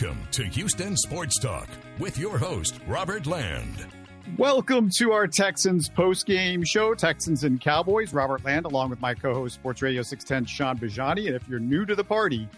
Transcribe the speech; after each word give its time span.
Welcome 0.00 0.28
to 0.30 0.44
Houston 0.44 0.96
Sports 0.96 1.40
Talk 1.40 1.66
with 1.98 2.18
your 2.18 2.38
host, 2.38 2.78
Robert 2.86 3.26
Land. 3.26 3.84
Welcome 4.36 4.90
to 4.90 5.10
our 5.10 5.26
Texans 5.26 5.88
post-game 5.88 6.62
show, 6.62 6.94
Texans 6.94 7.42
and 7.42 7.60
Cowboys. 7.60 8.12
Robert 8.14 8.44
Land, 8.44 8.64
along 8.64 8.90
with 8.90 9.00
my 9.00 9.12
co-host, 9.12 9.56
Sports 9.56 9.82
Radio 9.82 10.02
610, 10.02 10.46
Sean 10.46 10.78
Bajani. 10.78 11.26
And 11.26 11.34
if 11.34 11.48
you're 11.48 11.58
new 11.58 11.84
to 11.84 11.96
the 11.96 12.04
party, 12.04 12.48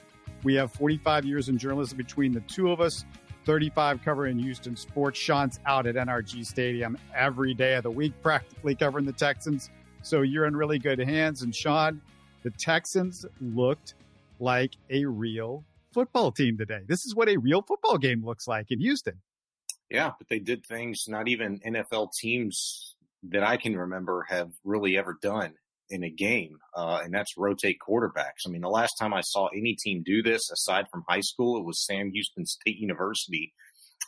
we 0.42 0.54
have 0.56 0.70
45 0.72 1.24
years 1.24 1.48
in 1.48 1.56
journalism 1.56 1.96
between 1.96 2.32
the 2.32 2.42
two 2.42 2.70
of 2.70 2.82
us, 2.82 3.06
35 3.46 4.02
covering 4.04 4.38
Houston 4.38 4.76
sports. 4.76 5.18
Sean's 5.18 5.60
out 5.64 5.86
at 5.86 5.94
NRG 5.94 6.44
Stadium 6.44 6.98
every 7.14 7.54
day 7.54 7.76
of 7.76 7.84
the 7.84 7.90
week, 7.90 8.12
practically 8.20 8.74
covering 8.74 9.06
the 9.06 9.14
Texans. 9.14 9.70
So 10.02 10.20
you're 10.20 10.44
in 10.44 10.54
really 10.54 10.78
good 10.78 10.98
hands. 10.98 11.40
And 11.40 11.56
Sean, 11.56 12.02
the 12.42 12.50
Texans 12.50 13.24
looked 13.40 13.94
like 14.40 14.72
a 14.90 15.06
real 15.06 15.64
football 15.92 16.32
team 16.32 16.56
today. 16.58 16.80
This 16.86 17.04
is 17.04 17.14
what 17.14 17.28
a 17.28 17.36
real 17.36 17.62
football 17.62 17.98
game 17.98 18.24
looks 18.24 18.46
like 18.46 18.66
in 18.70 18.80
Houston. 18.80 19.20
Yeah, 19.90 20.12
but 20.18 20.28
they 20.28 20.38
did 20.38 20.64
things 20.64 21.04
not 21.08 21.28
even 21.28 21.60
NFL 21.66 22.12
teams 22.18 22.94
that 23.24 23.42
I 23.42 23.56
can 23.56 23.76
remember 23.76 24.26
have 24.28 24.50
really 24.64 24.96
ever 24.96 25.16
done 25.20 25.54
in 25.88 26.04
a 26.04 26.10
game, 26.10 26.58
uh, 26.76 27.00
and 27.02 27.12
that's 27.12 27.36
rotate 27.36 27.78
quarterbacks. 27.86 28.46
I 28.46 28.50
mean, 28.50 28.60
the 28.60 28.68
last 28.68 28.94
time 28.98 29.12
I 29.12 29.22
saw 29.22 29.48
any 29.48 29.74
team 29.74 30.02
do 30.04 30.22
this, 30.22 30.48
aside 30.52 30.86
from 30.90 31.04
high 31.08 31.20
school, 31.20 31.58
it 31.58 31.64
was 31.64 31.84
Sam 31.84 32.12
Houston 32.12 32.46
State 32.46 32.78
University, 32.78 33.52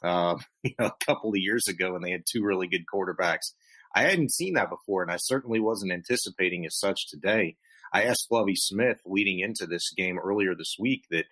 uh, 0.04 0.36
you 0.62 0.74
know, 0.78 0.86
a 0.86 1.04
couple 1.04 1.30
of 1.30 1.36
years 1.38 1.66
ago, 1.66 1.96
and 1.96 2.04
they 2.04 2.12
had 2.12 2.22
two 2.30 2.44
really 2.44 2.68
good 2.68 2.84
quarterbacks. 2.92 3.52
I 3.94 4.02
hadn't 4.02 4.32
seen 4.32 4.54
that 4.54 4.70
before, 4.70 5.02
and 5.02 5.10
I 5.10 5.16
certainly 5.18 5.60
wasn't 5.60 5.92
anticipating 5.92 6.64
as 6.64 6.78
such 6.78 7.08
today. 7.08 7.56
I 7.92 8.04
asked 8.04 8.28
Lovie 8.30 8.56
Smith 8.56 8.98
leading 9.04 9.40
into 9.40 9.66
this 9.66 9.92
game 9.94 10.18
earlier 10.18 10.54
this 10.54 10.76
week 10.78 11.04
that 11.10 11.26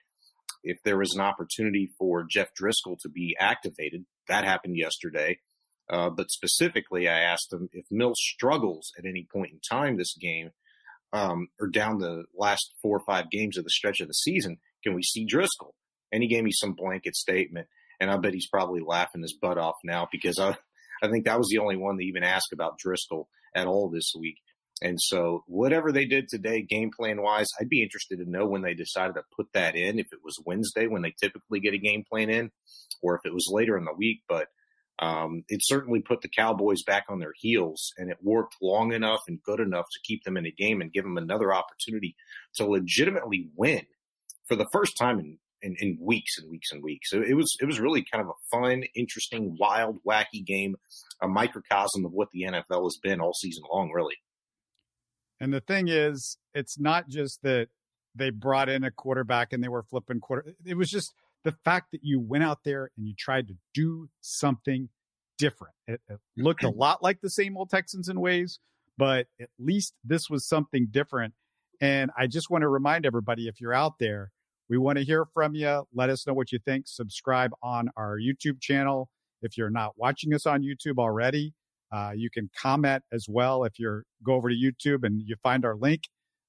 if 0.63 0.79
there 0.85 0.99
was 0.99 1.15
an 1.15 1.21
opportunity 1.21 1.91
for 1.99 2.25
Jeff 2.29 2.49
Driskel 2.61 2.99
to 3.01 3.09
be 3.09 3.37
activated, 3.39 4.05
that 4.29 4.45
happened 4.45 4.77
yesterday. 4.77 5.39
Uh, 5.89 6.09
but 6.09 6.31
specifically, 6.31 7.09
I 7.09 7.21
asked 7.21 7.53
him 7.53 7.69
if 7.73 7.85
Mills 7.91 8.21
struggles 8.21 8.93
at 8.99 9.07
any 9.07 9.27
point 9.33 9.53
in 9.53 9.61
time 9.61 9.97
this 9.97 10.15
game, 10.15 10.51
um, 11.13 11.49
or 11.61 11.67
down 11.67 11.99
the 11.99 12.25
last 12.37 12.73
four 12.81 12.97
or 12.97 13.05
five 13.05 13.31
games 13.31 13.59
of 13.59 13.65
the 13.65 13.71
stretch 13.71 14.01
of 14.01 14.07
the 14.07 14.15
season, 14.15 14.59
can 14.85 14.95
we 14.95 15.03
see 15.03 15.27
Driskel? 15.27 15.73
And 16.13 16.23
he 16.23 16.29
gave 16.29 16.45
me 16.45 16.53
some 16.53 16.75
blanket 16.75 17.17
statement, 17.17 17.67
and 17.99 18.11
I 18.11 18.17
bet 18.17 18.35
he's 18.35 18.49
probably 18.49 18.81
laughing 18.81 19.23
his 19.23 19.37
butt 19.41 19.59
off 19.59 19.77
now 19.83 20.09
because 20.13 20.39
I, 20.39 20.57
I 21.03 21.09
think 21.09 21.25
that 21.25 21.39
was 21.39 21.49
the 21.51 21.59
only 21.59 21.77
one 21.77 21.97
that 21.97 22.05
even 22.05 22.23
asked 22.23 22.53
about 22.53 22.79
Driskel 22.79 23.27
at 23.55 23.67
all 23.67 23.91
this 23.91 24.13
week. 24.19 24.39
And 24.83 24.99
so, 25.01 25.45
whatever 25.47 25.93
they 25.93 26.07
did 26.07 26.29
today, 26.29 26.63
game 26.63 26.91
plan 26.97 27.21
wise, 27.21 27.49
I'd 27.61 27.69
be 27.69 27.83
interested 27.83 28.19
to 28.19 28.31
know 28.31 28.47
when 28.47 28.63
they 28.63 28.75
decided 28.75 29.15
to 29.15 29.23
put 29.37 29.49
that 29.53 29.77
in. 29.77 29.99
If 29.99 30.13
it 30.13 30.21
was 30.25 30.43
Wednesday 30.47 30.87
when 30.87 31.03
they 31.03 31.15
typically 31.21 31.61
get 31.61 31.75
a 31.75 31.79
game 31.79 32.05
plan 32.11 32.31
in, 32.31 32.51
or 33.03 33.15
if 33.15 33.21
it 33.25 33.35
was 33.35 33.51
later 33.53 33.77
in 33.77 33.85
the 33.85 33.93
week. 33.93 34.23
But 34.29 34.49
um, 35.01 35.45
it 35.49 35.61
certainly 35.63 36.01
put 36.01 36.21
the 36.21 36.29
Cowboys 36.29 36.83
back 36.83 37.05
on 37.09 37.19
their 37.19 37.33
heels, 37.35 37.93
and 37.99 38.11
it 38.11 38.19
worked 38.23 38.57
long 38.63 38.93
enough 38.93 39.21
and 39.29 39.43
good 39.43 39.61
enough 39.61 39.87
to 39.93 40.01
keep 40.05 40.25
them 40.25 40.37
in 40.37 40.45
the 40.45 40.53
game 40.53 40.81
and 40.81 40.93
give 40.93 41.05
them 41.05 41.19
another 41.19 41.53
opportunity 41.55 42.17
to 42.57 42.67
legitimately 42.67 43.49
win 43.57 43.87
for 44.47 44.57
the 44.57 44.69
first 44.73 44.93
time 44.99 45.19
in, 45.19 45.39
in, 45.63 45.77
in 45.79 45.99
weeks 46.01 46.39
and 46.39 46.51
weeks 46.51 46.73
and 46.73 46.83
weeks. 46.83 47.11
So 47.11 47.23
it 47.23 47.35
was 47.35 47.55
it 47.61 47.65
was 47.65 47.81
really 47.81 48.05
kind 48.11 48.23
of 48.23 48.29
a 48.29 48.57
fun, 48.57 48.85
interesting, 48.95 49.57
wild, 49.59 49.99
wacky 50.07 50.45
game, 50.45 50.77
a 51.23 51.29
microcosm 51.29 52.05
of 52.05 52.13
what 52.13 52.31
the 52.33 52.43
NFL 52.43 52.85
has 52.85 52.99
been 53.03 53.21
all 53.21 53.35
season 53.35 53.65
long, 53.73 53.91
really. 53.93 54.17
And 55.41 55.53
the 55.53 55.61
thing 55.61 55.89
is, 55.89 56.37
it's 56.55 56.79
not 56.79 57.09
just 57.09 57.43
that 57.43 57.69
they 58.15 58.31
brought 58.31 58.69
in 58.69 58.85
a 58.85 58.91
quarterback 58.91 59.53
and 59.53 59.63
they 59.63 59.69
were 59.69 59.83
flipping 59.83 60.21
quarter. 60.21 60.55
It 60.65 60.77
was 60.77 60.91
just 60.91 61.15
the 61.45 61.55
fact 61.65 61.93
that 61.93 62.01
you 62.03 62.21
went 62.21 62.45
out 62.45 62.59
there 62.65 62.91
and 62.97 63.07
you 63.07 63.15
tried 63.17 63.49
to 63.49 63.55
do 63.73 64.09
something 64.21 64.89
different. 65.39 65.75
It, 65.87 66.01
it, 66.09 66.15
mm-hmm. 66.15 66.43
looked 66.43 66.65
a 66.65 66.71
lot 66.71 67.03
like 67.03 67.21
the 67.21 67.31
same 67.31 67.57
old 67.57 67.71
Texans 67.71 68.09
in 68.09 68.21
ways, 68.21 68.59
but 68.99 69.27
at 69.41 69.49
least 69.59 69.95
this 70.05 70.29
was 70.29 70.47
something 70.47 70.89
different. 70.91 71.35
And 71.81 72.11
I 72.17 72.27
just 72.27 72.51
want 72.51 72.63
to 72.63 72.69
remind 72.69 73.07
everybody 73.07 73.49
if 73.49 73.61
you're 73.61 73.73
out 73.73 73.99
there, 73.99 74.33
we 74.69 74.77
want 74.77 74.99
to 74.99 75.05
hear 75.05 75.25
from 75.33 75.55
you. 75.55 75.85
Let 75.95 76.11
us 76.11 76.27
know 76.27 76.35
what 76.35 76.53
you 76.53 76.59
think. 76.59 76.87
Subscribe 76.87 77.53
on 77.63 77.91
our 77.97 78.19
YouTube 78.19 78.61
channel. 78.61 79.11
If 79.43 79.57
you're 79.57 79.71
not 79.71 79.95
watching 79.97 80.35
us 80.35 80.45
on 80.45 80.63
YouTube 80.63 80.99
already, 80.99 81.55
uh, 81.93 82.13
you 82.15 82.31
can 82.31 82.51
comment 82.57 83.03
as 83.13 83.27
well 83.29 83.65
if 83.65 83.79
you 83.79 84.03
go 84.23 84.35
over 84.35 84.49
to 84.49 84.55
YouTube 84.55 85.05
and 85.05 85.23
you 85.25 85.37
find 85.43 85.65
our 85.65 85.77
link. 85.77 86.03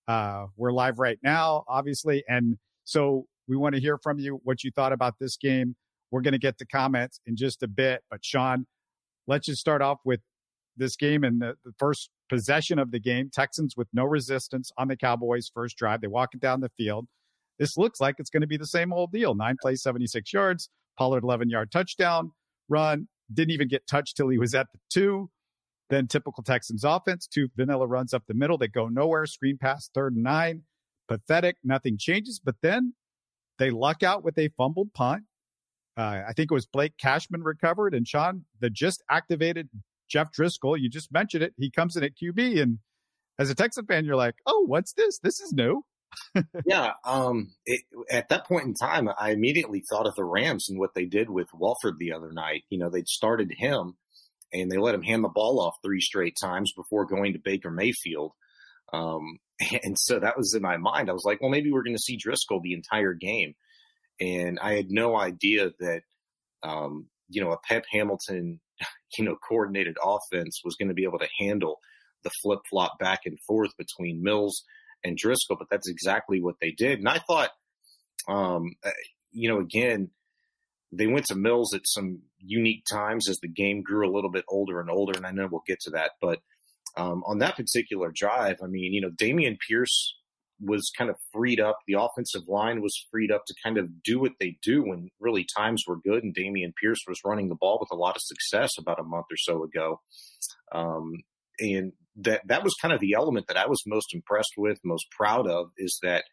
Uh, 0.08 0.46
we're 0.58 0.72
live 0.72 1.00
right 1.00 1.20
now, 1.24 1.64
obviously. 1.68 2.24
And 2.28 2.58
so 2.84 3.26
we 3.48 3.56
want 3.56 3.76
to 3.76 3.82
hear 3.82 3.98
from 3.98 4.20
you 4.20 4.40
what 4.44 4.64
you 4.64 4.72
thought 4.72 4.94
about 4.94 5.16
this 5.20 5.38
game. 5.38 5.76
We're 6.12 6.22
going 6.22 6.34
to 6.34 6.40
get 6.40 6.58
the 6.58 6.66
comments 6.66 7.20
in 7.26 7.36
just 7.36 7.64
a 7.64 7.68
bit. 7.68 8.02
But 8.10 8.24
Sean, 8.24 8.66
let's 9.28 9.46
just 9.46 9.62
start 9.62 9.82
off 9.82 10.00
with 10.06 10.20
this 10.78 10.96
game 10.96 11.24
and 11.24 11.42
the, 11.42 11.56
the 11.64 11.72
first 11.78 12.10
possession 12.30 12.80
of 12.80 12.92
the 12.92 13.00
game. 13.00 13.30
Texans 13.34 13.76
with 13.76 13.88
no 13.94 14.06
resistance 14.06 14.72
on 14.78 14.88
the 14.88 14.98
Cowboys' 14.98 15.52
first 15.54 15.78
drive. 15.78 16.02
They 16.02 16.08
walk 16.08 16.34
it 16.34 16.42
down 16.42 16.60
the 16.60 16.72
field. 16.78 17.08
This 17.60 17.78
looks 17.78 18.00
like 18.02 18.16
it's 18.18 18.30
going 18.30 18.42
to 18.42 18.48
be 18.48 18.58
the 18.58 18.66
same 18.66 18.92
old 18.92 19.12
deal. 19.12 19.36
Nine 19.36 19.56
plays, 19.62 19.82
76 19.84 20.34
yards. 20.34 20.70
Pollard 20.98 21.24
11 21.24 21.50
yard 21.50 21.72
touchdown 21.72 22.32
run. 22.70 23.08
Didn't 23.34 23.52
even 23.52 23.68
get 23.68 23.88
touched 23.88 24.18
till 24.18 24.30
he 24.30 24.38
was 24.38 24.54
at 24.56 24.68
the 24.72 24.80
two. 24.90 25.30
Then 25.90 26.08
typical 26.08 26.44
Texans 26.44 26.84
offense, 26.84 27.28
two 27.28 27.50
vanilla 27.56 27.86
runs 27.86 28.14
up 28.14 28.24
the 28.28 28.34
middle 28.34 28.58
that 28.60 28.72
go 28.72 28.88
nowhere. 28.88 29.26
Screen 29.26 29.58
pass, 29.58 29.90
third 29.94 30.14
and 30.14 30.24
nine. 30.24 30.64
Pathetic. 31.08 31.58
Nothing 31.64 31.98
changes. 31.98 32.40
But 32.44 32.56
then 32.62 32.94
they 33.60 33.70
luck 33.70 34.02
out 34.02 34.24
with 34.24 34.38
a 34.38 34.50
fumbled 34.58 34.94
punt. 34.94 35.24
Uh, 35.98 36.22
I 36.28 36.34
think 36.36 36.50
it 36.50 36.54
was 36.54 36.66
Blake 36.66 36.94
Cashman 36.98 37.44
recovered, 37.44 37.94
and 37.94 38.08
Sean, 38.08 38.46
the 38.62 38.70
just 38.70 39.04
activated 39.10 39.70
Jeff 40.10 40.30
Driskel. 40.32 40.80
You 40.80 40.90
just 40.90 41.12
mentioned 41.12 41.44
it. 41.44 41.54
He 41.58 41.70
comes 41.70 41.98
in 41.98 42.04
at 42.04 42.14
QB, 42.16 42.62
and 42.62 42.80
as 43.38 43.50
a 43.50 43.56
Texan 43.56 43.86
fan, 43.86 44.06
you're 44.06 44.16
like, 44.16 44.36
"Oh, 44.46 44.64
what's 44.68 44.94
this? 44.94 45.20
This 45.20 45.42
is 45.42 45.52
new." 45.52 45.84
yeah. 46.66 46.94
Um, 47.06 47.52
it, 47.66 47.82
at 48.10 48.30
that 48.30 48.48
point 48.48 48.66
in 48.66 48.74
time, 48.74 49.10
I 49.18 49.32
immediately 49.32 49.84
thought 49.90 50.08
of 50.08 50.16
the 50.16 50.24
Rams 50.24 50.68
and 50.70 50.80
what 50.80 50.94
they 50.94 51.06
did 51.06 51.30
with 51.30 51.48
Wolford 51.54 51.98
the 52.00 52.14
other 52.14 52.32
night. 52.32 52.64
You 52.70 52.80
know, 52.80 52.90
they'd 52.90 53.08
started 53.08 53.52
him 53.56 53.96
and 54.54 54.72
they 54.72 54.78
let 54.78 54.96
him 54.96 55.04
hand 55.04 55.24
the 55.24 55.30
ball 55.30 55.60
off 55.60 55.76
three 55.84 56.02
straight 56.02 56.36
times 56.42 56.74
before 56.74 57.06
going 57.06 57.34
to 57.34 57.40
Baker 57.40 57.72
Mayfield. 57.72 58.34
Um, 58.94 59.40
and 59.84 59.98
so 59.98 60.20
that 60.20 60.38
was 60.38 60.54
in 60.54 60.62
my 60.62 60.78
mind. 60.78 61.10
I 61.10 61.14
was 61.14 61.26
like, 61.26 61.42
well, 61.42 61.52
maybe 61.52 61.72
we're 61.72 61.84
going 61.84 61.96
to 61.96 62.02
see 62.02 62.18
Driskel 62.18 62.62
the 62.62 62.74
entire 62.74 63.14
game. 63.14 63.54
And 64.20 64.60
I 64.60 64.76
had 64.76 64.92
no 64.92 65.18
idea 65.18 65.72
that, 65.80 66.02
um, 66.64 67.08
you 67.30 67.42
know, 67.42 67.52
a 67.52 67.58
Pep 67.58 67.86
Hamilton, 67.92 68.60
you 69.18 69.26
know, 69.26 69.36
coordinated 69.48 69.98
offense 70.04 70.62
was 70.64 70.76
going 70.76 70.90
to 70.90 70.94
be 70.94 71.06
able 71.06 71.20
to 71.20 71.30
handle 71.40 71.80
the 72.24 72.32
flip 72.44 72.60
flop 72.70 73.00
back 73.00 73.22
and 73.26 73.40
forth 73.48 73.72
between 73.78 74.22
Mills 74.22 74.64
and 75.04 75.20
Driskel, 75.20 75.58
But 75.58 75.68
that's 75.70 75.90
exactly 75.90 76.42
what 76.42 76.56
they 76.62 76.72
did. 76.72 77.00
And 77.00 77.10
I 77.10 77.20
thought, 77.20 77.50
um, 78.28 78.74
uh, 78.84 78.90
you 79.32 79.50
know, 79.50 79.60
again, 79.60 80.10
they 80.92 81.08
went 81.08 81.26
to 81.28 81.36
Mills 81.36 81.74
at 81.74 81.82
some 81.86 82.22
unique 82.40 82.84
times 82.92 83.30
as 83.30 83.38
the 83.38 83.48
game 83.48 83.82
grew 83.82 84.08
a 84.08 84.14
little 84.14 84.32
bit 84.32 84.46
older 84.50 84.80
and 84.80 84.90
older. 84.90 85.14
And 85.16 85.26
I 85.26 85.32
know 85.32 85.48
we'll 85.50 85.64
get 85.66 85.80
to 85.82 85.92
that, 85.92 86.12
but 86.22 86.40
um, 86.98 87.24
on 87.26 87.40
that 87.40 87.56
particular 87.56 88.12
drive, 88.14 88.58
I 88.62 88.68
mean, 88.68 88.94
you 88.94 89.02
know, 89.02 89.10
Dameon 89.10 89.58
Pierce 89.66 90.16
was 90.60 90.92
kind 90.96 91.10
of 91.10 91.16
freed 91.34 91.60
up. 91.60 91.80
The 91.88 92.00
offensive 92.00 92.48
line 92.48 92.82
was 92.82 93.08
freed 93.10 93.32
up 93.32 93.44
to 93.48 93.56
kind 93.64 93.78
of 93.78 94.04
do 94.04 94.20
what 94.20 94.34
they 94.40 94.58
do 94.62 94.84
when 94.84 95.10
really 95.20 95.46
times 95.58 95.84
were 95.88 95.98
good. 95.98 96.24
And 96.24 96.36
Dameon 96.36 96.74
Pierce 96.80 97.00
was 97.08 97.22
running 97.26 97.50
the 97.50 97.56
ball 97.56 97.78
with 97.80 97.90
a 97.92 98.00
lot 98.00 98.16
of 98.16 98.22
success 98.22 98.72
about 98.78 99.00
a 99.00 99.04
month 99.04 99.28
or 99.32 99.38
so 99.38 99.64
ago. 99.64 100.02
Um, 100.72 101.14
and 101.60 101.94
that 102.18 102.42
that 102.48 102.64
was 102.64 102.76
kind 102.82 102.94
of 102.94 103.00
the 103.00 103.14
element 103.14 103.48
that 103.48 103.58
I 103.58 103.68
was 103.68 103.82
most 103.86 104.14
impressed 104.14 104.54
with, 104.58 104.80
most 104.84 105.06
proud 105.12 105.48
of, 105.48 105.72
is 105.78 106.00
that 106.04 106.26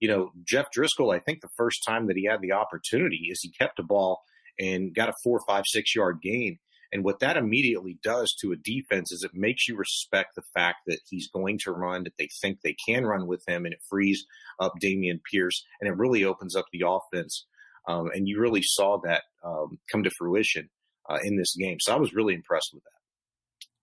you 0.00 0.08
know 0.08 0.30
Jeff 0.44 0.66
Driskel. 0.76 1.14
I 1.14 1.20
think 1.20 1.40
the 1.40 1.48
first 1.56 1.82
time 1.86 2.06
that 2.06 2.16
he 2.16 2.26
had 2.26 2.40
the 2.40 2.52
opportunity 2.52 3.28
is 3.30 3.40
he 3.40 3.50
kept 3.50 3.76
the 3.76 3.82
ball 3.82 4.22
and 4.58 4.94
got 4.94 5.08
a 5.08 5.14
four, 5.22 5.40
five, 5.46 5.64
six 5.66 5.94
yard 5.94 6.18
gain. 6.22 6.58
And 6.92 7.02
what 7.02 7.18
that 7.20 7.36
immediately 7.36 7.98
does 8.04 8.32
to 8.40 8.52
a 8.52 8.56
defense 8.56 9.10
is 9.10 9.24
it 9.24 9.32
makes 9.34 9.66
you 9.66 9.76
respect 9.76 10.36
the 10.36 10.44
fact 10.54 10.78
that 10.86 11.00
he's 11.10 11.28
going 11.28 11.58
to 11.64 11.72
run, 11.72 12.04
that 12.04 12.12
they 12.18 12.28
think 12.40 12.60
they 12.62 12.76
can 12.88 13.04
run 13.04 13.26
with 13.26 13.42
him, 13.48 13.64
and 13.64 13.74
it 13.74 13.80
frees 13.90 14.24
up 14.60 14.74
Dameon 14.80 15.18
Pierce, 15.28 15.64
and 15.80 15.88
it 15.88 15.96
really 15.96 16.24
opens 16.24 16.54
up 16.54 16.66
the 16.72 16.84
offense. 16.86 17.46
Um, 17.88 18.10
and 18.14 18.28
you 18.28 18.40
really 18.40 18.62
saw 18.62 19.00
that 19.04 19.24
um, 19.44 19.78
come 19.90 20.04
to 20.04 20.10
fruition 20.16 20.70
uh, 21.10 21.18
in 21.24 21.36
this 21.36 21.54
game. 21.56 21.78
So 21.80 21.92
I 21.92 21.98
was 21.98 22.14
really 22.14 22.34
impressed 22.34 22.70
with 22.72 22.84
that. 22.84 22.93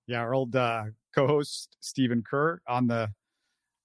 Yeah, 0.07 0.19
our 0.19 0.33
old 0.33 0.55
uh, 0.55 0.85
co-host 1.15 1.77
Stephen 1.79 2.23
Kerr 2.27 2.61
on 2.67 2.87
the 2.87 3.09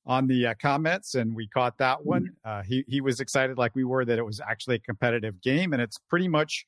on 0.07 0.29
the 0.29 0.47
uh, 0.47 0.55
comments, 0.61 1.15
and 1.17 1.35
we 1.35 1.49
caught 1.49 1.79
that 1.79 2.05
one. 2.05 2.23
Mm-hmm. 2.23 2.61
Uh, 2.61 2.63
he 2.63 2.85
he 2.89 3.01
was 3.01 3.21
excited, 3.21 3.59
like 3.59 3.75
we 3.75 3.85
were, 3.85 4.05
that 4.05 4.19
it 4.19 4.25
was 4.25 4.41
actually 4.41 4.77
a 4.77 4.81
competitive 4.81 5.41
game, 5.43 5.73
and 5.73 5.83
it's 5.83 5.99
pretty 6.09 6.29
much 6.29 6.67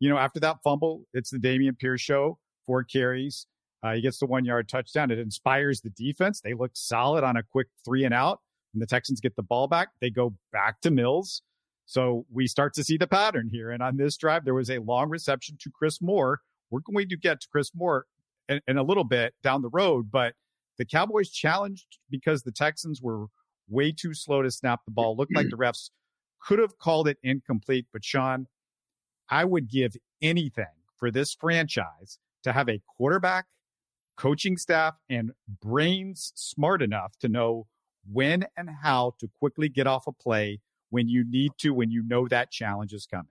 you 0.00 0.08
know, 0.08 0.16
after 0.16 0.40
that 0.40 0.56
fumble, 0.64 1.06
it's 1.12 1.30
the 1.30 1.38
Dameon 1.38 1.78
Pierce 1.78 2.00
show, 2.00 2.38
four 2.66 2.82
carries. 2.82 3.46
Uh, 3.82 3.92
he 3.92 4.00
gets 4.00 4.18
the 4.18 4.26
one 4.26 4.44
yard 4.44 4.68
touchdown. 4.68 5.10
It 5.10 5.18
inspires 5.18 5.82
the 5.82 5.90
defense. 5.90 6.40
They 6.40 6.54
look 6.54 6.72
solid 6.74 7.22
on 7.22 7.36
a 7.36 7.42
quick 7.42 7.68
three 7.84 8.04
and 8.04 8.14
out. 8.14 8.40
and 8.72 8.82
the 8.82 8.86
Texans 8.86 9.20
get 9.20 9.36
the 9.36 9.42
ball 9.42 9.68
back, 9.68 9.88
they 10.00 10.10
go 10.10 10.34
back 10.52 10.80
to 10.80 10.90
Mills. 10.90 11.42
So 11.86 12.24
we 12.32 12.46
start 12.46 12.72
to 12.74 12.84
see 12.84 12.96
the 12.96 13.06
pattern 13.06 13.50
here. 13.52 13.70
And 13.70 13.82
on 13.82 13.96
this 13.96 14.16
drive, 14.16 14.44
there 14.44 14.54
was 14.54 14.70
a 14.70 14.78
long 14.78 15.10
reception 15.10 15.58
to 15.60 15.70
Chris 15.70 16.00
Moore. 16.00 16.40
We're 16.70 16.80
going 16.80 17.08
to 17.08 17.16
get 17.16 17.40
to 17.40 17.48
Chris 17.50 17.72
Moore 17.74 18.06
in, 18.48 18.60
in 18.68 18.76
a 18.78 18.82
little 18.82 19.04
bit 19.04 19.34
down 19.42 19.62
the 19.62 19.70
road, 19.70 20.10
but 20.10 20.34
the 20.78 20.84
Cowboys 20.84 21.30
challenged 21.30 21.98
because 22.10 22.42
the 22.42 22.52
Texans 22.52 23.02
were 23.02 23.26
way 23.68 23.92
too 23.92 24.14
slow 24.14 24.42
to 24.42 24.50
snap 24.50 24.80
the 24.84 24.90
ball. 24.90 25.16
Looked 25.16 25.34
like 25.34 25.50
the 25.50 25.56
refs 25.58 25.90
could 26.42 26.58
have 26.58 26.78
called 26.78 27.08
it 27.08 27.18
incomplete. 27.22 27.86
But 27.92 28.04
Sean, 28.04 28.46
I 29.28 29.44
would 29.44 29.68
give 29.68 29.96
anything 30.22 30.66
for 30.96 31.10
this 31.10 31.34
franchise 31.34 32.18
to 32.42 32.52
have 32.52 32.68
a 32.68 32.80
quarterback, 32.96 33.46
coaching 34.16 34.56
staff, 34.56 34.94
and 35.08 35.32
brains 35.60 36.32
smart 36.34 36.82
enough 36.82 37.16
to 37.20 37.28
know 37.28 37.66
when 38.10 38.46
and 38.56 38.70
how 38.82 39.14
to 39.20 39.28
quickly 39.38 39.68
get 39.68 39.86
off 39.86 40.06
a 40.06 40.12
play 40.12 40.60
when 40.90 41.08
you 41.08 41.24
need 41.28 41.52
to, 41.58 41.70
when 41.70 41.90
you 41.90 42.02
know 42.02 42.26
that 42.28 42.50
challenge 42.50 42.92
is 42.92 43.06
coming. 43.06 43.28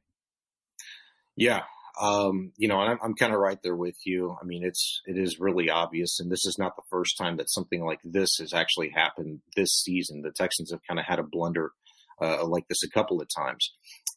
Yeah. 1.35 1.63
Um, 2.00 2.54
you 2.57 2.69
know, 2.69 2.78
I'm, 2.78 2.98
I'm 3.04 3.13
kind 3.13 3.34
of 3.34 3.40
right 3.40 3.57
there 3.62 3.75
with 3.75 3.98
you. 4.06 4.36
I 4.42 4.46
mean, 4.46 4.63
it's, 4.63 5.01
it 5.06 5.18
is 5.18 5.40
really 5.40 5.69
obvious. 5.69 6.19
And 6.19 6.31
this 6.31 6.46
is 6.46 6.57
not 6.57 6.75
the 6.75 6.88
first 6.90 7.18
time 7.18 7.38
that 7.38 7.50
something 7.50 7.84
like 7.84 8.00
this 8.04 8.38
has 8.40 8.54
actually 8.54 8.90
happened 8.90 9.42
this 9.56 9.81
season. 9.84 10.22
The 10.22 10.31
Texans 10.31 10.72
have 10.72 10.80
kind 10.88 11.00
of 11.00 11.06
had 11.06 11.19
a 11.19 11.24
blunder 11.24 11.72
uh, 12.22 12.46
like 12.46 12.68
this 12.69 12.84
a 12.84 12.90
couple 12.90 13.22
of 13.22 13.28
times. 13.36 13.74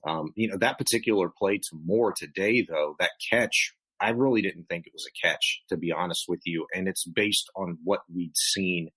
Um, 0.06 0.32
you 0.36 0.48
know, 0.48 0.58
that 0.58 0.78
particular 0.78 1.28
play 1.36 1.58
to 1.58 1.80
Moore 1.84 2.14
today, 2.16 2.64
though, 2.68 2.94
that 2.98 3.10
catch, 3.30 3.74
I 4.00 4.10
really 4.10 4.42
didn't 4.42 4.68
think 4.68 4.86
it 4.86 4.92
was 4.92 5.06
a 5.06 5.26
catch, 5.26 5.62
to 5.68 5.76
be 5.76 5.92
honest 5.92 6.24
with 6.28 6.40
you. 6.44 6.66
And 6.74 6.88
it's 6.88 7.04
based 7.04 7.50
on 7.56 7.78
what 7.84 8.02
we'd 8.12 8.36
seen 8.36 8.90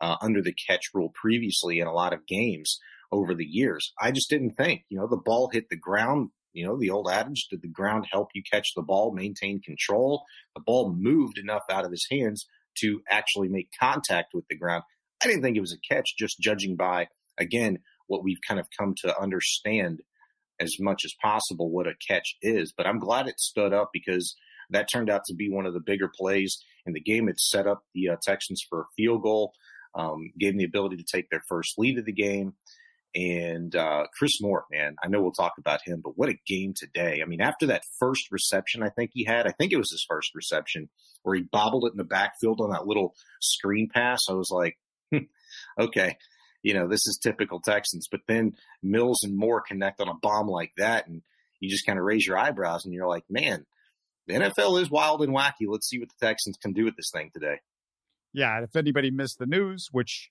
uh, 0.00 0.16
under 0.20 0.42
the 0.42 0.54
catch 0.68 0.90
rule 0.94 1.12
previously 1.14 1.78
in 1.78 1.86
a 1.86 1.92
lot 1.92 2.12
of 2.12 2.26
games 2.26 2.78
over 3.12 3.34
the 3.34 3.44
years. 3.44 3.92
I 4.00 4.12
just 4.12 4.30
didn't 4.30 4.52
think, 4.52 4.84
you 4.88 4.98
know, 4.98 5.06
the 5.06 5.16
ball 5.16 5.50
hit 5.52 5.68
the 5.68 5.76
ground. 5.76 6.30
You 6.52 6.66
know, 6.66 6.78
the 6.78 6.90
old 6.90 7.08
adage, 7.10 7.46
did 7.50 7.62
the 7.62 7.68
ground 7.68 8.06
help 8.10 8.28
you 8.34 8.42
catch 8.50 8.74
the 8.74 8.82
ball, 8.82 9.12
maintain 9.12 9.60
control? 9.60 10.24
The 10.54 10.62
ball 10.64 10.92
moved 10.92 11.38
enough 11.38 11.62
out 11.70 11.84
of 11.84 11.90
his 11.90 12.06
hands 12.10 12.46
to 12.78 13.00
actually 13.08 13.48
make 13.48 13.68
contact 13.78 14.28
with 14.34 14.44
the 14.48 14.56
ground. 14.56 14.82
I 15.22 15.26
didn't 15.26 15.42
think 15.42 15.56
it 15.56 15.60
was 15.60 15.74
a 15.74 15.94
catch, 15.94 16.16
just 16.18 16.40
judging 16.40 16.76
by, 16.76 17.08
again, 17.38 17.78
what 18.06 18.24
we've 18.24 18.40
kind 18.46 18.58
of 18.58 18.66
come 18.78 18.94
to 19.02 19.20
understand 19.20 20.00
as 20.60 20.76
much 20.78 21.04
as 21.04 21.14
possible 21.22 21.70
what 21.70 21.86
a 21.86 21.94
catch 22.06 22.36
is. 22.42 22.72
But 22.76 22.86
I'm 22.86 22.98
glad 22.98 23.28
it 23.28 23.40
stood 23.40 23.72
up 23.72 23.90
because 23.92 24.34
that 24.70 24.88
turned 24.92 25.10
out 25.10 25.24
to 25.26 25.34
be 25.34 25.50
one 25.50 25.66
of 25.66 25.74
the 25.74 25.80
bigger 25.80 26.10
plays 26.14 26.62
in 26.86 26.92
the 26.92 27.00
game. 27.00 27.28
It 27.28 27.40
set 27.40 27.66
up 27.66 27.82
the 27.94 28.10
uh, 28.10 28.16
Texans 28.22 28.62
for 28.68 28.82
a 28.82 28.86
field 28.96 29.22
goal, 29.22 29.52
um, 29.94 30.32
gave 30.38 30.52
them 30.52 30.58
the 30.58 30.64
ability 30.64 30.96
to 30.96 31.04
take 31.04 31.30
their 31.30 31.42
first 31.48 31.74
lead 31.78 31.98
of 31.98 32.04
the 32.04 32.12
game. 32.12 32.54
And 33.14 33.74
uh, 33.74 34.04
Chris 34.16 34.40
Moore, 34.40 34.66
man, 34.70 34.94
I 35.02 35.08
know 35.08 35.20
we'll 35.20 35.32
talk 35.32 35.54
about 35.58 35.80
him, 35.84 36.00
but 36.02 36.16
what 36.16 36.28
a 36.28 36.38
game 36.46 36.74
today. 36.76 37.20
I 37.22 37.26
mean, 37.26 37.40
after 37.40 37.66
that 37.66 37.82
first 37.98 38.30
reception, 38.30 38.84
I 38.84 38.90
think 38.90 39.10
he 39.12 39.24
had, 39.24 39.46
I 39.46 39.50
think 39.50 39.72
it 39.72 39.78
was 39.78 39.90
his 39.90 40.04
first 40.08 40.30
reception 40.34 40.88
where 41.22 41.34
he 41.34 41.42
bobbled 41.42 41.86
it 41.86 41.92
in 41.92 41.96
the 41.96 42.04
backfield 42.04 42.60
on 42.60 42.70
that 42.70 42.86
little 42.86 43.14
screen 43.40 43.88
pass. 43.92 44.20
I 44.28 44.34
was 44.34 44.50
like, 44.52 44.78
hmm, 45.10 45.24
okay, 45.78 46.16
you 46.62 46.74
know, 46.74 46.86
this 46.86 47.06
is 47.06 47.18
typical 47.20 47.60
Texans. 47.60 48.06
But 48.10 48.20
then 48.28 48.54
Mills 48.82 49.22
and 49.24 49.36
Moore 49.36 49.60
connect 49.60 50.00
on 50.00 50.08
a 50.08 50.14
bomb 50.14 50.46
like 50.46 50.72
that, 50.78 51.08
and 51.08 51.22
you 51.58 51.68
just 51.68 51.86
kind 51.86 51.98
of 51.98 52.04
raise 52.04 52.26
your 52.26 52.38
eyebrows 52.38 52.84
and 52.84 52.94
you're 52.94 53.08
like, 53.08 53.24
man, 53.28 53.66
the 54.26 54.34
NFL 54.34 54.80
is 54.80 54.90
wild 54.90 55.22
and 55.22 55.34
wacky. 55.34 55.66
Let's 55.66 55.88
see 55.88 55.98
what 55.98 56.08
the 56.08 56.26
Texans 56.26 56.56
can 56.62 56.72
do 56.72 56.84
with 56.84 56.96
this 56.96 57.10
thing 57.12 57.30
today. 57.32 57.56
Yeah, 58.32 58.62
if 58.62 58.76
anybody 58.76 59.10
missed 59.10 59.38
the 59.38 59.46
news, 59.46 59.88
which 59.90 60.30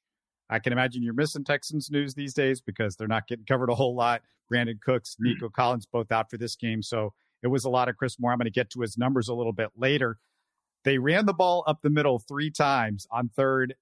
I 0.50 0.60
can 0.60 0.74
imagine 0.74 1.04
you're 1.04 1.14
missing 1.14 1.44
Texans 1.44 1.92
news 1.92 2.14
these 2.14 2.34
days 2.34 2.62
because 2.62 2.96
they're 2.96 3.08
not 3.08 3.28
getting 3.28 3.46
covered 3.46 3.70
a 3.70 3.76
whole 3.76 3.96
lot. 3.96 4.22
Brandin 4.52 4.82
Cooks, 4.82 5.16
mm. 5.16 5.26
Nico 5.26 5.50
Collins, 5.50 5.86
both 5.86 6.12
out 6.12 6.30
for 6.30 6.38
this 6.38 6.56
game. 6.56 6.82
So 6.82 7.14
it 7.44 7.48
was 7.48 7.66
a 7.66 7.70
lot 7.70 7.88
of 7.88 7.98
Chris 7.98 8.20
Moore. 8.20 8.32
I'm 8.32 8.40
going 8.40 8.46
to 8.46 8.52
get 8.52 8.70
to 8.72 8.82
his 8.82 8.98
numbers 8.98 9.30
a 9.30 9.34
little 9.34 9.54
bit 9.54 9.70
later. 9.78 10.18
They 10.84 10.98
ran 10.98 11.26
the 11.26 11.34
ball 11.34 11.64
up 11.68 11.82
the 11.82 11.90
middle 11.90 12.20
three 12.20 12.50
times 12.50 13.06
on 13.12 13.30
third 13.36 13.76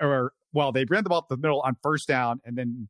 or 0.00 0.32
well, 0.52 0.72
they 0.72 0.84
ran 0.84 1.04
the 1.04 1.10
ball 1.10 1.18
up 1.18 1.28
the 1.28 1.36
middle 1.36 1.60
on 1.60 1.76
first 1.82 2.08
down 2.08 2.40
and 2.44 2.56
then 2.56 2.88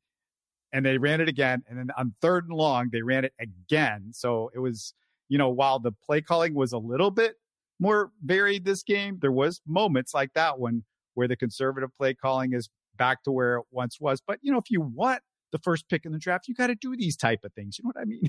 and 0.73 0.87
they 0.87 0.99
ran 0.99 1.21
it 1.21 1.29
again. 1.29 1.63
And 1.69 1.79
then 1.79 1.91
on 1.99 2.15
third 2.21 2.45
and 2.49 2.57
long, 2.57 2.91
they 2.93 3.03
ran 3.03 3.25
it 3.25 3.35
again. 3.41 4.11
So 4.13 4.51
it 4.55 4.61
was, 4.61 4.95
you 5.29 5.37
know, 5.37 5.49
while 5.49 5.81
the 5.81 5.93
play 5.93 6.21
calling 6.21 6.55
was 6.55 6.73
a 6.73 6.79
little 6.79 7.11
bit 7.11 7.35
more 7.81 8.13
varied 8.23 8.65
this 8.65 8.83
game, 8.83 9.19
there 9.21 9.33
was 9.33 9.61
moments 9.67 10.15
like 10.15 10.33
that 10.35 10.59
one 10.59 10.85
where 11.15 11.27
the 11.27 11.37
conservative 11.37 11.91
play 11.97 12.15
calling 12.15 12.53
is 12.53 12.69
back 13.01 13.23
to 13.25 13.33
where 13.33 13.57
it 13.57 13.65
once 13.73 13.97
was. 13.99 14.21
But 14.25 14.39
you 14.43 14.53
know, 14.53 14.59
if 14.59 14.71
you 14.71 14.83
want 14.83 15.23
the 15.53 15.59
first 15.59 15.89
pick 15.89 16.05
in 16.05 16.13
the 16.13 16.19
draft, 16.19 16.47
you 16.47 16.55
got 16.55 16.69
to 16.69 16.77
do 16.77 16.95
these 16.97 17.17
type 17.17 17.41
of 17.45 17.53
things. 17.55 17.79
You 17.79 17.85
know 17.85 17.93
what 17.95 18.03
I 18.03 18.05
mean? 18.05 18.23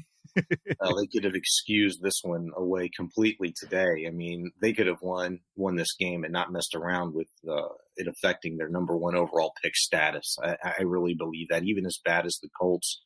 well, 0.80 0.96
they 0.96 1.08
could 1.08 1.26
have 1.26 1.36
excused 1.36 2.02
this 2.02 2.22
one 2.24 2.50
away 2.56 2.90
completely 2.96 3.54
today. 3.60 4.08
I 4.08 4.12
mean, 4.12 4.50
they 4.62 4.72
could 4.72 4.88
have 4.88 5.02
won 5.02 5.40
won 5.58 5.76
this 5.76 5.94
game 6.00 6.24
and 6.24 6.32
not 6.32 6.54
messed 6.54 6.74
around 6.74 7.14
with 7.14 7.28
uh, 7.48 7.74
it 7.98 8.08
affecting 8.08 8.58
their 8.58 8.70
number 8.70 8.96
one 8.96 9.16
overall 9.16 9.54
pick 9.62 9.76
status. 9.76 10.38
I, 10.42 10.56
I, 10.80 10.84
really 10.84 11.14
believe 11.14 11.50
that, 11.50 11.64
even 11.66 11.86
as 11.86 12.00
bad 12.04 12.26
as 12.26 12.40
the 12.42 12.50
Colts 12.60 13.02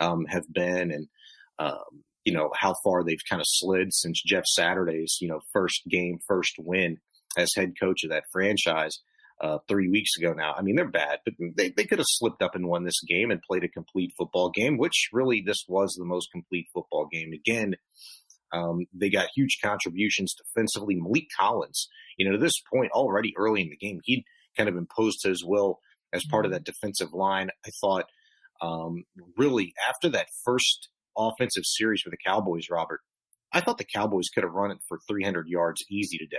um, 0.00 0.24
have 0.30 0.50
been, 0.50 0.90
and 0.90 1.08
um, 1.58 2.02
you 2.24 2.32
know 2.32 2.50
how 2.56 2.74
far 2.82 3.04
they've 3.04 3.28
kind 3.28 3.40
of 3.40 3.46
slid 3.46 3.92
since 3.92 4.22
Jeff 4.24 4.46
Saturday's 4.46 5.18
you 5.20 5.28
know 5.28 5.40
first 5.52 5.82
game, 5.90 6.18
first 6.26 6.54
win 6.58 6.96
as 7.36 7.50
head 7.54 7.74
coach 7.78 8.02
of 8.02 8.10
that 8.10 8.24
franchise 8.32 8.98
uh, 9.42 9.58
three 9.68 9.88
weeks 9.88 10.10
ago 10.16 10.32
now. 10.32 10.54
I 10.56 10.62
mean, 10.62 10.76
they're 10.76 10.88
bad, 10.88 11.18
but 11.24 11.34
they, 11.56 11.70
they 11.76 11.84
could 11.84 11.98
have 11.98 12.06
slipped 12.08 12.42
up 12.42 12.54
and 12.54 12.68
won 12.68 12.84
this 12.84 13.00
game 13.06 13.30
and 13.30 13.42
played 13.42 13.64
a 13.64 13.68
complete 13.68 14.12
football 14.16 14.50
game, 14.50 14.78
which 14.78 15.08
really 15.12 15.42
this 15.44 15.64
was 15.68 15.94
the 15.98 16.04
most 16.04 16.28
complete 16.30 16.66
football 16.72 17.08
game. 17.10 17.32
Again, 17.32 17.74
um, 18.52 18.86
they 18.94 19.10
got 19.10 19.28
huge 19.34 19.58
contributions 19.62 20.34
defensively. 20.34 20.94
Maliek 20.94 21.26
Collins, 21.36 21.88
you 22.16 22.26
know, 22.26 22.36
to 22.36 22.42
this 22.42 22.62
point 22.72 22.92
already 22.92 23.34
early 23.36 23.62
in 23.62 23.70
the 23.70 23.76
game, 23.76 24.00
he'd 24.04 24.24
kind 24.56 24.68
of 24.68 24.76
imposed 24.76 25.24
his 25.24 25.44
will 25.44 25.80
as 26.12 26.24
part 26.30 26.44
of 26.46 26.52
that 26.52 26.64
defensive 26.64 27.12
line. 27.12 27.50
I 27.66 27.70
thought 27.80 28.04
um, 28.60 29.04
really 29.36 29.74
after 29.88 30.08
that 30.10 30.28
first 30.44 30.88
offensive 31.18 31.64
series 31.66 32.02
for 32.02 32.10
the 32.10 32.18
Cowboys, 32.24 32.66
Robert, 32.70 33.00
I 33.52 33.60
thought 33.60 33.78
the 33.78 33.84
Cowboys 33.84 34.28
could 34.32 34.44
have 34.44 34.52
run 34.52 34.70
it 34.70 34.78
for 34.88 34.98
300 35.08 35.48
yards 35.48 35.82
easy 35.90 36.18
today 36.18 36.38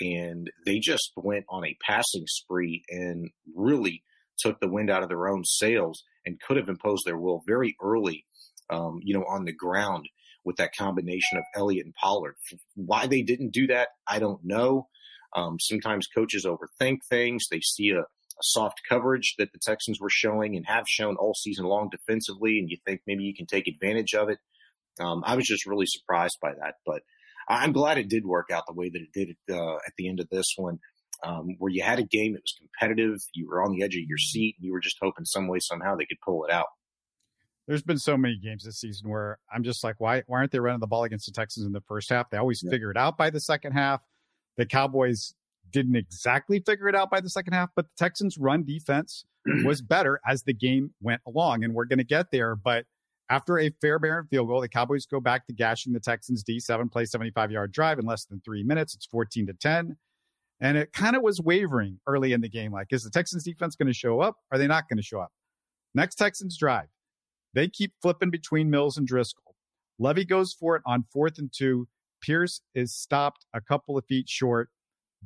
and 0.00 0.50
they 0.64 0.78
just 0.78 1.12
went 1.16 1.44
on 1.48 1.64
a 1.64 1.76
passing 1.84 2.24
spree 2.26 2.84
and 2.88 3.30
really 3.54 4.02
took 4.38 4.60
the 4.60 4.68
wind 4.68 4.90
out 4.90 5.02
of 5.02 5.08
their 5.08 5.28
own 5.28 5.44
sails 5.44 6.02
and 6.24 6.40
could 6.40 6.56
have 6.56 6.68
imposed 6.68 7.04
their 7.06 7.18
will 7.18 7.42
very 7.46 7.76
early, 7.82 8.24
um, 8.70 9.00
you 9.02 9.14
know, 9.14 9.24
on 9.24 9.44
the 9.44 9.52
ground 9.52 10.08
with 10.44 10.56
that 10.56 10.74
combination 10.76 11.38
of 11.38 11.44
Elliott 11.54 11.86
and 11.86 11.94
Pollard. 11.94 12.36
Why 12.74 13.06
they 13.06 13.22
didn't 13.22 13.52
do 13.52 13.66
that, 13.68 13.88
I 14.08 14.18
don't 14.18 14.40
know. 14.44 14.88
Um, 15.34 15.58
sometimes 15.60 16.06
coaches 16.06 16.46
overthink 16.46 16.98
things. 17.08 17.44
They 17.50 17.60
see 17.60 17.90
a, 17.90 18.00
a, 18.00 18.04
soft 18.42 18.80
coverage 18.88 19.34
that 19.38 19.52
the 19.52 19.58
Texans 19.58 19.98
were 20.00 20.10
showing 20.10 20.56
and 20.56 20.64
have 20.66 20.84
shown 20.88 21.16
all 21.16 21.34
season 21.34 21.66
long 21.66 21.90
defensively, 21.90 22.58
and 22.58 22.70
you 22.70 22.78
think 22.86 23.00
maybe 23.06 23.24
you 23.24 23.34
can 23.34 23.46
take 23.46 23.66
advantage 23.66 24.14
of 24.14 24.28
it. 24.28 24.38
Um, 25.00 25.22
I 25.26 25.36
was 25.36 25.46
just 25.46 25.66
really 25.66 25.86
surprised 25.86 26.38
by 26.40 26.52
that, 26.54 26.76
but 26.86 27.02
I'm 27.48 27.72
glad 27.72 27.98
it 27.98 28.08
did 28.08 28.24
work 28.26 28.50
out 28.52 28.64
the 28.66 28.74
way 28.74 28.90
that 28.90 29.00
it 29.00 29.12
did 29.12 29.36
uh, 29.50 29.76
at 29.76 29.92
the 29.96 30.08
end 30.08 30.20
of 30.20 30.28
this 30.30 30.46
one, 30.56 30.78
um, 31.24 31.56
where 31.58 31.70
you 31.70 31.82
had 31.82 31.98
a 31.98 32.04
game 32.04 32.32
that 32.32 32.42
was 32.42 32.54
competitive. 32.58 33.18
You 33.34 33.48
were 33.48 33.62
on 33.62 33.72
the 33.72 33.82
edge 33.84 33.94
of 33.94 34.02
your 34.06 34.18
seat. 34.18 34.56
And 34.58 34.66
you 34.66 34.72
were 34.72 34.80
just 34.80 34.96
hoping 35.00 35.24
some 35.24 35.48
way, 35.48 35.58
somehow 35.60 35.96
they 35.96 36.06
could 36.06 36.20
pull 36.24 36.44
it 36.44 36.52
out. 36.52 36.66
There's 37.68 37.82
been 37.82 37.98
so 37.98 38.16
many 38.16 38.38
games 38.38 38.64
this 38.64 38.78
season 38.78 39.10
where 39.10 39.38
I'm 39.52 39.64
just 39.64 39.82
like, 39.82 39.96
why, 39.98 40.22
why 40.26 40.38
aren't 40.38 40.52
they 40.52 40.60
running 40.60 40.80
the 40.80 40.86
ball 40.86 41.04
against 41.04 41.26
the 41.26 41.32
Texans 41.32 41.66
in 41.66 41.72
the 41.72 41.80
first 41.80 42.10
half? 42.10 42.30
They 42.30 42.36
always 42.36 42.62
yeah. 42.64 42.70
figure 42.70 42.90
it 42.90 42.96
out 42.96 43.18
by 43.18 43.30
the 43.30 43.40
second 43.40 43.72
half. 43.72 44.02
The 44.56 44.66
Cowboys 44.66 45.34
didn't 45.72 45.96
exactly 45.96 46.60
figure 46.64 46.88
it 46.88 46.94
out 46.94 47.10
by 47.10 47.20
the 47.20 47.28
second 47.28 47.54
half, 47.54 47.70
but 47.74 47.86
the 47.86 48.04
Texans' 48.04 48.38
run 48.38 48.64
defense 48.64 49.24
was 49.64 49.82
better 49.82 50.20
as 50.26 50.44
the 50.44 50.54
game 50.54 50.92
went 51.00 51.22
along. 51.26 51.64
And 51.64 51.74
we're 51.74 51.86
going 51.86 51.98
to 51.98 52.04
get 52.04 52.30
there. 52.30 52.54
But 52.54 52.86
after 53.28 53.58
a 53.58 53.70
fair 53.80 53.98
Fairbairn 53.98 54.28
field 54.30 54.48
goal, 54.48 54.60
the 54.60 54.68
Cowboys 54.68 55.06
go 55.06 55.20
back 55.20 55.46
to 55.46 55.52
gashing 55.52 55.92
the 55.92 56.00
Texans 56.00 56.42
D 56.42 56.60
seven 56.60 56.88
play 56.88 57.04
75 57.04 57.50
yard 57.50 57.72
drive 57.72 57.98
in 57.98 58.06
less 58.06 58.24
than 58.24 58.40
three 58.44 58.62
minutes. 58.62 58.94
It's 58.94 59.06
14 59.06 59.46
to 59.48 59.52
10. 59.52 59.96
And 60.60 60.78
it 60.78 60.92
kind 60.92 61.16
of 61.16 61.22
was 61.22 61.40
wavering 61.40 62.00
early 62.06 62.32
in 62.32 62.40
the 62.40 62.48
game. 62.48 62.72
Like, 62.72 62.86
is 62.90 63.02
the 63.02 63.10
Texans 63.10 63.44
defense 63.44 63.76
going 63.76 63.88
to 63.88 63.94
show 63.94 64.20
up? 64.20 64.36
Are 64.50 64.58
they 64.58 64.66
not 64.66 64.88
going 64.88 64.96
to 64.96 65.02
show 65.02 65.20
up? 65.20 65.32
Next 65.94 66.14
Texans 66.14 66.56
drive. 66.56 66.88
They 67.52 67.68
keep 67.68 67.92
flipping 68.00 68.30
between 68.30 68.70
Mills 68.70 68.96
and 68.96 69.08
Driskel. 69.08 69.54
Lovie 69.98 70.24
goes 70.24 70.52
for 70.52 70.76
it 70.76 70.82
on 70.86 71.04
fourth 71.12 71.38
and 71.38 71.50
two. 71.54 71.88
Pierce 72.22 72.60
is 72.74 72.94
stopped 72.94 73.44
a 73.54 73.60
couple 73.60 73.98
of 73.98 74.04
feet 74.06 74.28
short. 74.28 74.70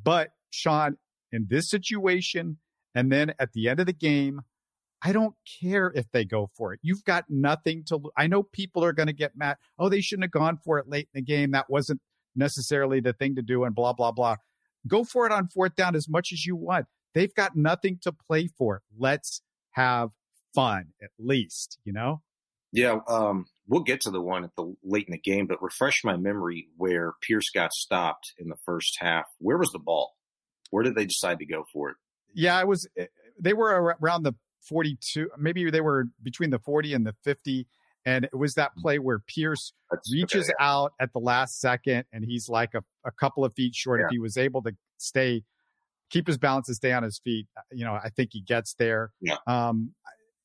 But 0.00 0.30
Sean, 0.50 0.96
in 1.32 1.46
this 1.48 1.68
situation, 1.68 2.58
and 2.94 3.10
then 3.12 3.34
at 3.38 3.52
the 3.52 3.68
end 3.68 3.80
of 3.80 3.86
the 3.86 3.92
game, 3.92 4.42
I 5.02 5.12
don't 5.12 5.34
care 5.60 5.92
if 5.94 6.10
they 6.12 6.24
go 6.24 6.50
for 6.54 6.74
it. 6.74 6.80
You've 6.82 7.04
got 7.04 7.24
nothing 7.28 7.84
to. 7.84 8.00
I 8.16 8.26
know 8.26 8.42
people 8.42 8.84
are 8.84 8.92
going 8.92 9.06
to 9.06 9.14
get 9.14 9.36
mad. 9.36 9.56
Oh, 9.78 9.88
they 9.88 10.00
shouldn't 10.00 10.24
have 10.24 10.30
gone 10.30 10.58
for 10.62 10.78
it 10.78 10.88
late 10.88 11.08
in 11.14 11.20
the 11.20 11.22
game. 11.22 11.52
That 11.52 11.70
wasn't 11.70 12.00
necessarily 12.36 13.00
the 13.00 13.12
thing 13.12 13.36
to 13.36 13.42
do, 13.42 13.64
and 13.64 13.74
blah 13.74 13.92
blah 13.92 14.12
blah. 14.12 14.36
Go 14.86 15.04
for 15.04 15.26
it 15.26 15.32
on 15.32 15.48
fourth 15.48 15.74
down 15.74 15.94
as 15.94 16.08
much 16.08 16.32
as 16.32 16.44
you 16.44 16.56
want. 16.56 16.86
They've 17.14 17.34
got 17.34 17.56
nothing 17.56 17.98
to 18.02 18.12
play 18.12 18.48
for. 18.48 18.82
Let's 18.96 19.42
have 19.72 20.10
fun, 20.54 20.88
at 21.02 21.10
least. 21.18 21.78
You 21.84 21.92
know. 21.92 22.22
Yeah, 22.72 22.98
um, 23.08 23.46
we'll 23.66 23.82
get 23.82 24.02
to 24.02 24.10
the 24.10 24.20
one 24.20 24.44
at 24.44 24.54
the 24.56 24.74
late 24.84 25.06
in 25.08 25.12
the 25.12 25.18
game, 25.18 25.46
but 25.46 25.62
refresh 25.62 26.04
my 26.04 26.16
memory 26.16 26.68
where 26.76 27.14
Pierce 27.20 27.50
got 27.50 27.72
stopped 27.72 28.34
in 28.38 28.48
the 28.48 28.56
first 28.64 28.98
half. 29.00 29.24
Where 29.38 29.58
was 29.58 29.70
the 29.70 29.80
ball? 29.80 30.14
Where 30.70 30.84
did 30.84 30.94
they 30.94 31.06
decide 31.06 31.38
to 31.40 31.46
go 31.46 31.64
for 31.72 31.90
it? 31.90 31.96
Yeah, 32.32 32.60
it 32.60 32.68
was. 32.68 32.86
Eh, 32.96 33.06
they 33.40 33.54
were 33.54 33.96
around 34.00 34.22
the 34.22 34.34
42. 34.62 35.30
Maybe 35.38 35.70
they 35.70 35.80
were 35.80 36.06
between 36.22 36.50
the 36.50 36.58
40 36.58 36.94
and 36.94 37.06
the 37.06 37.14
50. 37.24 37.66
And 38.06 38.24
it 38.24 38.34
was 38.34 38.54
that 38.54 38.74
play 38.76 38.98
where 38.98 39.18
Pierce 39.18 39.72
That's, 39.90 40.12
reaches 40.12 40.44
okay, 40.44 40.54
yeah. 40.58 40.66
out 40.66 40.92
at 40.98 41.12
the 41.12 41.18
last 41.18 41.60
second 41.60 42.04
and 42.12 42.24
he's 42.24 42.48
like 42.48 42.74
a, 42.74 42.82
a 43.04 43.10
couple 43.10 43.44
of 43.44 43.52
feet 43.54 43.74
short. 43.74 44.00
Yeah. 44.00 44.06
If 44.06 44.10
he 44.12 44.18
was 44.18 44.36
able 44.36 44.62
to 44.62 44.74
stay, 44.96 45.42
keep 46.08 46.26
his 46.26 46.38
balance 46.38 46.68
and 46.68 46.76
stay 46.76 46.92
on 46.92 47.02
his 47.02 47.18
feet, 47.18 47.46
uh, 47.56 47.62
you 47.72 47.84
know, 47.84 47.92
I 47.92 48.08
think 48.08 48.30
he 48.32 48.40
gets 48.40 48.74
there. 48.74 49.12
Yeah. 49.20 49.36
Um, 49.46 49.92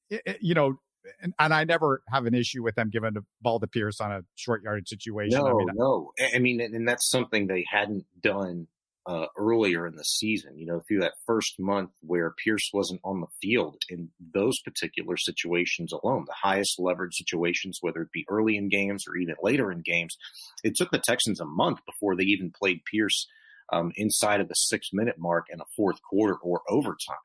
it, 0.09 0.21
it, 0.25 0.37
you 0.41 0.53
know, 0.53 0.75
and, 1.21 1.33
and, 1.39 1.53
I 1.53 1.63
never 1.65 2.01
have 2.09 2.25
an 2.25 2.33
issue 2.33 2.63
with 2.63 2.75
them 2.75 2.89
giving 2.89 3.13
the 3.13 3.23
ball 3.41 3.59
to 3.59 3.67
Pierce 3.67 4.01
on 4.01 4.11
a 4.11 4.21
short 4.35 4.63
yardage 4.63 4.89
situation. 4.89 5.39
No, 5.39 5.47
I 5.47 5.53
mean, 5.53 5.67
no. 5.75 6.11
I 6.33 6.39
mean, 6.39 6.61
and 6.61 6.87
that's 6.87 7.09
something 7.09 7.47
they 7.47 7.63
hadn't 7.71 8.05
done 8.21 8.67
uh, 9.07 9.27
earlier 9.37 9.85
in 9.85 9.95
the 9.95 10.03
season, 10.03 10.57
you 10.57 10.65
know, 10.65 10.81
through 10.87 10.99
that 10.99 11.13
first 11.27 11.55
month 11.59 11.91
where 12.01 12.33
Pierce 12.43 12.69
wasn't 12.73 13.01
on 13.03 13.21
the 13.21 13.27
field 13.41 13.77
in 13.89 14.09
those 14.33 14.59
particular 14.63 15.15
situations 15.15 15.93
alone, 15.93 16.25
the 16.25 16.33
highest 16.41 16.79
leverage 16.79 17.15
situations, 17.15 17.77
whether 17.81 18.01
it 18.01 18.11
be 18.11 18.25
early 18.29 18.57
in 18.57 18.67
games 18.67 19.05
or 19.07 19.15
even 19.15 19.35
later 19.43 19.71
in 19.71 19.81
games. 19.81 20.17
It 20.63 20.75
took 20.75 20.89
the 20.89 21.01
Texans 21.03 21.39
a 21.39 21.45
month 21.45 21.79
before 21.85 22.15
they 22.15 22.23
even 22.23 22.51
played 22.51 22.81
Pierce 22.91 23.27
um, 23.71 23.91
inside 23.95 24.41
of 24.41 24.47
the 24.47 24.55
six 24.55 24.89
minute 24.91 25.15
mark 25.19 25.45
in 25.51 25.59
a 25.59 25.65
fourth 25.75 25.97
quarter 26.01 26.35
or 26.41 26.61
overtime. 26.67 27.15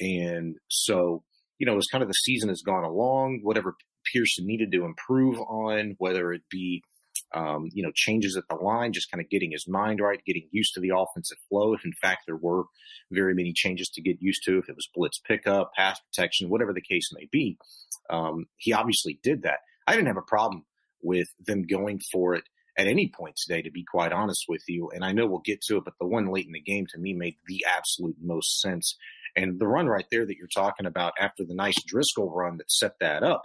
And 0.00 0.56
so, 0.68 1.22
you 1.58 1.66
know, 1.66 1.78
as 1.78 1.86
kind 1.90 2.02
of 2.02 2.08
the 2.08 2.14
season 2.14 2.50
has 2.50 2.62
gone 2.64 2.84
along, 2.84 3.40
whatever 3.42 3.74
Pierce 4.12 4.36
needed 4.38 4.70
to 4.72 4.84
improve 4.84 5.38
on, 5.40 5.94
whether 5.98 6.32
it 6.32 6.42
be 6.50 6.82
um, 7.34 7.68
you 7.72 7.82
know, 7.82 7.92
changes 7.94 8.36
at 8.36 8.44
the 8.48 8.62
line, 8.62 8.92
just 8.92 9.10
kind 9.10 9.20
of 9.20 9.30
getting 9.30 9.52
his 9.52 9.66
mind 9.68 10.00
right, 10.00 10.24
getting 10.26 10.48
used 10.52 10.74
to 10.74 10.80
the 10.80 10.92
offensive 10.96 11.38
flow. 11.48 11.74
If 11.74 11.84
in 11.84 11.92
fact 12.00 12.22
there 12.26 12.36
were 12.36 12.64
very 13.10 13.34
many 13.34 13.52
changes 13.52 13.88
to 13.90 14.02
get 14.02 14.18
used 14.20 14.42
to, 14.44 14.58
if 14.58 14.68
it 14.68 14.76
was 14.76 14.88
blitz 14.94 15.18
pickup, 15.18 15.72
pass 15.74 16.00
protection, 16.00 16.48
whatever 16.48 16.72
the 16.72 16.80
case 16.80 17.10
may 17.12 17.28
be, 17.30 17.58
um, 18.10 18.46
he 18.56 18.72
obviously 18.72 19.18
did 19.22 19.42
that. 19.42 19.58
I 19.86 19.92
didn't 19.92 20.08
have 20.08 20.16
a 20.16 20.22
problem 20.22 20.64
with 21.02 21.28
them 21.44 21.62
going 21.62 22.00
for 22.12 22.34
it 22.34 22.44
at 22.78 22.86
any 22.86 23.10
point 23.14 23.36
today, 23.36 23.62
to 23.62 23.70
be 23.70 23.84
quite 23.84 24.12
honest 24.12 24.44
with 24.48 24.62
you. 24.68 24.90
And 24.94 25.04
I 25.04 25.12
know 25.12 25.26
we'll 25.26 25.40
get 25.44 25.62
to 25.62 25.78
it, 25.78 25.84
but 25.84 25.94
the 25.98 26.06
one 26.06 26.26
late 26.26 26.46
in 26.46 26.52
the 26.52 26.60
game 26.60 26.86
to 26.90 26.98
me 26.98 27.14
made 27.14 27.36
the 27.46 27.64
absolute 27.76 28.16
most 28.20 28.60
sense. 28.60 28.96
And 29.34 29.58
the 29.58 29.66
run 29.66 29.86
right 29.86 30.04
there 30.10 30.26
that 30.26 30.36
you're 30.36 30.48
talking 30.48 30.86
about 30.86 31.14
after 31.18 31.44
the 31.44 31.54
nice 31.54 31.76
Driskel 31.84 32.34
run 32.34 32.58
that 32.58 32.70
set 32.70 32.98
that 33.00 33.22
up 33.22 33.44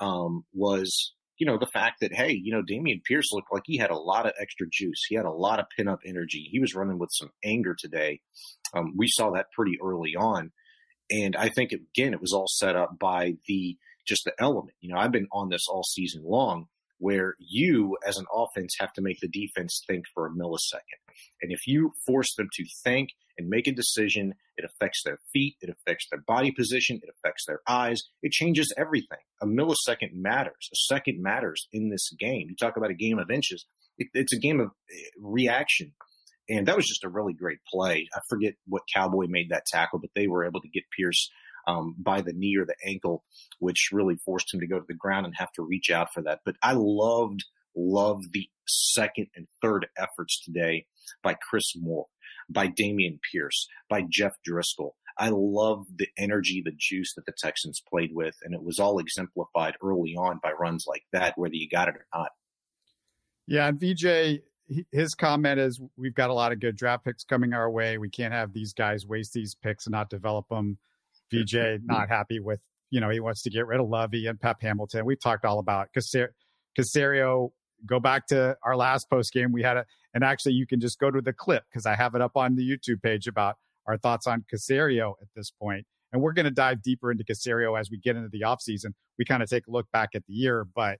um, 0.00 0.44
was 0.52 1.14
you 1.38 1.46
know, 1.46 1.58
the 1.58 1.66
fact 1.66 2.00
that, 2.00 2.12
hey, 2.12 2.32
you 2.32 2.52
know, 2.52 2.62
Dameon 2.62 3.02
Pierce 3.04 3.32
looked 3.32 3.52
like 3.52 3.62
he 3.64 3.78
had 3.78 3.90
a 3.90 3.96
lot 3.96 4.26
of 4.26 4.32
extra 4.40 4.66
juice. 4.70 5.04
He 5.08 5.14
had 5.14 5.24
a 5.24 5.30
lot 5.30 5.60
of 5.60 5.66
pin 5.76 5.88
up 5.88 6.00
energy. 6.04 6.48
He 6.50 6.60
was 6.60 6.74
running 6.74 6.98
with 6.98 7.10
some 7.12 7.30
anger 7.44 7.74
today. 7.78 8.20
Um, 8.74 8.94
we 8.96 9.08
saw 9.08 9.30
that 9.30 9.52
pretty 9.52 9.78
early 9.82 10.14
on. 10.16 10.52
And 11.10 11.36
I 11.36 11.48
think, 11.48 11.72
again, 11.72 12.12
it 12.12 12.20
was 12.20 12.32
all 12.32 12.48
set 12.48 12.76
up 12.76 12.98
by 12.98 13.34
the 13.46 13.76
just 14.06 14.24
the 14.24 14.32
element. 14.38 14.74
You 14.80 14.92
know, 14.92 14.98
I've 14.98 15.12
been 15.12 15.28
on 15.32 15.48
this 15.48 15.66
all 15.68 15.84
season 15.84 16.22
long 16.24 16.66
where 16.98 17.36
you, 17.38 17.96
as 18.06 18.16
an 18.16 18.26
offense, 18.34 18.74
have 18.80 18.92
to 18.94 19.02
make 19.02 19.20
the 19.20 19.28
defense 19.28 19.82
think 19.86 20.04
for 20.12 20.26
a 20.26 20.30
millisecond. 20.30 21.00
And 21.40 21.52
if 21.52 21.66
you 21.66 21.92
force 22.06 22.34
them 22.36 22.48
to 22.54 22.64
think 22.82 23.10
and 23.38 23.48
make 23.48 23.66
a 23.66 23.72
decision, 23.72 24.34
it 24.56 24.64
affects 24.64 25.02
their 25.04 25.18
feet, 25.32 25.56
it 25.60 25.70
affects 25.70 26.06
their 26.10 26.22
body 26.26 26.50
position, 26.50 27.00
it 27.02 27.08
affects 27.08 27.44
their 27.46 27.60
eyes, 27.68 28.02
it 28.22 28.32
changes 28.32 28.74
everything. 28.76 29.18
A 29.40 29.46
millisecond 29.46 30.12
matters, 30.12 30.68
a 30.72 30.76
second 30.92 31.22
matters 31.22 31.68
in 31.72 31.88
this 31.88 32.10
game. 32.18 32.48
You 32.48 32.56
talk 32.56 32.76
about 32.76 32.90
a 32.90 32.94
game 32.94 33.18
of 33.18 33.30
inches, 33.30 33.64
it, 33.96 34.08
it's 34.12 34.32
a 34.32 34.38
game 34.38 34.60
of 34.60 34.68
eh, 34.90 35.02
reaction. 35.20 35.92
And 36.50 36.66
that 36.66 36.76
was 36.76 36.86
just 36.86 37.04
a 37.04 37.10
really 37.10 37.34
great 37.34 37.58
play. 37.70 38.08
I 38.14 38.20
forget 38.28 38.54
what 38.66 38.82
Cowboy 38.92 39.26
made 39.28 39.50
that 39.50 39.66
tackle, 39.66 39.98
but 39.98 40.10
they 40.14 40.28
were 40.28 40.46
able 40.46 40.62
to 40.62 40.68
get 40.68 40.84
Pierce 40.96 41.28
um, 41.66 41.94
by 41.98 42.22
the 42.22 42.32
knee 42.32 42.56
or 42.56 42.64
the 42.64 42.74
ankle, 42.84 43.22
which 43.58 43.90
really 43.92 44.16
forced 44.24 44.52
him 44.52 44.60
to 44.60 44.66
go 44.66 44.78
to 44.78 44.86
the 44.88 44.94
ground 44.94 45.26
and 45.26 45.34
have 45.36 45.52
to 45.52 45.62
reach 45.62 45.90
out 45.90 46.08
for 46.12 46.22
that. 46.22 46.40
But 46.44 46.56
I 46.62 46.72
loved, 46.74 47.44
loved 47.76 48.32
the 48.32 48.48
second 48.66 49.28
and 49.36 49.46
third 49.62 49.86
efforts 49.96 50.42
today 50.42 50.86
by 51.22 51.34
Chris 51.34 51.74
Moore, 51.76 52.06
by 52.48 52.68
Dameon 52.68 53.18
Pierce, 53.30 53.68
by 53.88 54.04
Jeff 54.08 54.32
Driskel. 54.48 54.92
I 55.18 55.30
love 55.32 55.86
the 55.96 56.08
energy, 56.16 56.62
the 56.64 56.72
juice 56.76 57.14
that 57.14 57.26
the 57.26 57.32
Texans 57.36 57.82
played 57.90 58.10
with, 58.14 58.36
and 58.42 58.54
it 58.54 58.62
was 58.62 58.78
all 58.78 58.98
exemplified 58.98 59.74
early 59.82 60.14
on 60.16 60.38
by 60.42 60.52
runs 60.52 60.84
like 60.86 61.02
that, 61.12 61.34
whether 61.36 61.54
you 61.54 61.68
got 61.68 61.88
it 61.88 61.96
or 61.96 62.06
not. 62.14 62.30
Yeah, 63.46 63.66
and 63.66 63.80
VJ, 63.80 64.42
his 64.92 65.14
comment 65.14 65.58
is, 65.58 65.80
"We've 65.96 66.14
got 66.14 66.30
a 66.30 66.34
lot 66.34 66.52
of 66.52 66.60
good 66.60 66.76
draft 66.76 67.04
picks 67.04 67.24
coming 67.24 67.52
our 67.52 67.70
way. 67.70 67.98
We 67.98 68.10
can't 68.10 68.32
have 68.32 68.52
these 68.52 68.72
guys 68.72 69.06
waste 69.06 69.32
these 69.32 69.56
picks 69.56 69.86
and 69.86 69.92
not 69.92 70.08
develop 70.10 70.48
them." 70.48 70.78
VJ 71.30 71.80
not 71.84 72.08
happy 72.08 72.40
with, 72.40 72.60
you 72.90 73.00
know, 73.00 73.10
he 73.10 73.20
wants 73.20 73.42
to 73.42 73.50
get 73.50 73.66
rid 73.66 73.80
of 73.80 73.88
Lovie 73.88 74.26
and 74.26 74.40
Pep 74.40 74.62
Hamilton. 74.62 75.04
We've 75.04 75.20
talked 75.20 75.44
all 75.44 75.58
about 75.58 75.88
because 75.92 76.14
Caserio. 76.78 77.50
Go 77.86 78.00
back 78.00 78.26
to 78.26 78.56
our 78.64 78.76
last 78.76 79.08
post 79.08 79.32
game. 79.32 79.52
We 79.52 79.62
had 79.62 79.76
a, 79.76 79.86
and 80.18 80.24
actually 80.24 80.54
you 80.54 80.66
can 80.66 80.80
just 80.80 80.98
go 80.98 81.12
to 81.12 81.20
the 81.20 81.32
clip 81.32 81.62
because 81.70 81.86
I 81.86 81.94
have 81.94 82.16
it 82.16 82.20
up 82.20 82.32
on 82.34 82.56
the 82.56 82.68
YouTube 82.68 83.00
page 83.00 83.28
about 83.28 83.54
our 83.86 83.96
thoughts 83.96 84.26
on 84.26 84.44
Caserio 84.52 85.12
at 85.22 85.28
this 85.36 85.52
point. 85.52 85.86
And 86.12 86.20
we're 86.20 86.32
going 86.32 86.44
to 86.44 86.50
dive 86.50 86.82
deeper 86.82 87.12
into 87.12 87.22
Caserio 87.22 87.78
as 87.78 87.88
we 87.88 87.98
get 87.98 88.16
into 88.16 88.28
the 88.28 88.40
offseason. 88.40 88.94
We 89.16 89.24
kind 89.24 89.44
of 89.44 89.48
take 89.48 89.68
a 89.68 89.70
look 89.70 89.86
back 89.92 90.08
at 90.16 90.24
the 90.26 90.32
year, 90.32 90.66
but 90.74 90.98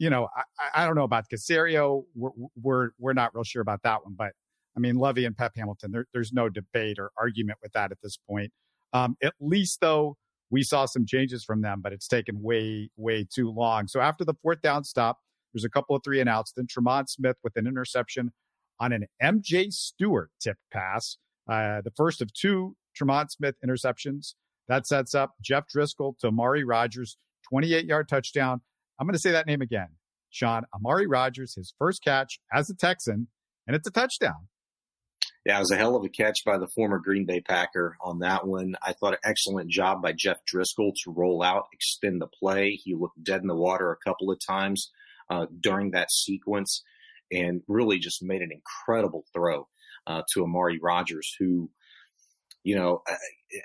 you 0.00 0.10
know, 0.10 0.26
I, 0.36 0.82
I 0.82 0.84
don't 0.84 0.96
know 0.96 1.04
about 1.04 1.26
Caserio. 1.32 2.02
We're, 2.16 2.30
we're, 2.60 2.88
we're 2.98 3.12
not 3.12 3.36
real 3.36 3.44
sure 3.44 3.62
about 3.62 3.84
that 3.84 4.04
one, 4.04 4.14
but 4.18 4.32
I 4.76 4.80
mean, 4.80 4.96
Lovie 4.96 5.26
and 5.26 5.36
Pep 5.36 5.52
Hamilton, 5.54 5.92
there, 5.92 6.06
there's 6.12 6.32
no 6.32 6.48
debate 6.48 6.98
or 6.98 7.12
argument 7.16 7.60
with 7.62 7.70
that 7.74 7.92
at 7.92 7.98
this 8.02 8.18
point. 8.28 8.50
Um, 8.92 9.14
at 9.22 9.34
least 9.38 9.78
though, 9.80 10.16
we 10.50 10.64
saw 10.64 10.86
some 10.86 11.06
changes 11.06 11.44
from 11.44 11.60
them, 11.60 11.82
but 11.82 11.92
it's 11.92 12.08
taken 12.08 12.42
way, 12.42 12.90
way 12.96 13.28
too 13.32 13.52
long. 13.52 13.86
So 13.86 14.00
after 14.00 14.24
the 14.24 14.34
fourth 14.42 14.60
down 14.60 14.82
stop, 14.82 15.18
there's 15.52 15.64
a 15.64 15.70
couple 15.70 15.96
of 15.96 16.02
three 16.04 16.20
and 16.20 16.28
outs. 16.28 16.52
Then 16.54 16.66
Tremon 16.66 17.08
Smith 17.08 17.36
with 17.42 17.56
an 17.56 17.66
interception 17.66 18.32
on 18.78 18.92
an 18.92 19.06
MJ 19.22 19.72
Stewart 19.72 20.30
tipped 20.42 20.62
pass. 20.72 21.18
Uh, 21.48 21.80
the 21.82 21.92
first 21.96 22.22
of 22.22 22.32
two 22.32 22.76
Tremon 22.98 23.30
Smith 23.30 23.56
interceptions. 23.64 24.34
That 24.68 24.86
sets 24.86 25.14
up 25.14 25.32
Jeff 25.40 25.64
Driskel 25.74 26.16
to 26.18 26.28
Amari 26.28 26.64
Rogers, 26.64 27.16
28 27.48 27.84
yard 27.84 28.08
touchdown. 28.08 28.60
I'm 28.98 29.06
going 29.06 29.14
to 29.14 29.20
say 29.20 29.32
that 29.32 29.46
name 29.46 29.62
again. 29.62 29.88
Sean, 30.30 30.62
Amari 30.74 31.06
Rogers, 31.06 31.54
his 31.56 31.74
first 31.78 32.04
catch 32.04 32.38
as 32.52 32.70
a 32.70 32.74
Texan, 32.74 33.26
and 33.66 33.74
it's 33.74 33.88
a 33.88 33.90
touchdown. 33.90 34.46
Yeah, 35.44 35.56
it 35.56 35.60
was 35.60 35.70
a 35.72 35.76
hell 35.76 35.96
of 35.96 36.04
a 36.04 36.08
catch 36.08 36.44
by 36.44 36.58
the 36.58 36.68
former 36.68 36.98
Green 36.98 37.24
Bay 37.24 37.40
Packer 37.40 37.96
on 38.00 38.18
that 38.18 38.46
one. 38.46 38.74
I 38.82 38.92
thought 38.92 39.14
an 39.14 39.20
excellent 39.24 39.70
job 39.70 40.02
by 40.02 40.12
Jeff 40.12 40.36
Driskel 40.52 40.92
to 41.02 41.10
roll 41.10 41.42
out, 41.42 41.64
extend 41.72 42.20
the 42.20 42.26
play. 42.26 42.72
He 42.72 42.94
looked 42.94 43.24
dead 43.24 43.40
in 43.40 43.48
the 43.48 43.56
water 43.56 43.90
a 43.90 44.08
couple 44.08 44.30
of 44.30 44.38
times 44.38 44.90
uh, 45.30 45.46
during 45.60 45.92
that 45.92 46.10
sequence 46.10 46.82
and 47.32 47.62
really 47.68 47.98
just 47.98 48.22
made 48.22 48.42
an 48.42 48.50
incredible 48.52 49.24
throw 49.32 49.68
uh, 50.06 50.22
to 50.32 50.42
Amari 50.42 50.78
Rogers, 50.82 51.32
who, 51.38 51.70
you 52.64 52.76
know, 52.76 53.02
uh, 53.08 53.14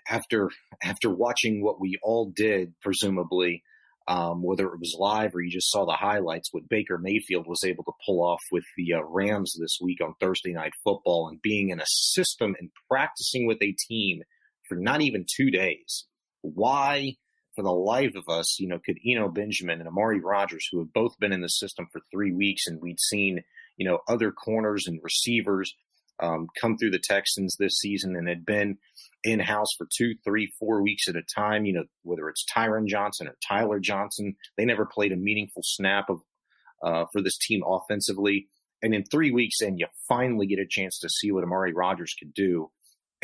after 0.09 0.49
after 0.83 1.09
watching 1.09 1.63
what 1.63 1.81
we 1.81 1.97
all 2.01 2.31
did, 2.35 2.73
presumably 2.81 3.63
um, 4.07 4.43
whether 4.43 4.67
it 4.67 4.79
was 4.79 4.95
live 4.99 5.33
or 5.33 5.41
you 5.41 5.49
just 5.49 5.71
saw 5.71 5.85
the 5.85 5.93
highlights, 5.93 6.49
what 6.51 6.69
Baker 6.69 6.99
Mayfield 6.99 7.47
was 7.47 7.63
able 7.63 7.83
to 7.85 7.91
pull 8.05 8.23
off 8.23 8.41
with 8.51 8.63
the 8.77 8.93
uh, 8.93 9.03
Rams 9.03 9.55
this 9.59 9.79
week 9.81 9.99
on 10.01 10.13
Thursday 10.19 10.53
Night 10.53 10.73
Football 10.83 11.27
and 11.27 11.41
being 11.41 11.69
in 11.69 11.79
a 11.79 11.85
system 11.87 12.55
and 12.59 12.69
practicing 12.89 13.47
with 13.47 13.57
a 13.63 13.75
team 13.87 14.21
for 14.67 14.75
not 14.75 15.01
even 15.01 15.25
two 15.35 15.49
days. 15.49 16.05
Why, 16.41 17.15
for 17.55 17.63
the 17.63 17.71
life 17.71 18.15
of 18.15 18.27
us, 18.27 18.59
you 18.59 18.67
know, 18.67 18.79
could 18.83 18.97
Eno 19.05 19.29
Benjamin 19.29 19.79
and 19.79 19.87
Amari 19.87 20.19
Rogers, 20.19 20.67
who 20.71 20.79
have 20.79 20.93
both 20.93 21.17
been 21.19 21.31
in 21.31 21.41
the 21.41 21.47
system 21.47 21.87
for 21.91 22.01
three 22.11 22.33
weeks 22.33 22.67
and 22.67 22.81
we'd 22.81 22.99
seen, 22.99 23.43
you 23.77 23.87
know, 23.87 23.99
other 24.07 24.31
corners 24.31 24.85
and 24.87 24.99
receivers 25.03 25.73
um, 26.19 26.47
come 26.59 26.77
through 26.77 26.91
the 26.91 26.99
Texans 26.99 27.55
this 27.57 27.77
season 27.79 28.15
and 28.15 28.27
had 28.27 28.45
been 28.45 28.77
in 29.23 29.39
house 29.39 29.69
for 29.77 29.87
two, 29.95 30.13
three, 30.23 30.51
four 30.59 30.81
weeks 30.81 31.07
at 31.07 31.15
a 31.15 31.23
time. 31.35 31.65
You 31.65 31.73
know, 31.73 31.83
whether 32.03 32.29
it's 32.29 32.45
Tyron 32.55 32.87
Johnson 32.87 33.27
or 33.27 33.35
Tyler 33.45 33.79
Johnson, 33.79 34.35
they 34.57 34.65
never 34.65 34.85
played 34.85 35.11
a 35.11 35.17
meaningful 35.17 35.63
snap 35.63 36.09
of 36.09 36.19
uh, 36.83 37.05
for 37.11 37.21
this 37.21 37.37
team 37.37 37.63
offensively. 37.65 38.47
And 38.81 38.93
in 38.93 39.03
three 39.03 39.31
weeks, 39.31 39.61
and 39.61 39.79
you 39.79 39.87
finally 40.07 40.45
get 40.45 40.59
a 40.59 40.67
chance 40.69 40.99
to 40.99 41.09
see 41.09 41.31
what 41.31 41.43
Amari 41.43 41.73
Rogers 41.73 42.15
could 42.17 42.33
do. 42.33 42.69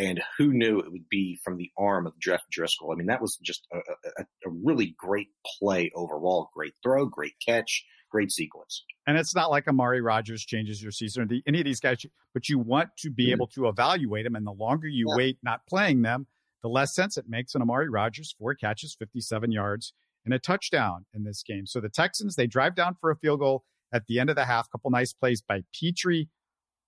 And 0.01 0.20
who 0.39 0.51
knew 0.51 0.79
it 0.79 0.91
would 0.91 1.08
be 1.10 1.38
from 1.43 1.58
the 1.58 1.70
arm 1.77 2.08
of 2.08 2.13
Jeff 2.20 2.41
Driskel? 2.51 2.91
I 2.91 2.96
mean, 2.96 3.05
that 3.08 3.22
was 3.22 3.38
just 3.43 3.67
a, 3.72 3.77
a, 3.77 4.24
a 4.48 4.50
really 4.50 4.96
great 4.98 5.27
play 5.60 5.91
overall. 5.96 6.50
Great 6.55 6.74
throw, 6.81 7.05
great 7.05 7.34
catch, 7.46 7.86
great 8.10 8.31
sequence. 8.31 8.84
And 9.05 9.15
it's 9.15 9.36
not 9.36 9.51
like 9.51 9.67
Amari 9.67 10.01
Rogers 10.01 10.43
changes 10.43 10.81
your 10.81 10.91
season 10.91 11.22
or 11.22 11.27
the, 11.27 11.43
any 11.46 11.60
of 11.60 11.65
these 11.65 11.79
guys, 11.79 12.03
but 12.34 12.50
you 12.50 12.58
want 12.58 12.89
to 13.00 13.12
be 13.12 13.25
mm-hmm. 13.25 13.34
able 13.34 13.48
to 13.50 13.67
evaluate 13.67 14.24
them. 14.24 14.36
And 14.36 14.48
the 14.48 14.51
longer 14.51 14.88
you 14.88 15.05
yeah. 15.10 15.17
wait 15.17 15.38
not 15.43 15.67
playing 15.70 16.01
them, 16.01 16.25
the 16.63 16.70
less 16.70 16.96
sense 16.96 17.15
it 17.15 17.25
makes. 17.27 17.53
And 17.53 17.62
Amari 17.62 17.89
Rogers, 17.89 18.34
four 18.39 18.55
catches, 18.55 18.96
57 18.96 19.51
yards, 19.51 19.93
and 20.25 20.34
a 20.34 20.39
touchdown 20.39 21.05
in 21.13 21.25
this 21.25 21.43
game. 21.43 21.67
So 21.67 21.79
the 21.79 21.89
Texans, 21.89 22.36
they 22.36 22.48
drive 22.48 22.74
down 22.74 22.96
for 23.00 23.12
a 23.12 23.15
field 23.15 23.39
goal 23.39 23.65
at 23.93 24.08
the 24.08 24.20
end 24.20 24.31
of 24.31 24.36
the 24.36 24.46
half. 24.46 24.72
Couple 24.72 24.89
nice 24.89 25.13
plays 25.13 25.43
by 25.48 25.62
Pitre. 25.79 26.25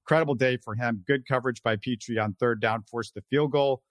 Incredible 0.05 0.35
day 0.35 0.57
for 0.57 0.75
him. 0.75 1.03
Good 1.07 1.27
coverage 1.27 1.63
by 1.63 1.77
Pitre 1.77 2.19
on 2.19 2.35
third 2.39 2.61
down, 2.61 2.83
forced 2.89 3.13
the 3.13 3.23
field 3.29 3.51
goal. 3.51 3.81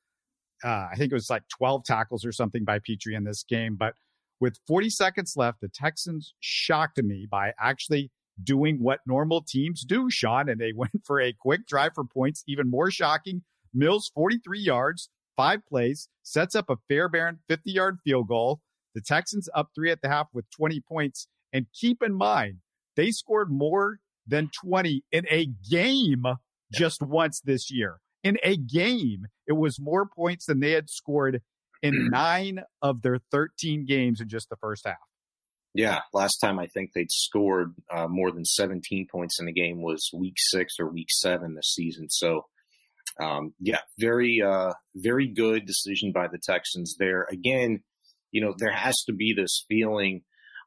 Uh, 0.64 0.88
I 0.92 0.94
think 0.96 1.10
it 1.10 1.14
was 1.14 1.30
like 1.30 1.42
12 1.56 1.84
tackles 1.84 2.24
or 2.24 2.32
something 2.32 2.64
by 2.64 2.78
Pitre 2.78 3.14
in 3.14 3.24
this 3.24 3.42
game. 3.42 3.76
But 3.76 3.94
with 4.40 4.58
40 4.66 4.90
seconds 4.90 5.34
left, 5.36 5.60
the 5.60 5.68
Texans 5.68 6.34
shocked 6.40 7.02
me 7.02 7.26
by 7.30 7.52
actually 7.58 8.10
doing 8.42 8.76
what 8.82 9.00
normal 9.06 9.42
teams 9.42 9.84
do, 9.84 10.10
Sean, 10.10 10.48
and 10.48 10.60
they 10.60 10.72
went 10.76 11.02
for 11.04 11.20
a 11.20 11.32
quick 11.32 11.66
drive 11.66 11.92
for 11.94 12.04
points. 12.04 12.44
Even 12.46 12.70
more 12.70 12.90
shocking, 12.90 13.42
Mills 13.72 14.10
43 14.14 14.60
yards, 14.60 15.08
five 15.36 15.64
plays, 15.66 16.08
sets 16.22 16.54
up 16.54 16.68
a 16.68 16.76
Fairbairn 16.88 17.38
50 17.48 17.70
yard 17.70 17.98
field 18.04 18.28
goal. 18.28 18.60
The 18.94 19.00
Texans 19.00 19.48
up 19.54 19.70
three 19.74 19.90
at 19.90 20.02
the 20.02 20.08
half 20.08 20.28
with 20.34 20.44
20 20.50 20.80
points. 20.80 21.26
And 21.52 21.66
keep 21.72 22.02
in 22.02 22.14
mind, 22.14 22.58
they 22.96 23.10
scored 23.10 23.50
more 23.50 23.98
than 24.26 24.50
20 24.64 25.04
in 25.12 25.26
a 25.30 25.46
game 25.70 26.24
just 26.72 27.02
once 27.02 27.40
this 27.44 27.70
year. 27.70 27.98
In 28.24 28.38
a 28.42 28.56
game, 28.56 29.26
it 29.46 29.54
was 29.54 29.80
more 29.80 30.06
points 30.06 30.46
than 30.46 30.60
they 30.60 30.72
had 30.72 30.88
scored 30.88 31.42
in 31.82 32.08
nine 32.10 32.60
of 32.80 33.02
their 33.02 33.18
13 33.30 33.84
games 33.86 34.20
in 34.20 34.28
just 34.28 34.48
the 34.48 34.56
first 34.56 34.86
half. 34.86 34.96
Yeah, 35.74 36.00
last 36.12 36.36
time 36.38 36.58
I 36.58 36.66
think 36.66 36.90
they'd 36.94 37.10
scored 37.10 37.74
uh, 37.90 38.06
more 38.06 38.30
than 38.30 38.44
17 38.44 39.06
points 39.10 39.40
in 39.40 39.48
a 39.48 39.52
game 39.52 39.80
was 39.80 40.10
week 40.12 40.34
six 40.36 40.74
or 40.78 40.86
week 40.86 41.08
seven 41.10 41.54
this 41.54 41.72
season. 41.74 42.10
So, 42.10 42.44
um, 43.18 43.54
yeah, 43.58 43.80
very, 43.98 44.42
uh, 44.42 44.74
very 44.94 45.26
good 45.26 45.64
decision 45.64 46.12
by 46.12 46.28
the 46.28 46.38
Texans 46.38 46.96
there. 46.98 47.26
Again, 47.30 47.82
you 48.32 48.42
know, 48.42 48.54
there 48.58 48.72
has 48.72 48.96
to 49.06 49.14
be 49.14 49.32
this 49.34 49.64
feeling 49.66 50.22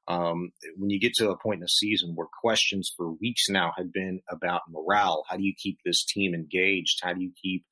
um, 0.07 0.51
when 0.77 0.89
you 0.89 0.99
get 0.99 1.13
to 1.15 1.29
a 1.29 1.37
point 1.37 1.55
in 1.55 1.61
the 1.61 1.67
season 1.67 2.13
where 2.15 2.27
questions 2.41 2.91
for 2.95 3.11
weeks 3.11 3.49
now 3.49 3.71
have 3.77 3.91
been 3.91 4.21
about 4.29 4.61
morale. 4.69 5.23
How 5.27 5.37
do 5.37 5.43
you 5.43 5.53
keep 5.57 5.79
this 5.83 6.05
team 6.05 6.33
engaged? 6.33 6.99
How 7.03 7.13
do 7.13 7.21
you 7.21 7.31
keep, 7.41 7.65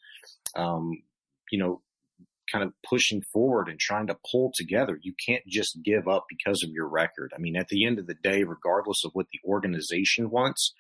um, 0.56 1.04
you 1.52 1.60
know, 1.60 1.82
kind 2.52 2.64
of 2.64 2.74
pushing 2.88 3.22
forward 3.22 3.70
and 3.70 3.80
trying 3.80 4.08
to 4.08 4.18
pull 4.32 4.52
together. 4.54 5.00
You 5.02 5.14
can't 5.26 5.46
just 5.48 5.80
give 5.84 6.08
up 6.08 6.26
because 6.30 6.64
of 6.64 6.72
your 6.72 6.88
record. 6.88 7.32
I 7.36 7.40
mean, 7.40 7.56
at 7.56 7.70
the 7.70 7.86
end 7.86 8.00
of 8.00 8.08
the 8.08 8.14
day, 8.14 8.44
regardless 8.44 9.04
of 9.06 9.12
what 9.14 9.28
the 9.32 9.40
organization 9.48 10.30
wants, 10.30 10.74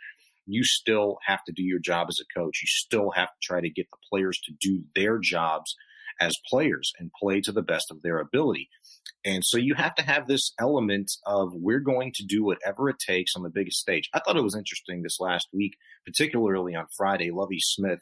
you 0.45 0.63
still 0.63 1.17
have 1.25 1.43
to 1.45 1.53
do 1.53 1.63
your 1.63 1.79
job 1.79 2.07
as 2.09 2.19
a 2.21 2.39
coach. 2.39 2.59
You 2.61 2.67
still 2.67 3.11
have 3.11 3.29
to 3.29 3.39
try 3.41 3.61
to 3.61 3.69
get 3.69 3.87
the 3.91 3.97
players 4.09 4.39
to 4.45 4.53
do 4.59 4.83
their 4.93 5.17
jobs 5.19 5.75
as 6.19 6.35
players 6.49 6.91
and 6.99 7.11
play 7.19 7.41
to 7.41 7.51
the 7.51 7.61
best 7.61 7.89
of 7.91 8.01
their 8.01 8.19
ability. 8.19 8.69
And 9.25 9.41
so 9.45 9.57
you 9.57 9.73
have 9.75 9.95
to 9.95 10.03
have 10.03 10.27
this 10.27 10.51
element 10.59 11.09
of 11.25 11.53
we're 11.53 11.79
going 11.79 12.11
to 12.15 12.25
do 12.25 12.43
whatever 12.43 12.89
it 12.89 12.97
takes 12.99 13.31
on 13.35 13.43
the 13.43 13.49
biggest 13.49 13.77
stage. 13.77 14.09
I 14.13 14.19
thought 14.19 14.35
it 14.35 14.43
was 14.43 14.55
interesting 14.55 15.01
this 15.01 15.19
last 15.19 15.47
week, 15.53 15.77
particularly 16.05 16.75
on 16.75 16.85
Friday. 16.97 17.31
Lovie 17.31 17.59
Smith 17.59 17.99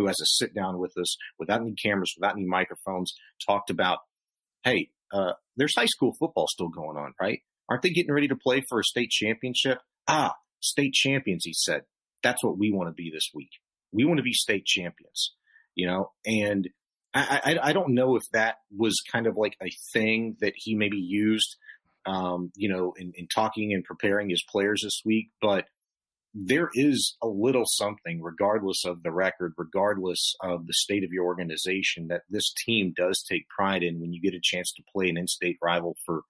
who 0.00 0.06
has 0.06 0.20
a 0.20 0.26
sit 0.26 0.54
down 0.54 0.78
with 0.78 0.96
us 0.98 1.16
without 1.38 1.60
any 1.60 1.74
cameras, 1.74 2.14
without 2.18 2.34
any 2.34 2.46
microphones, 2.46 3.14
talked 3.46 3.70
about, 3.70 3.98
hey, 4.64 4.88
uh, 5.12 5.32
there's 5.56 5.74
high 5.76 5.86
school 5.86 6.14
football 6.18 6.46
still 6.48 6.68
going 6.68 6.96
on, 6.96 7.12
right? 7.20 7.40
Aren't 7.68 7.82
they 7.82 7.90
getting 7.90 8.12
ready 8.12 8.28
to 8.28 8.36
play 8.36 8.64
for 8.68 8.80
a 8.80 8.84
state 8.84 9.10
championship? 9.10 9.78
Ah, 10.08 10.34
state 10.60 10.94
champions, 10.94 11.42
he 11.44 11.54
said. 11.54 11.82
That's 12.22 12.42
what 12.42 12.58
we 12.58 12.72
want 12.72 12.88
to 12.88 12.94
be 12.94 13.10
this 13.12 13.28
week. 13.34 13.50
We 13.92 14.04
want 14.04 14.18
to 14.18 14.24
be 14.24 14.32
state 14.32 14.64
champions, 14.64 15.34
you 15.74 15.86
know, 15.86 16.12
and 16.24 16.68
I, 17.12 17.40
I, 17.44 17.68
I 17.70 17.72
don't 17.72 17.94
know 17.94 18.16
if 18.16 18.22
that 18.32 18.56
was 18.76 18.96
kind 19.10 19.26
of 19.26 19.36
like 19.36 19.56
a 19.62 19.70
thing 19.92 20.36
that 20.40 20.52
he 20.56 20.74
maybe 20.74 20.98
used, 20.98 21.56
um, 22.06 22.52
you 22.56 22.68
know, 22.68 22.94
in, 22.96 23.12
in 23.16 23.26
talking 23.26 23.72
and 23.72 23.84
preparing 23.84 24.30
his 24.30 24.42
players 24.42 24.82
this 24.82 25.02
week, 25.04 25.30
but– 25.40 25.64
there 26.32 26.70
is 26.74 27.16
a 27.22 27.26
little 27.26 27.64
something, 27.66 28.22
regardless 28.22 28.84
of 28.84 29.02
the 29.02 29.10
record, 29.10 29.52
regardless 29.56 30.34
of 30.40 30.66
the 30.66 30.72
state 30.72 31.02
of 31.02 31.10
your 31.10 31.24
organization, 31.24 32.08
that 32.08 32.22
this 32.30 32.52
team 32.52 32.94
does 32.96 33.24
take 33.28 33.48
pride 33.48 33.82
in 33.82 34.00
when 34.00 34.12
you 34.12 34.22
get 34.22 34.34
a 34.34 34.40
chance 34.40 34.72
to 34.72 34.82
play 34.94 35.08
an 35.08 35.16
in-state 35.16 35.58
rival 35.60 35.96
for, 36.06 36.22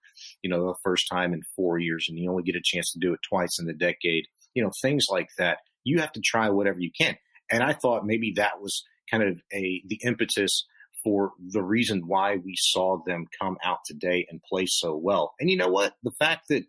you 0.42 0.48
know, 0.48 0.68
the 0.68 0.78
first 0.82 1.06
time 1.12 1.34
in 1.34 1.42
four 1.54 1.78
years, 1.78 2.06
and 2.08 2.18
you 2.18 2.30
only 2.30 2.42
get 2.42 2.56
a 2.56 2.62
chance 2.64 2.92
to 2.92 2.98
do 2.98 3.12
it 3.12 3.20
twice 3.28 3.58
in 3.58 3.66
the 3.66 3.74
decade. 3.74 4.24
You 4.54 4.64
know, 4.64 4.70
things 4.80 5.04
like 5.10 5.28
that. 5.36 5.58
You 5.84 6.00
have 6.00 6.12
to 6.12 6.20
try 6.24 6.48
whatever 6.48 6.80
you 6.80 6.90
can. 6.98 7.16
And 7.50 7.62
I 7.62 7.74
thought 7.74 8.06
maybe 8.06 8.32
that 8.36 8.60
was 8.60 8.84
kind 9.10 9.22
of 9.22 9.40
a 9.52 9.82
the 9.86 10.00
impetus 10.04 10.66
for 11.02 11.32
the 11.38 11.62
reason 11.62 12.02
why 12.06 12.36
we 12.36 12.54
saw 12.56 12.98
them 13.06 13.26
come 13.40 13.56
out 13.64 13.78
today 13.86 14.26
and 14.30 14.42
play 14.42 14.66
so 14.66 14.94
well. 14.96 15.32
And 15.40 15.50
you 15.50 15.56
know 15.56 15.68
what? 15.68 15.94
The 16.02 16.12
fact 16.18 16.46
that 16.50 16.64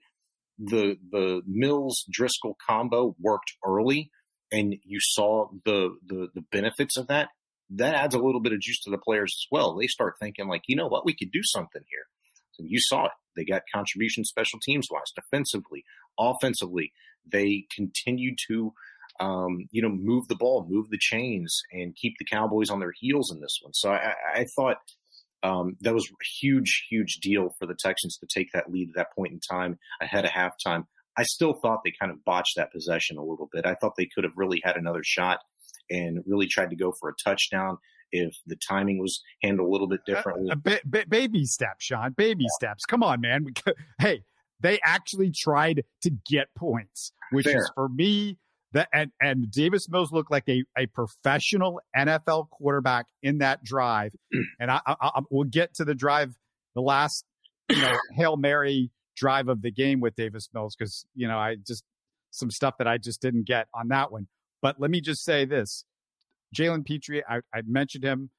the 0.58 0.98
the 1.12 1.42
Mills 1.48 2.06
Driskel 2.18 2.54
combo 2.68 3.16
worked 3.20 3.54
early, 3.66 4.12
and 4.52 4.76
you 4.84 5.00
saw 5.02 5.48
the, 5.66 5.96
the 6.06 6.30
the 6.34 6.44
benefits 6.52 6.98
of 6.98 7.08
that. 7.08 7.30
That 7.74 7.96
adds 7.96 8.16
a 8.16 8.20
little 8.20 8.42
bit 8.42 8.52
of 8.52 8.60
juice 8.60 8.82
to 8.82 8.92
the 8.92 8.98
players 8.98 9.34
as 9.34 9.48
well. 9.50 9.76
They 9.76 9.88
start 9.88 10.16
thinking 10.20 10.48
like, 10.50 10.64
you 10.68 10.76
know 10.76 10.88
what, 10.88 11.06
we 11.06 11.16
could 11.16 11.32
do 11.32 11.40
something 11.42 11.82
here. 11.90 12.04
So 12.52 12.66
you 12.68 12.80
saw 12.82 13.06
it. 13.06 13.12
They 13.38 13.46
got 13.46 13.62
contribution 13.74 14.26
special 14.26 14.60
teams 14.62 14.88
wise, 14.92 15.12
defensively, 15.16 15.86
offensively. 16.20 16.92
They 17.26 17.66
continue 17.74 18.36
to 18.50 18.74
um, 19.22 19.68
you 19.70 19.82
know, 19.82 19.90
move 19.90 20.28
the 20.28 20.36
ball, 20.36 20.66
move 20.68 20.90
the 20.90 20.98
chains, 21.00 21.62
and 21.72 21.96
keep 21.96 22.16
the 22.18 22.26
Cowboys 22.26 22.70
on 22.70 22.80
their 22.80 22.94
heels 23.00 23.32
in 23.32 23.40
this 23.40 23.60
one. 23.62 23.74
So 23.74 23.92
I, 23.92 24.16
I 24.34 24.46
thought 24.56 24.78
um, 25.44 25.78
that 25.82 25.94
was 25.94 26.06
a 26.06 26.26
huge, 26.40 26.88
huge 26.90 27.20
deal 27.22 27.56
for 27.60 27.68
the 27.68 27.76
Texans 27.80 28.18
to 28.18 28.28
take 28.28 28.48
that 28.54 28.72
lead 28.72 28.90
at 28.90 28.96
that 28.96 29.16
point 29.16 29.32
in 29.32 29.40
time 29.40 29.78
ahead 30.02 30.26
of 30.26 30.32
halftime. 30.32 30.86
I 31.18 31.24
still 31.24 31.54
thought 31.54 31.82
they 31.86 31.94
kind 32.00 32.12
of 32.12 32.24
botched 32.26 32.56
that 32.56 32.72
possession 32.72 33.18
a 33.18 33.24
little 33.24 33.48
bit. 33.52 33.66
I 33.66 33.76
thought 33.76 33.94
they 33.96 34.10
could 34.14 34.24
have 34.24 34.34
really 34.36 34.62
had 34.64 34.76
another 34.76 35.04
shot 35.04 35.40
and 35.90 36.24
really 36.26 36.48
tried 36.48 36.72
to 36.72 36.76
go 36.76 36.92
for 37.00 37.10
a 37.10 37.14
touchdown 37.24 37.78
if 38.12 38.34
the 38.48 38.56
timing 38.68 39.00
was 39.00 39.22
handled 39.44 39.68
a 39.68 39.72
little 39.72 39.88
bit 39.88 40.02
differently. 40.06 40.50
Uh, 40.52 40.56
ba- 40.56 40.82
ba- 40.86 41.06
baby 41.08 41.46
steps, 41.46 41.86
Sean. 41.86 42.14
Baby 42.14 42.46
yeah. 42.46 42.56
steps. 42.60 42.86
Come 42.86 43.04
on, 43.04 43.22
man. 43.22 43.46
hey, 44.00 44.24
they 44.60 44.80
actually 44.84 45.32
tried 45.32 45.84
to 46.04 46.12
get 46.28 46.48
points, 46.58 47.12
which 47.32 47.46
Fair. 47.46 47.60
is 47.60 47.72
for 47.76 47.88
me 47.90 48.38
that 48.74 48.90
and, 48.94 49.12
and 49.22 49.52
Davis 49.52 49.90
Mills 49.90 50.12
looked 50.12 50.32
like 50.32 50.48
a, 50.48 50.64
a 50.78 50.86
professional 50.88 51.82
NFL 51.96 52.50
quarterback 52.50 53.06
in 53.22 53.40
that 53.40 53.64
drive. 53.64 54.14
and 54.60 54.72
I, 54.72 54.80
I, 54.86 54.96
I 55.02 55.22
we'll 55.30 55.48
get 55.48 55.74
to 55.76 55.86
the 55.86 55.96
drive, 55.96 56.34
the 56.76 56.82
last 56.82 57.26
you 57.70 57.82
know 57.82 57.96
hail 58.14 58.38
mary 58.38 58.92
drive 59.16 59.50
of 59.50 59.62
the 59.62 59.72
game 59.72 60.00
with 60.00 60.16
Davis 60.16 60.50
Mills 60.54 60.76
because 60.76 61.06
you 61.16 61.28
know 61.28 61.38
I 61.38 61.56
just 61.56 61.84
some 62.32 62.50
stuff 62.50 62.76
that 62.78 62.88
I 62.88 62.98
just 62.98 63.22
didn't 63.22 63.46
get 63.46 63.68
on 63.74 63.90
that 63.90 64.12
one. 64.12 64.28
But 64.62 64.80
let 64.80 64.90
me 64.90 65.02
just 65.02 65.24
say 65.24 65.46
this: 65.46 65.84
Jalen 66.56 66.86
Pitre, 66.86 67.24
I, 67.30 67.38
I 67.54 67.62
mentioned 67.66 68.04
him 68.04 68.30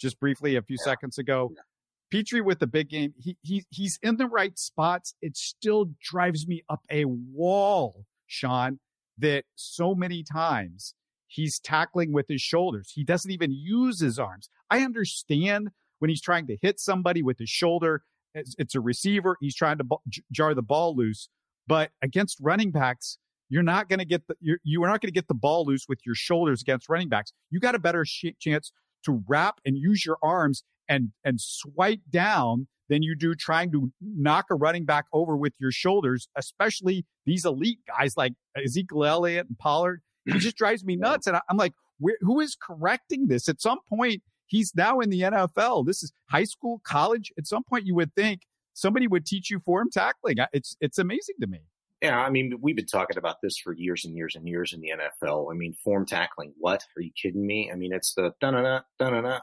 just 0.00 0.18
briefly 0.20 0.56
a 0.56 0.62
few 0.62 0.76
yeah. 0.80 0.90
seconds 0.92 1.18
ago. 1.18 1.52
Yeah. 1.54 1.62
Pitre 2.10 2.42
with 2.42 2.58
the 2.58 2.66
big 2.66 2.88
game, 2.88 3.14
he, 3.18 3.36
he 3.42 3.64
he's 3.70 3.98
in 4.02 4.16
the 4.16 4.26
right 4.26 4.58
spots. 4.58 5.14
It 5.22 5.36
still 5.36 5.90
drives 6.02 6.46
me 6.46 6.62
up 6.68 6.80
a 6.90 7.04
wall, 7.04 8.04
Sean, 8.26 8.80
that 9.20 9.44
so 9.54 9.94
many 9.94 10.22
times 10.22 10.94
he's 11.26 11.58
tackling 11.60 12.12
with 12.12 12.26
his 12.28 12.42
shoulders. 12.42 12.92
He 12.94 13.04
doesn't 13.04 13.30
even 13.30 13.52
use 13.52 14.00
his 14.00 14.18
arms. 14.18 14.48
I 14.70 14.80
understand 14.80 15.70
when 16.00 16.08
he's 16.08 16.22
trying 16.22 16.46
to 16.48 16.56
hit 16.60 16.80
somebody 16.80 17.22
with 17.22 17.38
his 17.38 17.48
shoulder. 17.48 18.02
It's, 18.34 18.54
it's 18.58 18.74
a 18.74 18.80
receiver. 18.80 19.36
He's 19.40 19.54
trying 19.54 19.78
to 19.78 19.84
b- 19.84 20.22
jar 20.32 20.54
the 20.54 20.62
ball 20.62 20.96
loose. 20.96 21.28
But 21.66 21.90
against 22.02 22.38
running 22.40 22.70
backs, 22.72 23.18
you're 23.48 23.62
not 23.62 23.88
going 23.88 23.98
to 23.98 24.04
get 24.04 24.26
the 24.26 24.36
you're, 24.40 24.58
you 24.64 24.82
are 24.82 24.88
not 24.88 25.00
going 25.00 25.08
to 25.08 25.12
get 25.12 25.28
the 25.28 25.34
ball 25.34 25.64
loose 25.66 25.86
with 25.88 26.00
your 26.06 26.14
shoulders 26.14 26.62
against 26.62 26.88
running 26.88 27.08
backs. 27.08 27.32
You 27.50 27.60
got 27.60 27.74
a 27.74 27.78
better 27.78 28.04
sh- 28.04 28.36
chance 28.38 28.72
to 29.04 29.22
wrap 29.28 29.60
and 29.64 29.76
use 29.76 30.04
your 30.04 30.18
arms 30.22 30.62
and 30.88 31.10
and 31.24 31.40
swipe 31.40 32.00
down 32.10 32.68
than 32.90 33.02
you 33.02 33.14
do 33.14 33.34
trying 33.34 33.70
to 33.70 33.90
knock 34.02 34.46
a 34.50 34.54
running 34.54 34.84
back 34.84 35.06
over 35.12 35.36
with 35.36 35.54
your 35.58 35.70
shoulders, 35.70 36.28
especially 36.36 37.06
these 37.24 37.46
elite 37.46 37.78
guys 37.86 38.14
like 38.16 38.32
Ezekiel 38.62 39.04
Elliott 39.04 39.46
and 39.46 39.56
Pollard. 39.56 40.02
He 40.26 40.32
just 40.32 40.56
drives 40.58 40.84
me 40.84 40.96
nuts. 40.96 41.26
And 41.26 41.38
I'm 41.48 41.56
like, 41.56 41.72
who 42.20 42.40
is 42.40 42.56
correcting 42.60 43.28
this? 43.28 43.48
At 43.48 43.62
some 43.62 43.78
point, 43.88 44.22
he's 44.46 44.74
now 44.74 44.98
in 44.98 45.08
the 45.08 45.20
NFL. 45.20 45.86
This 45.86 46.02
is 46.02 46.12
high 46.28 46.44
school, 46.44 46.82
college. 46.84 47.32
At 47.38 47.46
some 47.46 47.62
point, 47.62 47.86
you 47.86 47.94
would 47.94 48.14
think 48.14 48.42
somebody 48.74 49.06
would 49.06 49.24
teach 49.24 49.50
you 49.50 49.60
form 49.60 49.88
tackling. 49.90 50.36
It's 50.52 50.76
it's 50.80 50.98
amazing 50.98 51.36
to 51.40 51.46
me. 51.46 51.60
Yeah, 52.02 52.18
I 52.18 52.30
mean, 52.30 52.54
we've 52.60 52.76
been 52.76 52.86
talking 52.86 53.18
about 53.18 53.36
this 53.42 53.58
for 53.58 53.74
years 53.74 54.06
and 54.06 54.16
years 54.16 54.34
and 54.34 54.48
years 54.48 54.72
in 54.72 54.80
the 54.80 54.88
NFL. 54.88 55.52
I 55.52 55.54
mean, 55.54 55.74
form 55.84 56.06
tackling. 56.06 56.54
What? 56.58 56.82
Are 56.96 57.02
you 57.02 57.10
kidding 57.20 57.46
me? 57.46 57.70
I 57.70 57.76
mean, 57.76 57.92
it's 57.92 58.14
the 58.14 58.32
da 58.40 58.50
da 58.50 58.62
da 58.62 58.80
da 58.98 59.20
da 59.20 59.40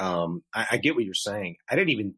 um, 0.00 0.42
I, 0.54 0.66
I, 0.72 0.76
get 0.78 0.94
what 0.94 1.04
you're 1.04 1.14
saying. 1.14 1.56
I 1.70 1.76
didn't 1.76 1.90
even 1.90 2.14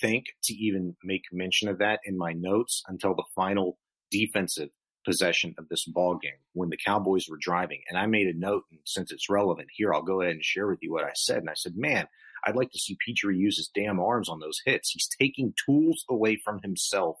think 0.00 0.26
to 0.44 0.54
even 0.54 0.96
make 1.04 1.22
mention 1.32 1.68
of 1.68 1.78
that 1.78 2.00
in 2.04 2.18
my 2.18 2.32
notes 2.32 2.82
until 2.88 3.14
the 3.14 3.24
final 3.36 3.78
defensive 4.10 4.70
possession 5.04 5.54
of 5.58 5.68
this 5.68 5.84
ball 5.86 6.18
game 6.20 6.32
when 6.54 6.70
the 6.70 6.78
Cowboys 6.84 7.26
were 7.28 7.38
driving. 7.40 7.82
And 7.88 7.98
I 7.98 8.06
made 8.06 8.26
a 8.26 8.38
note, 8.38 8.64
and 8.70 8.80
since 8.84 9.12
it's 9.12 9.30
relevant 9.30 9.68
here, 9.72 9.94
I'll 9.94 10.02
go 10.02 10.22
ahead 10.22 10.34
and 10.34 10.44
share 10.44 10.66
with 10.66 10.78
you 10.82 10.92
what 10.92 11.04
I 11.04 11.12
said. 11.14 11.38
And 11.38 11.50
I 11.50 11.54
said, 11.54 11.74
man, 11.76 12.08
I'd 12.46 12.56
like 12.56 12.70
to 12.72 12.78
see 12.78 12.96
Pitre 13.04 13.34
use 13.34 13.56
his 13.56 13.70
damn 13.74 14.00
arms 14.00 14.28
on 14.28 14.40
those 14.40 14.60
hits. 14.64 14.90
He's 14.90 15.08
taking 15.20 15.54
tools 15.66 16.04
away 16.10 16.36
from 16.44 16.60
himself 16.62 17.18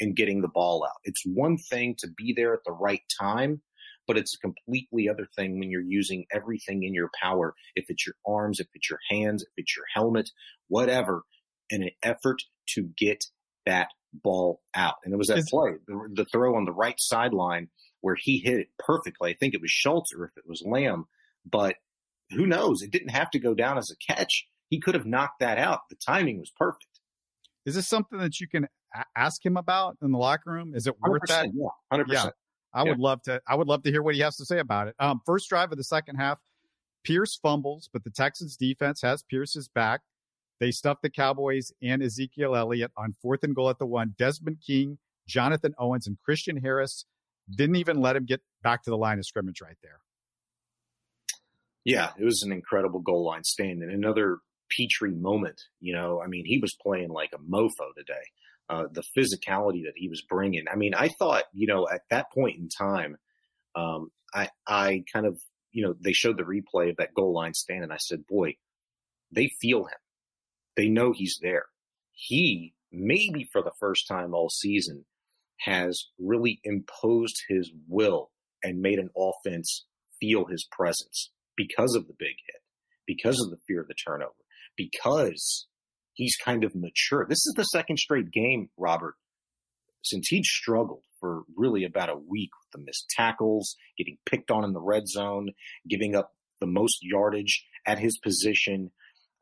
and 0.00 0.16
getting 0.16 0.40
the 0.40 0.48
ball 0.48 0.84
out. 0.84 0.96
It's 1.04 1.22
one 1.24 1.58
thing 1.58 1.94
to 1.98 2.08
be 2.08 2.32
there 2.36 2.54
at 2.54 2.64
the 2.64 2.72
right 2.72 3.02
time, 3.20 3.62
but 4.10 4.18
it's 4.18 4.34
a 4.34 4.38
completely 4.38 5.08
other 5.08 5.24
thing 5.36 5.60
when 5.60 5.70
you're 5.70 5.80
using 5.80 6.24
everything 6.32 6.82
in 6.82 6.92
your 6.92 7.10
power. 7.22 7.54
If 7.76 7.84
it's 7.90 8.04
your 8.04 8.16
arms, 8.26 8.58
if 8.58 8.66
it's 8.74 8.90
your 8.90 8.98
hands, 9.08 9.44
if 9.44 9.50
it's 9.56 9.76
your 9.76 9.84
helmet, 9.94 10.30
whatever, 10.66 11.22
in 11.68 11.84
an 11.84 11.90
effort 12.02 12.42
to 12.70 12.90
get 12.98 13.24
that 13.66 13.86
ball 14.12 14.62
out. 14.74 14.96
And 15.04 15.14
it 15.14 15.16
was 15.16 15.28
that 15.28 15.38
it's, 15.38 15.50
play, 15.50 15.74
the, 15.86 16.08
the, 16.12 16.24
throw 16.24 16.56
on 16.56 16.64
the 16.64 16.72
right 16.72 16.98
sideline 16.98 17.68
where 18.00 18.16
he 18.18 18.40
hit 18.44 18.58
it 18.58 18.66
perfectly. 18.80 19.30
I 19.30 19.34
think 19.38 19.54
it 19.54 19.60
was 19.60 19.70
Schultz 19.70 20.12
or 20.12 20.24
if 20.24 20.32
it 20.36 20.42
was 20.44 20.60
Lamb, 20.66 21.04
but 21.48 21.76
who 22.30 22.46
knows? 22.46 22.82
It 22.82 22.90
didn't 22.90 23.10
have 23.10 23.30
to 23.30 23.38
go 23.38 23.54
down 23.54 23.78
as 23.78 23.92
a 23.92 24.12
catch. 24.12 24.48
He 24.70 24.80
could 24.80 24.94
have 24.94 25.06
knocked 25.06 25.38
that 25.38 25.56
out. 25.56 25.82
The 25.88 25.96
timing 26.04 26.40
was 26.40 26.50
perfect. 26.58 26.98
Is 27.64 27.76
this 27.76 27.86
something 27.86 28.18
that 28.18 28.40
you 28.40 28.48
can 28.48 28.66
ask 29.16 29.46
him 29.46 29.56
about 29.56 29.98
in 30.02 30.10
the 30.10 30.18
locker 30.18 30.50
room? 30.50 30.72
Is 30.74 30.88
it 30.88 30.96
worth 31.00 31.22
that? 31.28 31.46
Yeah, 31.54 31.68
hundred 31.92 32.08
yeah, 32.08 32.14
percent. 32.16 32.34
I 32.72 32.84
yeah. 32.84 32.90
would 32.90 32.98
love 32.98 33.22
to. 33.22 33.40
I 33.46 33.54
would 33.54 33.68
love 33.68 33.82
to 33.82 33.90
hear 33.90 34.02
what 34.02 34.14
he 34.14 34.20
has 34.20 34.36
to 34.36 34.44
say 34.44 34.58
about 34.58 34.88
it. 34.88 34.94
Um, 34.98 35.20
first 35.26 35.48
drive 35.48 35.72
of 35.72 35.78
the 35.78 35.84
second 35.84 36.16
half, 36.16 36.38
Pierce 37.04 37.36
fumbles, 37.36 37.88
but 37.92 38.04
the 38.04 38.10
Texans 38.10 38.56
defense 38.56 39.02
has 39.02 39.22
Pierce's 39.22 39.68
back. 39.68 40.00
They 40.60 40.70
stuffed 40.70 41.02
the 41.02 41.10
Cowboys 41.10 41.72
and 41.82 42.02
Ezekiel 42.02 42.54
Elliott 42.54 42.92
on 42.96 43.14
fourth 43.22 43.42
and 43.42 43.54
goal 43.54 43.70
at 43.70 43.78
the 43.78 43.86
one. 43.86 44.14
Desmond 44.18 44.58
King, 44.64 44.98
Jonathan 45.26 45.74
Owens, 45.78 46.06
and 46.06 46.18
Christian 46.22 46.58
Harris 46.58 47.06
didn't 47.50 47.76
even 47.76 48.00
let 48.00 48.16
him 48.16 48.26
get 48.26 48.42
back 48.62 48.82
to 48.84 48.90
the 48.90 48.98
line 48.98 49.18
of 49.18 49.24
scrimmage 49.24 49.60
right 49.62 49.78
there. 49.82 50.00
Yeah, 51.84 52.10
it 52.18 52.24
was 52.24 52.42
an 52.42 52.52
incredible 52.52 53.00
goal 53.00 53.24
line 53.24 53.44
stand 53.44 53.82
and 53.82 53.90
another 53.90 54.38
Pitre 54.68 55.10
moment. 55.10 55.60
You 55.80 55.94
know, 55.94 56.22
I 56.22 56.26
mean, 56.26 56.44
he 56.44 56.58
was 56.58 56.74
playing 56.74 57.08
like 57.08 57.30
a 57.34 57.38
mofo 57.38 57.94
today. 57.96 58.22
Uh, 58.70 58.84
the 58.92 59.02
physicality 59.18 59.82
that 59.82 59.94
he 59.96 60.08
was 60.08 60.22
bringing. 60.22 60.66
I 60.72 60.76
mean, 60.76 60.94
I 60.94 61.08
thought, 61.18 61.42
you 61.52 61.66
know, 61.66 61.88
at 61.92 62.02
that 62.10 62.30
point 62.32 62.56
in 62.60 62.68
time, 62.68 63.16
um, 63.74 64.10
I, 64.32 64.48
I 64.64 65.02
kind 65.12 65.26
of, 65.26 65.40
you 65.72 65.84
know, 65.84 65.94
they 66.00 66.12
showed 66.12 66.38
the 66.38 66.44
replay 66.44 66.90
of 66.90 66.96
that 66.98 67.14
goal 67.14 67.34
line 67.34 67.54
stand, 67.54 67.82
and 67.82 67.92
I 67.92 67.96
said, 67.96 68.28
boy, 68.28 68.54
they 69.32 69.50
feel 69.60 69.80
him. 69.80 69.98
They 70.76 70.88
know 70.88 71.12
he's 71.12 71.38
there. 71.42 71.64
He, 72.12 72.74
maybe 72.92 73.48
for 73.52 73.60
the 73.60 73.72
first 73.80 74.06
time 74.06 74.34
all 74.34 74.50
season, 74.50 75.04
has 75.58 76.04
really 76.18 76.60
imposed 76.62 77.42
his 77.48 77.72
will 77.88 78.30
and 78.62 78.80
made 78.80 79.00
an 79.00 79.10
offense 79.16 79.84
feel 80.20 80.46
his 80.46 80.64
presence 80.70 81.32
because 81.56 81.96
of 81.96 82.06
the 82.06 82.14
big 82.16 82.36
hit, 82.46 82.62
because 83.04 83.40
of 83.40 83.50
the 83.50 83.58
fear 83.66 83.80
of 83.80 83.88
the 83.88 83.94
turnover, 83.94 84.32
because 84.76 85.66
he's 86.20 86.36
kind 86.36 86.64
of 86.64 86.74
mature. 86.74 87.24
This 87.26 87.46
is 87.46 87.54
the 87.56 87.64
second 87.64 87.98
straight 87.98 88.30
game, 88.30 88.68
Robert, 88.76 89.14
since 90.02 90.28
he'd 90.28 90.44
struggled 90.44 91.02
for 91.18 91.42
really 91.56 91.84
about 91.84 92.10
a 92.10 92.14
week 92.14 92.50
with 92.60 92.72
the 92.72 92.84
missed 92.84 93.06
tackles, 93.16 93.74
getting 93.96 94.18
picked 94.26 94.50
on 94.50 94.62
in 94.64 94.74
the 94.74 94.82
red 94.82 95.08
zone, 95.08 95.50
giving 95.88 96.14
up 96.14 96.32
the 96.60 96.66
most 96.66 96.98
yardage 97.00 97.64
at 97.86 97.98
his 97.98 98.18
position, 98.18 98.90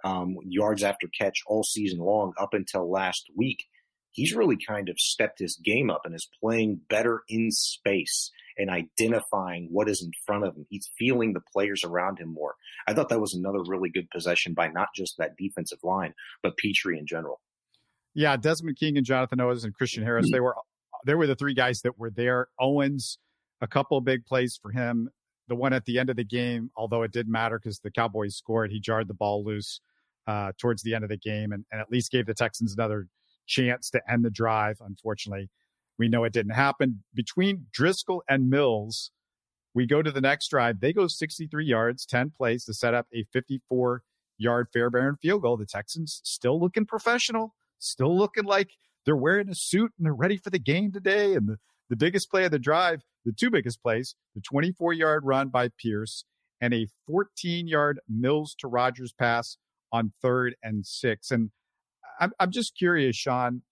um, 0.04 0.36
yards 0.44 0.84
after 0.84 1.08
catch 1.20 1.38
all 1.48 1.64
season 1.64 1.98
long 1.98 2.32
up 2.40 2.54
until 2.54 2.88
last 2.88 3.24
week. 3.36 3.64
He's 4.11 4.35
really 4.35 4.57
kind 4.57 4.88
of 4.88 4.99
stepped 4.99 5.38
his 5.38 5.61
game 5.62 5.90
up 5.90 6.03
and 6.05 6.14
is 6.14 6.29
playing 6.42 6.81
better 6.88 7.23
in 7.29 7.51
space 7.51 8.31
and 8.57 8.71
identifying 8.71 9.68
what 9.71 9.88
is 9.88 10.03
in 10.03 10.11
front 10.27 10.44
of 10.44 10.57
him. 10.57 10.66
He's 10.68 10.90
feeling 10.99 11.33
the 11.33 11.40
players 11.53 11.85
around 11.85 12.18
him 12.18 12.33
more. 12.33 12.55
I 12.87 12.94
thought 12.94 13.09
that 13.11 13.21
was 13.21 13.35
another 13.35 13.62
really 13.66 13.90
good 13.90 14.11
possession 14.11 14.55
by 14.55 14.68
not 14.68 14.88
just 14.97 15.14
that 15.18 15.37
defensive 15.38 15.79
line, 15.85 16.14
but 16.42 16.57
Pitre 16.57 16.99
in 16.99 17.07
general. 17.07 17.40
Yeah, 18.14 18.37
Desmond 18.37 18.77
King 18.79 18.97
and 18.97 19.07
Jonathan 19.07 19.40
Owens 19.40 19.64
and 19.64 19.75
Christian 19.75 20.03
Harris, 20.03 20.27
they 20.33 20.40
were 20.40 20.57
they 21.07 21.14
were 21.14 21.29
the 21.29 21.37
three 21.37 21.55
guys 21.55 21.83
that 21.83 21.99
were 21.99 22.11
there. 22.11 22.49
Owens, 22.59 23.18
a 23.61 23.68
couple 23.68 24.01
big 24.01 24.27
plays 24.27 24.59
for 24.61 24.73
him. 24.73 25.09
The 25.47 25.55
one 25.55 25.73
at 25.73 25.85
the 25.85 25.99
end 25.99 26.11
of 26.11 26.16
the 26.16 26.25
game, 26.25 26.71
although 26.77 27.03
it 27.03 27.12
didn't 27.12 27.33
matter 27.33 27.59
because 27.59 27.79
the 27.79 27.90
Cowboys 27.90 28.37
scored, 28.37 28.71
he 28.71 28.81
jarred 28.81 29.09
the 29.09 29.14
ball 29.14 29.44
loose 29.44 29.81
uh, 30.27 30.53
towards 30.61 30.83
the 30.83 30.94
end 30.94 31.05
of 31.05 31.11
the 31.11 31.16
game 31.16 31.53
and, 31.53 31.64
and 31.73 31.81
at 31.81 31.90
least 31.90 32.11
gave 32.11 32.27
the 32.27 32.35
Texans 32.35 32.75
another 32.75 33.07
chance 33.48 33.90
to 33.90 34.00
end 34.11 34.24
the 34.24 34.30
drive. 34.30 34.78
Unfortunately, 34.80 35.50
we 35.98 36.08
know 36.08 36.24
it 36.24 36.32
didn't 36.32 36.54
happen. 36.54 37.02
Between 37.12 37.66
Driskel 37.76 38.20
and 38.28 38.48
Mills, 38.48 39.11
we 39.74 39.87
go 39.87 40.02
to 40.02 40.12
the 40.12 40.20
next 40.20 40.48
drive. 40.48 40.80
They 40.80 40.92
go 40.92 41.08
63 41.08 41.64
yards, 41.64 42.06
10 42.06 42.30
plays 42.37 42.64
to 42.64 42.74
set 42.74 42.94
up 42.94 43.06
a 43.12 43.24
54 43.32 44.02
yard 44.38 44.68
Fairbairn 44.72 45.16
field 45.20 45.42
goal. 45.42 45.56
The 45.56 45.66
Texans 45.66 46.20
still 46.24 46.61
looking 46.61 46.87
professional, 46.87 47.54
still 47.78 48.16
looking 48.16 48.44
like 48.44 48.70
they're 49.04 49.16
wearing 49.16 49.48
a 49.48 49.54
suit 49.54 49.92
and 49.98 50.06
they're 50.06 50.14
ready 50.14 50.37
for 50.37 50.50
the 50.50 50.58
game 50.58 50.92
today. 50.92 51.34
And 51.34 51.48
the, 51.48 51.56
the 51.90 51.96
biggest 51.96 52.30
play 52.30 52.44
of 52.44 52.50
the 52.50 52.58
drive, 52.58 53.02
the 53.24 53.32
two 53.32 53.50
biggest 53.50 53.82
plays, 53.82 54.14
the 54.34 54.40
24 54.40 54.92
yard 54.92 55.24
run 55.24 55.48
by 55.48 55.68
Pierce 55.68 56.24
and 56.61 56.74
a 56.74 56.87
14 57.06 57.66
yard 57.66 58.00
Mills 58.08 58.54
to 58.58 58.68
Rogers 58.68 59.12
pass 59.12 59.56
on 59.92 60.12
third 60.20 60.54
and 60.62 60.87
six. 60.87 61.30
And 61.30 61.50
I'm, 62.20 62.33
I'm 62.40 62.50
just 62.50 62.76
curious, 62.76 63.16
Sean, 63.16 63.62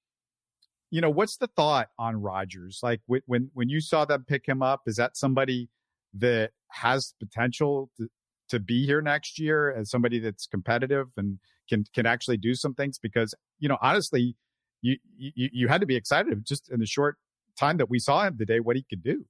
you 0.91 1.01
know, 1.01 1.11
what's 1.11 1.37
the 1.37 1.49
thought 1.49 1.89
on 1.99 2.17
Rogers? 2.17 2.81
Like 2.83 3.01
when 3.07 3.51
when 3.55 3.69
you 3.69 3.81
saw 3.81 4.05
them 4.05 4.25
pick 4.27 4.47
him 4.47 4.63
up, 4.63 4.83
is 4.87 4.97
that 4.97 5.17
somebody 5.17 5.69
that 6.15 6.53
has 6.71 7.15
potential 7.19 7.91
to, 7.99 8.09
to 8.51 8.61
be 8.61 8.87
here 8.87 9.03
next 9.03 9.39
year 9.39 9.73
as 9.73 9.91
somebody 9.91 10.21
that's 10.21 10.47
competitive 10.47 11.09
and 11.17 11.39
can 11.69 11.85
can 11.95 12.07
actually 12.07 12.37
do 12.37 12.55
some 12.55 12.75
things? 12.75 12.99
Because 12.99 13.35
you 13.59 13.69
know, 13.69 13.79
honestly, 13.83 14.37
you 14.81 14.97
you, 15.17 15.49
you 15.53 15.69
had 15.69 15.81
to 15.81 15.87
be 15.87 15.97
excited 15.97 16.47
just 16.47 16.71
in 16.71 16.79
the 16.81 16.87
short 16.87 17.17
time 17.59 17.79
that 17.79 17.91
we 17.91 17.99
saw 17.99 18.25
him 18.25 18.39
today 18.39 18.61
what 18.61 18.77
he 18.77 18.85
could 18.89 19.03
do. 19.03 19.25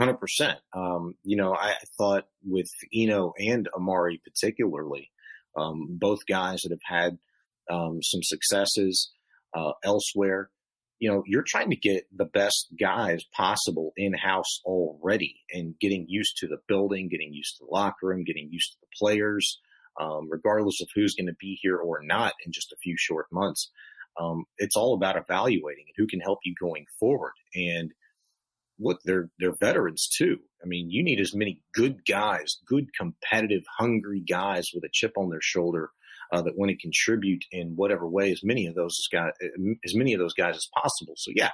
100%. 0.00 0.56
um. 0.74 1.14
You 1.24 1.36
know, 1.36 1.54
I 1.54 1.74
thought 1.98 2.24
with 2.44 2.70
Eno 2.94 3.34
and 3.38 3.68
Amari 3.76 4.20
particularly, 4.24 5.10
um, 5.56 5.86
both 5.90 6.24
guys 6.26 6.62
that 6.62 6.72
have 6.72 6.80
had 6.82 7.18
um, 7.72 8.02
some 8.02 8.22
successes 8.22 9.12
uh, 9.54 9.72
elsewhere 9.84 10.50
you 11.02 11.10
know, 11.10 11.24
you're 11.26 11.42
trying 11.44 11.70
to 11.70 11.76
get 11.76 12.06
the 12.16 12.26
best 12.26 12.68
guys 12.78 13.24
possible 13.36 13.92
in 13.96 14.14
house 14.14 14.60
already 14.64 15.40
and 15.50 15.74
getting 15.80 16.06
used 16.08 16.36
to 16.36 16.46
the 16.46 16.58
building, 16.68 17.08
getting 17.08 17.32
used 17.34 17.56
to 17.56 17.64
the 17.64 17.74
locker 17.74 18.06
room, 18.06 18.22
getting 18.22 18.48
used 18.52 18.70
to 18.70 18.78
the 18.80 18.86
players, 18.96 19.58
um, 20.00 20.28
regardless 20.30 20.80
of 20.80 20.86
who's 20.94 21.16
going 21.16 21.26
to 21.26 21.34
be 21.40 21.58
here 21.60 21.76
or 21.76 22.02
not 22.04 22.34
in 22.46 22.52
just 22.52 22.70
a 22.70 22.76
few 22.80 22.94
short 22.96 23.26
months. 23.32 23.68
Um, 24.20 24.44
it's 24.58 24.76
all 24.76 24.94
about 24.94 25.16
evaluating 25.16 25.86
and 25.88 25.94
who 25.96 26.06
can 26.06 26.20
help 26.20 26.38
you 26.44 26.54
going 26.60 26.84
forward. 27.00 27.32
And 27.52 27.90
look, 28.78 29.00
they're 29.04 29.28
they're 29.40 29.56
veterans 29.58 30.08
too. 30.16 30.38
I 30.62 30.68
mean, 30.68 30.88
you 30.88 31.02
need 31.02 31.18
as 31.18 31.34
many 31.34 31.62
good 31.74 32.06
guys, 32.06 32.58
good 32.64 32.94
competitive, 32.96 33.64
hungry 33.76 34.20
guys 34.20 34.68
with 34.72 34.84
a 34.84 34.90
chip 34.92 35.14
on 35.16 35.30
their 35.30 35.42
shoulder 35.42 35.90
uh, 36.32 36.42
that 36.42 36.56
want 36.56 36.70
to 36.70 36.76
contribute 36.78 37.44
in 37.52 37.74
whatever 37.76 38.08
way 38.08 38.32
as 38.32 38.40
many 38.42 38.66
of 38.66 38.74
those 38.74 38.96
guys, 39.12 39.32
as 39.84 39.94
many 39.94 40.14
of 40.14 40.18
those 40.18 40.34
guys 40.34 40.56
as 40.56 40.66
possible. 40.74 41.14
So 41.16 41.30
yeah, 41.34 41.50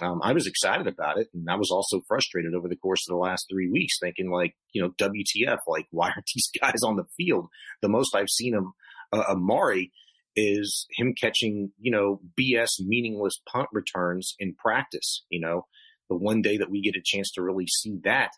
um, 0.00 0.20
I 0.22 0.32
was 0.32 0.46
excited 0.46 0.86
about 0.86 1.18
it, 1.18 1.28
and 1.34 1.48
I 1.50 1.56
was 1.56 1.70
also 1.70 2.00
frustrated 2.06 2.54
over 2.54 2.68
the 2.68 2.76
course 2.76 3.00
of 3.06 3.12
the 3.12 3.18
last 3.18 3.46
three 3.50 3.68
weeks, 3.68 3.98
thinking 4.00 4.30
like, 4.30 4.54
you 4.72 4.80
know, 4.80 4.90
WTF? 4.90 5.58
Like, 5.66 5.86
why 5.90 6.06
aren't 6.06 6.30
these 6.34 6.50
guys 6.60 6.82
on 6.84 6.96
the 6.96 7.04
field? 7.16 7.48
The 7.82 7.88
most 7.88 8.14
I've 8.14 8.30
seen 8.30 8.54
of 8.54 8.64
uh, 9.12 9.24
Amari 9.32 9.92
is 10.34 10.86
him 10.96 11.14
catching, 11.20 11.72
you 11.78 11.90
know, 11.90 12.20
BS 12.40 12.80
meaningless 12.80 13.34
punt 13.52 13.68
returns 13.72 14.34
in 14.38 14.54
practice. 14.54 15.24
You 15.28 15.40
know, 15.40 15.66
the 16.08 16.16
one 16.16 16.42
day 16.42 16.56
that 16.58 16.70
we 16.70 16.80
get 16.80 16.96
a 16.96 17.02
chance 17.04 17.30
to 17.32 17.42
really 17.42 17.66
see 17.66 17.98
that 18.04 18.30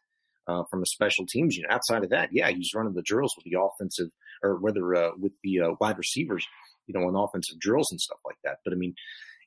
uh, 0.49 0.65
from 0.71 0.83
a 0.83 0.87
special 0.87 1.27
teams 1.29 1.57
unit. 1.57 1.71
Outside 1.71 2.05
of 2.05 2.11
that, 2.11 2.31
yeah, 2.33 2.51
he's 2.51 2.73
running 2.75 2.95
the 2.95 3.03
drills 3.03 3.35
with 3.37 3.45
the 3.45 3.59
offensive 3.61 4.09
or 4.45 4.57
whether 4.57 4.95
uh, 4.95 5.11
with 5.19 5.33
the 5.43 5.61
uh, 5.61 5.71
wide 5.81 5.99
receivers, 5.99 6.47
you 6.87 6.95
know, 6.95 7.07
on 7.07 7.17
offensive 7.17 7.59
drills 7.59 7.89
and 7.91 8.01
stuff 8.01 8.19
like 8.25 8.37
that. 8.45 8.59
But 8.65 8.75
I 8.75 8.77
mean, 8.77 8.95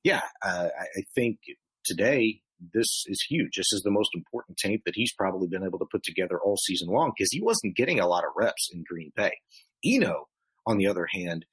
yeah, 0.04 0.22
uh, 0.44 0.68
I 0.76 1.02
think 1.16 1.40
today 1.86 2.42
this 2.74 3.04
is 3.08 3.26
huge. 3.30 3.56
This 3.56 3.72
is 3.72 3.82
the 3.84 3.92
most 3.92 4.10
important 4.16 4.58
tape 4.58 4.82
that 4.86 4.96
he's 4.96 5.14
probably 5.14 5.48
been 5.48 5.64
able 5.64 5.80
to 5.80 5.88
put 5.92 6.04
together 6.04 6.40
all 6.40 6.58
season 6.58 6.90
long 6.90 7.12
because 7.16 7.32
he 7.32 7.42
wasn't 7.42 7.76
getting 7.76 8.00
a 8.00 8.08
lot 8.08 8.24
of 8.24 8.32
reps 8.36 8.70
in 8.74 8.84
Green 8.88 9.12
Bay. 9.16 9.34
Eno, 9.86 10.28
on 10.66 10.78
the 10.78 10.88
other 10.88 11.08
hand, 11.14 11.46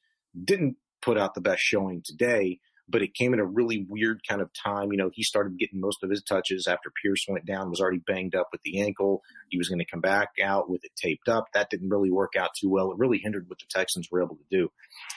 didn't 0.44 0.76
put 1.02 1.18
out 1.18 1.34
the 1.34 1.40
best 1.40 1.60
showing 1.60 2.02
today, 2.04 2.58
but 2.88 3.02
it 3.02 3.14
came 3.14 3.32
at 3.32 3.40
a 3.40 3.44
really 3.44 3.86
weird 3.88 4.20
kind 4.28 4.40
of 4.40 4.50
time. 4.52 4.92
You 4.92 4.98
know, 4.98 5.10
he 5.12 5.22
started 5.22 5.58
getting 5.58 5.80
most 5.80 6.02
of 6.02 6.10
his 6.10 6.22
touches 6.22 6.66
after 6.66 6.92
Pierce 7.02 7.24
went 7.28 7.46
down, 7.46 7.70
was 7.70 7.80
already 7.80 8.00
banged 8.06 8.34
up 8.34 8.48
with 8.52 8.60
the 8.62 8.80
ankle. 8.80 9.22
He 9.48 9.58
was 9.58 9.68
going 9.68 9.78
to 9.78 9.90
come 9.90 10.00
back 10.00 10.30
out 10.42 10.68
with 10.68 10.84
it 10.84 10.92
taped 10.96 11.28
up. 11.28 11.46
That 11.54 11.70
didn't 11.70 11.88
really 11.88 12.10
work 12.10 12.34
out 12.38 12.50
too 12.60 12.68
well. 12.68 12.90
It 12.90 12.98
really 12.98 13.18
hindered 13.22 13.48
what 13.48 13.58
the 13.58 13.66
Texans 13.70 14.08
were 14.10 14.22
able 14.22 14.36
to 14.36 14.44
do 14.50 14.68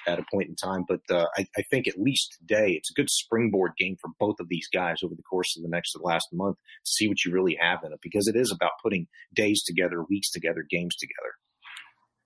at 0.07 0.19
a 0.19 0.25
point 0.31 0.49
in 0.49 0.55
time. 0.55 0.85
But 0.87 1.01
uh, 1.09 1.25
I, 1.37 1.47
I, 1.57 1.63
think 1.69 1.87
at 1.87 1.99
least 1.99 2.37
today, 2.39 2.71
it's 2.71 2.91
a 2.91 2.93
good 2.93 3.09
springboard 3.09 3.71
game 3.77 3.97
for 3.99 4.09
both 4.19 4.39
of 4.39 4.47
these 4.49 4.67
guys 4.73 4.97
over 5.03 5.15
the 5.15 5.23
course 5.23 5.57
of 5.57 5.63
the 5.63 5.69
next 5.69 5.93
the 5.93 5.99
last 6.01 6.27
month 6.31 6.57
to 6.57 6.91
see 6.91 7.07
what 7.07 7.23
you 7.25 7.31
really 7.31 7.57
have 7.59 7.79
in 7.83 7.91
it 7.91 7.99
because 8.01 8.27
it 8.27 8.35
is 8.35 8.51
about 8.51 8.71
putting 8.83 9.07
days 9.35 9.63
together, 9.63 10.03
weeks 10.09 10.31
together, 10.31 10.65
games 10.69 10.95
together. 10.95 11.33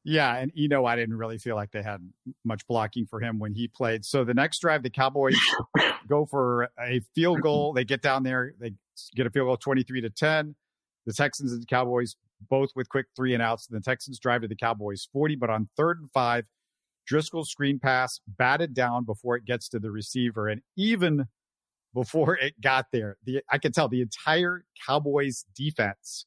Yeah, 0.04 0.36
and 0.36 0.52
you 0.56 0.68
know, 0.68 0.86
I 0.86 0.96
didn't 0.96 1.16
really 1.16 1.38
feel 1.38 1.56
like 1.56 1.72
they 1.72 1.84
had 1.84 2.02
much 2.44 2.66
blocking 2.68 3.06
for 3.06 3.20
him 3.20 3.38
when 3.38 3.54
he 3.54 3.68
played. 3.68 4.04
So 4.04 4.24
the 4.24 4.34
next 4.34 4.60
drive, 4.60 4.82
the 4.82 4.90
Cowboys 4.90 5.38
go 6.08 6.26
for 6.26 6.70
a 6.80 7.02
field 7.14 7.42
goal. 7.42 7.74
They 7.74 7.86
get 7.86 8.02
down 8.02 8.24
there, 8.24 8.54
they 8.60 8.74
get 9.16 9.28
a 9.28 9.30
field 9.30 9.48
goal, 9.48 9.58
twenty-three 9.58 10.02
to 10.02 10.10
ten. 10.10 10.56
The 11.06 11.14
Texans 11.14 11.52
and 11.52 11.62
the 11.62 11.68
Cowboys 11.68 12.16
both 12.50 12.70
with 12.76 12.90
quick 12.90 13.08
three 13.16 13.34
and 13.34 13.44
outs. 13.44 13.68
And 13.68 13.80
the 13.80 13.84
Texans 13.84 14.20
drive 14.20 14.42
to 14.42 14.48
the 14.48 14.56
Cowboys 14.56 15.08
forty, 15.14 15.36
but 15.36 15.52
on 15.52 15.70
third 15.78 16.00
and 16.00 16.10
five, 16.12 16.46
Driskel 17.10 17.46
screen 17.46 17.78
pass 17.80 18.20
batted 18.28 18.74
down 18.74 19.06
before 19.06 19.36
it 19.36 19.46
gets 19.46 19.70
to 19.70 19.80
the 19.80 19.92
receiver, 19.92 20.48
and 20.48 20.62
even 20.76 21.28
before 21.94 22.38
it 22.38 22.60
got 22.60 22.88
there, 22.92 23.18
the 23.24 23.42
I 23.52 23.60
can 23.60 23.72
tell 23.72 23.88
the 23.88 24.02
entire 24.02 24.66
Cowboys 24.88 25.46
defense 25.56 26.26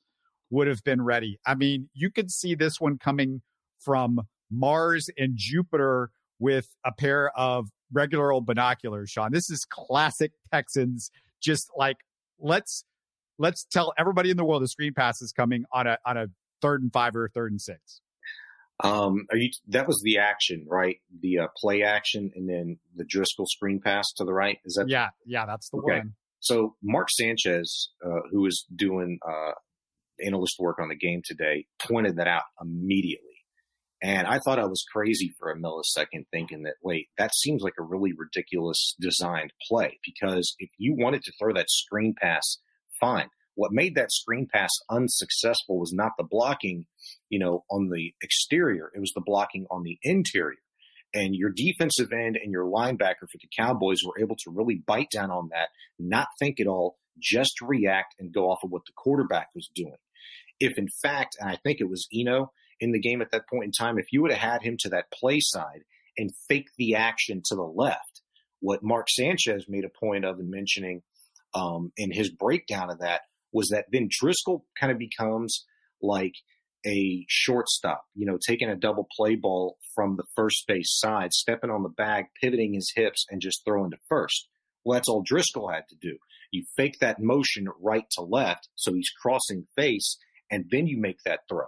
would 0.51 0.69
have 0.69 0.85
been 0.85 1.03
ready. 1.03 1.41
I 1.45 1.57
mean, 1.57 1.89
you 1.93 2.11
could 2.11 2.31
see 2.31 2.55
this 2.55 2.81
one 2.81 2.99
coming 2.99 3.43
from 3.81 4.21
Mars 4.51 5.09
and 5.17 5.33
Jupiter 5.37 6.11
with 6.39 6.69
a 6.85 6.93
pair 6.93 7.31
of 7.37 7.69
regular 7.93 8.33
old 8.33 8.47
binoculars, 8.47 9.11
Sean. 9.11 9.33
This 9.33 9.51
is 9.51 9.65
classic 9.69 10.33
Texans. 10.53 11.11
Just 11.43 11.71
like 11.77 11.99
let's 12.39 12.85
let's 13.39 13.65
tell 13.65 13.93
everybody 13.99 14.31
in 14.31 14.37
the 14.37 14.45
world 14.45 14.63
the 14.63 14.69
screen 14.69 14.95
pass 14.95 15.21
is 15.21 15.33
coming 15.33 15.65
on 15.73 15.87
a 15.87 15.99
on 16.07 16.17
a 16.17 16.27
third 16.63 16.83
and 16.83 16.93
five 16.93 17.15
or 17.15 17.29
third 17.29 17.51
and 17.51 17.61
six. 17.61 18.01
Um, 18.83 19.27
are 19.31 19.37
you? 19.37 19.51
That 19.69 19.87
was 19.87 20.01
the 20.03 20.19
action, 20.19 20.67
right? 20.69 20.97
The 21.21 21.41
uh, 21.41 21.47
play 21.57 21.83
action, 21.83 22.33
and 22.35 22.49
then 22.49 22.79
the 22.97 23.05
Driskel 23.05 23.47
screen 23.47 23.81
pass 23.81 24.13
to 24.17 24.25
the 24.25 24.33
right. 24.33 24.59
Is 24.65 24.75
that? 24.75 24.89
Yeah, 24.89 25.09
yeah, 25.25 25.47
that's 25.47 25.69
the 25.71 25.79
okay. 25.79 25.99
one. 25.99 26.15
So 26.41 26.75
Mark 26.83 27.09
Sanchez, 27.11 27.91
uh, 28.05 28.21
who 28.31 28.43
was 28.43 28.67
doing 28.75 29.19
uh, 29.27 29.53
analyst 30.25 30.57
work 30.59 30.79
on 30.81 30.89
the 30.89 30.97
game 30.97 31.23
today, 31.25 31.67
pointed 31.81 32.17
that 32.17 32.27
out 32.27 32.43
immediately. 32.61 33.34
And 34.05 34.27
I 34.27 34.39
thought 34.39 34.59
I 34.59 34.67
was 34.67 34.85
crazy 34.93 35.35
for 35.39 35.51
a 35.51 35.59
millisecond 35.59 36.27
thinking 36.31 36.65
that, 36.65 36.75
wait, 36.83 37.09
that 37.17 37.35
seems 37.35 37.63
like 37.63 37.73
a 37.79 37.83
really 37.83 38.13
ridiculous 38.13 38.95
designed 39.01 39.55
play 39.67 39.99
because 40.05 40.55
if 40.59 40.69
you 40.77 40.95
wanted 40.95 41.23
to 41.23 41.33
throw 41.41 41.55
that 41.55 41.71
screen 41.71 42.15
pass, 42.21 42.59
fine. 43.01 43.31
What 43.55 43.73
made 43.73 43.95
that 43.95 44.13
screen 44.13 44.47
pass 44.53 44.69
unsuccessful 44.91 45.79
was 45.79 45.95
not 45.95 46.13
the 46.19 46.27
blocking, 46.31 46.85
you 47.31 47.39
know, 47.39 47.65
on 47.71 47.89
the 47.89 48.13
exterior. 48.21 48.91
It 48.95 49.01
was 49.01 49.13
the 49.15 49.23
blocking 49.25 49.65
on 49.71 49.85
the 49.85 49.99
interior. 50.03 50.59
And 51.15 51.35
your 51.35 51.51
defensive 51.51 52.13
end 52.13 52.37
and 52.37 52.53
your 52.53 52.67
linebacker 52.67 53.21
for 53.33 53.39
the 53.41 53.49
Cowboys 53.59 54.03
were 54.05 54.21
able 54.21 54.37
to 54.45 54.51
really 54.51 54.83
bite 54.87 55.11
down 55.11 55.31
on 55.31 55.49
that, 55.53 55.69
not 55.99 56.29
think 56.39 56.61
at 56.61 56.67
all, 56.67 56.99
just 57.19 57.63
react 57.63 58.17
and 58.19 58.35
go 58.35 58.51
off 58.51 58.65
of 58.65 58.71
what 58.71 58.83
the 58.85 58.93
quarterback 58.95 59.49
was 59.55 59.71
doing. 59.75 59.97
If 60.61 60.77
in 60.77 60.89
fact, 61.01 61.37
and 61.41 61.49
I 61.49 61.57
think 61.63 61.81
it 61.81 61.89
was 61.89 62.07
Eno 62.13 62.53
in 62.85 62.93
the 62.93 63.01
game 63.01 63.23
at 63.23 63.31
that 63.33 63.49
point 63.49 63.65
in 63.65 63.73
time, 63.73 63.99
if 63.99 64.13
you 64.13 64.21
would 64.21 64.31
have 64.31 64.51
had 64.53 64.63
him 64.63 64.77
to 64.81 64.91
that 64.91 65.11
play 65.11 65.39
side 65.41 65.85
and 66.19 66.31
fake 66.49 66.69
the 66.77 66.95
action 66.95 67.41
to 67.47 67.55
the 67.55 67.63
left, 67.63 68.21
what 68.61 68.83
Mark 68.83 69.09
Sanchez 69.09 69.65
made 69.69 69.85
a 69.85 69.99
point 69.99 70.25
of 70.25 70.39
and 70.39 70.51
mentioning 70.51 71.03
um, 71.55 71.93
in 71.97 72.13
his 72.13 72.31
breakdown 72.31 72.91
of 72.91 73.01
that 73.01 73.23
was 73.53 73.69
that 73.69 73.87
then 73.91 74.09
Driskel 74.09 74.63
kind 74.79 74.93
of 74.93 74.99
becomes 74.99 75.65
like 76.03 76.35
a 76.87 77.25
shortstop, 77.29 78.05
you 78.15 78.27
know, 78.27 78.39
taking 78.47 78.69
a 78.69 78.77
double 78.77 79.09
play 79.17 79.35
ball 79.35 79.79
from 79.95 80.17
the 80.17 80.27
first 80.37 80.65
base 80.69 80.99
side, 80.99 81.33
stepping 81.33 81.71
on 81.71 81.83
the 81.83 81.89
bag, 81.89 82.27
pivoting 82.43 82.75
his 82.75 82.93
hips, 82.95 83.25
and 83.31 83.41
just 83.41 83.63
throwing 83.65 83.91
to 83.93 83.97
first. 84.09 84.49
Well, 84.85 84.99
that's 84.99 85.09
all 85.09 85.25
Driskel 85.25 85.73
had 85.73 85.85
to 85.89 85.97
do. 86.01 86.19
You 86.51 86.65
fake 86.77 86.99
that 87.01 87.21
motion 87.21 87.69
right 87.81 88.05
to 88.13 88.23
left, 88.23 88.69
so 88.75 88.93
he's 88.93 89.09
crossing 89.11 89.67
face, 89.75 90.19
and 90.51 90.67
then 90.71 90.87
you 90.87 90.99
make 90.99 91.19
that 91.25 91.41
throw. 91.49 91.67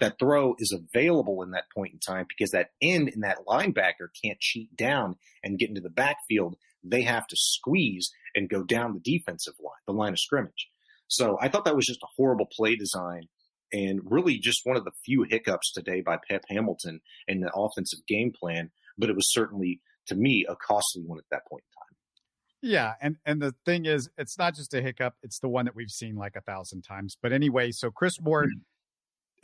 That 0.00 0.18
throw 0.18 0.54
is 0.58 0.76
available 0.76 1.42
in 1.42 1.52
that 1.52 1.66
point 1.74 1.92
in 1.92 2.00
time 2.00 2.26
because 2.28 2.50
that 2.50 2.70
end 2.82 3.10
and 3.14 3.22
that 3.22 3.46
linebacker 3.46 4.08
can't 4.22 4.40
cheat 4.40 4.74
down 4.76 5.16
and 5.42 5.58
get 5.58 5.68
into 5.68 5.80
the 5.80 5.88
backfield. 5.88 6.56
They 6.82 7.02
have 7.02 7.26
to 7.28 7.36
squeeze 7.38 8.10
and 8.34 8.48
go 8.48 8.64
down 8.64 8.94
the 8.94 9.18
defensive 9.18 9.54
line, 9.60 9.72
the 9.86 9.92
line 9.92 10.12
of 10.12 10.18
scrimmage. 10.18 10.68
So 11.06 11.38
I 11.40 11.48
thought 11.48 11.64
that 11.64 11.76
was 11.76 11.86
just 11.86 12.02
a 12.02 12.08
horrible 12.16 12.48
play 12.50 12.76
design 12.76 13.28
and 13.72 14.00
really 14.04 14.38
just 14.38 14.60
one 14.64 14.76
of 14.76 14.84
the 14.84 14.92
few 15.04 15.24
hiccups 15.28 15.72
today 15.72 16.00
by 16.00 16.18
Pep 16.28 16.42
Hamilton 16.48 17.00
in 17.26 17.40
the 17.40 17.52
offensive 17.54 18.00
game 18.06 18.32
plan. 18.32 18.70
But 18.96 19.10
it 19.10 19.16
was 19.16 19.32
certainly, 19.32 19.80
to 20.06 20.14
me, 20.14 20.46
a 20.48 20.54
costly 20.56 21.02
one 21.02 21.18
at 21.18 21.24
that 21.30 21.46
point 21.48 21.64
in 21.64 21.72
time. 21.80 22.70
Yeah, 22.72 22.94
and 23.02 23.16
and 23.26 23.42
the 23.42 23.54
thing 23.66 23.84
is, 23.84 24.08
it's 24.16 24.38
not 24.38 24.54
just 24.54 24.72
a 24.72 24.80
hiccup; 24.80 25.16
it's 25.22 25.40
the 25.40 25.48
one 25.48 25.66
that 25.66 25.74
we've 25.74 25.90
seen 25.90 26.16
like 26.16 26.34
a 26.34 26.40
thousand 26.40 26.82
times. 26.82 27.18
But 27.20 27.32
anyway, 27.32 27.72
so 27.72 27.90
Chris 27.90 28.14
Ward 28.22 28.48
mm-hmm. 28.48 28.60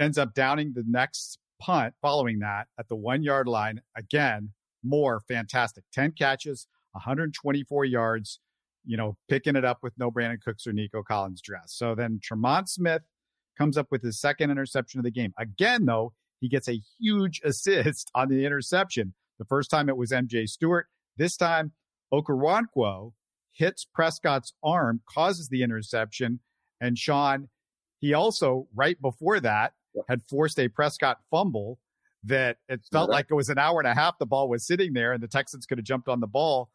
Ends 0.01 0.19
up 0.19 0.35
downing 0.35 0.73
the 0.75 0.85
next 0.87 1.39
punt 1.61 1.95
following 2.01 2.39
that 2.41 2.69
at 2.79 2.89
the 2.89 2.97
one 2.97 3.23
yard 3.23 3.47
line. 3.47 3.83
Again, 3.97 4.51
Moore 4.83 5.21
fantastic, 5.29 5.85
ten 5.93 6.13
catches, 6.13 6.67
124 6.93 7.85
yards 7.85 8.41
you 8.85 8.97
know, 8.97 9.17
picking 9.29 9.57
it 9.57 9.65
up 9.65 9.79
with 9.83 9.93
no 9.99 10.11
Brandin 10.11 10.41
Cooks 10.41 10.67
or 10.67 10.73
Nico 10.73 11.03
Collins 11.03 11.41
dress. 11.41 11.73
So 11.75 11.95
then 11.95 12.21
Tremon 12.21 12.69
Smith 12.69 13.03
comes 13.59 13.77
up 13.77 13.89
with 13.91 14.03
his 14.03 14.21
second 14.21 14.51
interception 14.51 15.01
of 15.01 15.05
the 15.05 15.11
game. 15.11 15.33
Again, 15.39 15.85
though, 15.85 16.13
he 16.41 16.49
gets 16.49 16.69
a 16.69 16.81
huge 16.99 17.41
assist 17.45 18.11
on 18.15 18.29
the 18.29 18.45
interception. 18.45 19.15
The 19.39 19.45
first 19.45 19.71
time 19.71 19.89
it 19.89 19.97
was 19.97 20.11
MJ 20.11 20.49
Stewart. 20.49 20.87
This 21.17 21.37
time, 21.37 21.73
Okoronkwo 22.13 23.13
hits 23.53 23.87
Prescott's 23.95 24.55
arm, 24.63 25.03
causes 25.09 25.49
the 25.49 25.63
interception. 25.63 26.41
And 26.81 26.97
Sean, 26.97 27.49
he 27.99 28.15
also, 28.15 28.67
right 28.75 29.01
before 29.01 29.41
that, 29.41 29.75
had 30.09 30.23
forced 30.29 30.59
a 30.59 30.69
Prescott 30.69 31.19
fumble 31.31 31.79
that 32.25 32.59
it 32.69 32.81
felt 32.93 33.11
like 33.11 33.27
it 33.31 33.35
was 33.35 33.49
an 33.49 33.59
hour 33.59 33.81
and 33.81 33.89
a 33.89 33.95
half 33.95 34.19
the 34.19 34.27
ball 34.27 34.49
was 34.49 34.67
sitting 34.67 34.93
there 34.93 35.13
and 35.13 35.23
the 35.23 35.29
Texans 35.29 35.67
could 35.67 35.79
have 35.79 35.85
jumped 35.85 36.09
on 36.09 36.21
the 36.21 36.27
ball. 36.27 36.71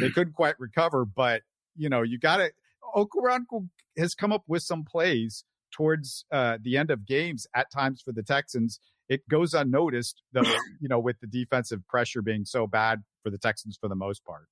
they 0.00 0.10
couldn't 0.14 0.34
quite 0.34 0.58
recover, 0.58 1.04
but 1.04 1.42
you 1.76 1.88
know, 1.88 2.02
you 2.02 2.18
got 2.18 2.38
to. 2.38 2.50
Okoronkwo 2.94 3.68
has 3.96 4.14
come 4.14 4.32
up 4.32 4.42
with 4.46 4.62
some 4.62 4.84
plays 4.84 5.44
towards 5.70 6.24
uh, 6.32 6.58
the 6.60 6.76
end 6.76 6.90
of 6.90 7.06
games 7.06 7.46
at 7.54 7.70
times 7.70 8.02
for 8.02 8.12
the 8.12 8.22
Texans. 8.22 8.80
It 9.08 9.28
goes 9.28 9.54
unnoticed, 9.54 10.22
though, 10.32 10.42
you 10.80 10.88
know, 10.88 10.98
with 10.98 11.20
the 11.20 11.26
defensive 11.26 11.86
pressure 11.88 12.22
being 12.22 12.44
so 12.44 12.66
bad 12.66 13.02
for 13.22 13.30
the 13.30 13.38
Texans 13.38 13.78
for 13.80 13.88
the 13.88 13.94
most 13.94 14.24
part. 14.24 14.46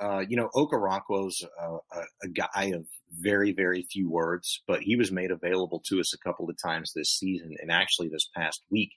Uh, 0.00 0.22
you 0.28 0.36
know, 0.36 0.48
Okoronkwo's 0.54 1.44
uh, 1.60 1.78
a, 1.92 2.00
a, 2.24 2.28
guy 2.28 2.72
of 2.74 2.86
very, 3.10 3.52
very 3.52 3.86
few 3.90 4.10
words, 4.10 4.62
but 4.66 4.82
he 4.82 4.96
was 4.96 5.12
made 5.12 5.30
available 5.30 5.82
to 5.88 6.00
us 6.00 6.14
a 6.14 6.18
couple 6.18 6.48
of 6.48 6.56
times 6.64 6.92
this 6.94 7.16
season 7.16 7.54
and 7.60 7.70
actually 7.70 8.08
this 8.08 8.28
past 8.36 8.62
week. 8.70 8.90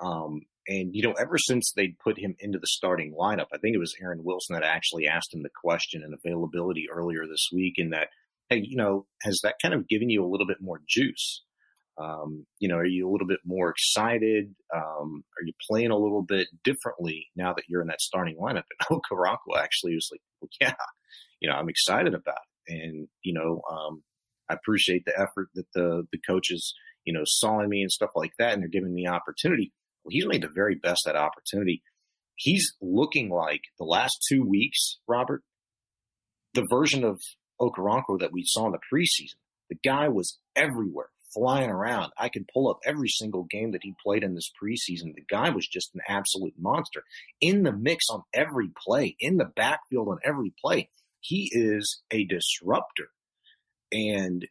Um, 0.00 0.42
and, 0.66 0.94
you 0.94 1.02
know, 1.02 1.12
ever 1.12 1.38
since 1.38 1.72
they 1.72 1.94
put 2.02 2.18
him 2.18 2.36
into 2.40 2.58
the 2.58 2.66
starting 2.66 3.14
lineup, 3.18 3.46
I 3.52 3.58
think 3.58 3.74
it 3.74 3.80
was 3.80 3.96
Aaron 4.00 4.22
Wilson 4.22 4.54
that 4.54 4.64
actually 4.64 5.06
asked 5.06 5.34
him 5.34 5.42
the 5.42 5.50
question 5.62 6.02
and 6.02 6.14
availability 6.14 6.88
earlier 6.92 7.26
this 7.26 7.48
week, 7.52 7.74
and 7.78 7.92
that, 7.92 8.08
hey, 8.50 8.62
you 8.64 8.76
know, 8.76 9.06
has 9.22 9.40
that 9.42 9.56
kind 9.62 9.74
of 9.74 9.88
given 9.88 10.10
you 10.10 10.24
a 10.24 10.28
little 10.28 10.46
bit 10.46 10.60
more 10.60 10.80
juice? 10.86 11.42
Um, 12.00 12.46
you 12.60 12.68
know, 12.68 12.76
are 12.76 12.86
you 12.86 13.08
a 13.08 13.10
little 13.10 13.26
bit 13.26 13.40
more 13.44 13.70
excited? 13.70 14.54
Um, 14.74 15.24
are 15.36 15.44
you 15.44 15.52
playing 15.68 15.90
a 15.90 15.98
little 15.98 16.22
bit 16.22 16.48
differently 16.62 17.26
now 17.34 17.54
that 17.54 17.64
you're 17.68 17.82
in 17.82 17.88
that 17.88 18.00
starting 18.00 18.36
lineup? 18.36 18.64
And 18.90 19.00
Okoronkwo 19.00 19.58
actually 19.58 19.94
was 19.94 20.08
like, 20.12 20.20
well, 20.40 20.48
yeah, 20.60 20.74
you 21.40 21.48
know, 21.48 21.56
I'm 21.56 21.68
excited 21.68 22.14
about 22.14 22.36
it. 22.66 22.72
And, 22.72 23.08
you 23.22 23.34
know, 23.34 23.62
um, 23.70 24.02
I 24.48 24.54
appreciate 24.54 25.04
the 25.04 25.18
effort 25.18 25.48
that 25.54 25.66
the, 25.74 26.04
the 26.12 26.18
coaches, 26.26 26.74
you 27.04 27.12
know, 27.12 27.22
saw 27.24 27.60
in 27.60 27.68
me 27.68 27.82
and 27.82 27.90
stuff 27.90 28.10
like 28.14 28.32
that. 28.38 28.52
And 28.52 28.62
they're 28.62 28.68
giving 28.68 28.94
me 28.94 29.06
opportunity. 29.08 29.72
Well, 30.04 30.10
he's 30.10 30.26
made 30.26 30.42
the 30.42 30.50
very 30.54 30.76
best 30.76 31.02
that 31.06 31.16
opportunity. 31.16 31.82
He's 32.36 32.74
looking 32.80 33.30
like 33.30 33.62
the 33.78 33.84
last 33.84 34.16
two 34.28 34.44
weeks, 34.44 34.98
Robert, 35.08 35.42
the 36.54 36.66
version 36.70 37.04
of 37.04 37.20
Okoronkwo 37.60 38.20
that 38.20 38.32
we 38.32 38.44
saw 38.46 38.66
in 38.66 38.72
the 38.72 38.78
preseason. 38.92 39.34
The 39.70 39.78
guy 39.84 40.08
was 40.08 40.38
everywhere, 40.56 41.08
flying 41.34 41.70
around. 41.70 42.12
I 42.18 42.28
could 42.28 42.48
pull 42.52 42.68
up 42.68 42.78
every 42.84 43.08
single 43.08 43.44
game 43.44 43.72
that 43.72 43.82
he 43.82 43.94
played 44.04 44.22
in 44.22 44.34
this 44.34 44.50
preseason. 44.62 45.14
The 45.14 45.24
guy 45.28 45.50
was 45.50 45.66
just 45.66 45.94
an 45.94 46.00
absolute 46.08 46.54
monster. 46.58 47.02
In 47.40 47.62
the 47.62 47.72
mix 47.72 48.06
on 48.10 48.22
every 48.34 48.70
play, 48.86 49.16
in 49.20 49.36
the 49.36 49.50
backfield 49.56 50.08
on 50.08 50.18
every 50.24 50.52
play. 50.62 50.90
He 51.20 51.50
is 51.52 52.02
a 52.10 52.24
disruptor. 52.24 53.08
And 53.90 54.46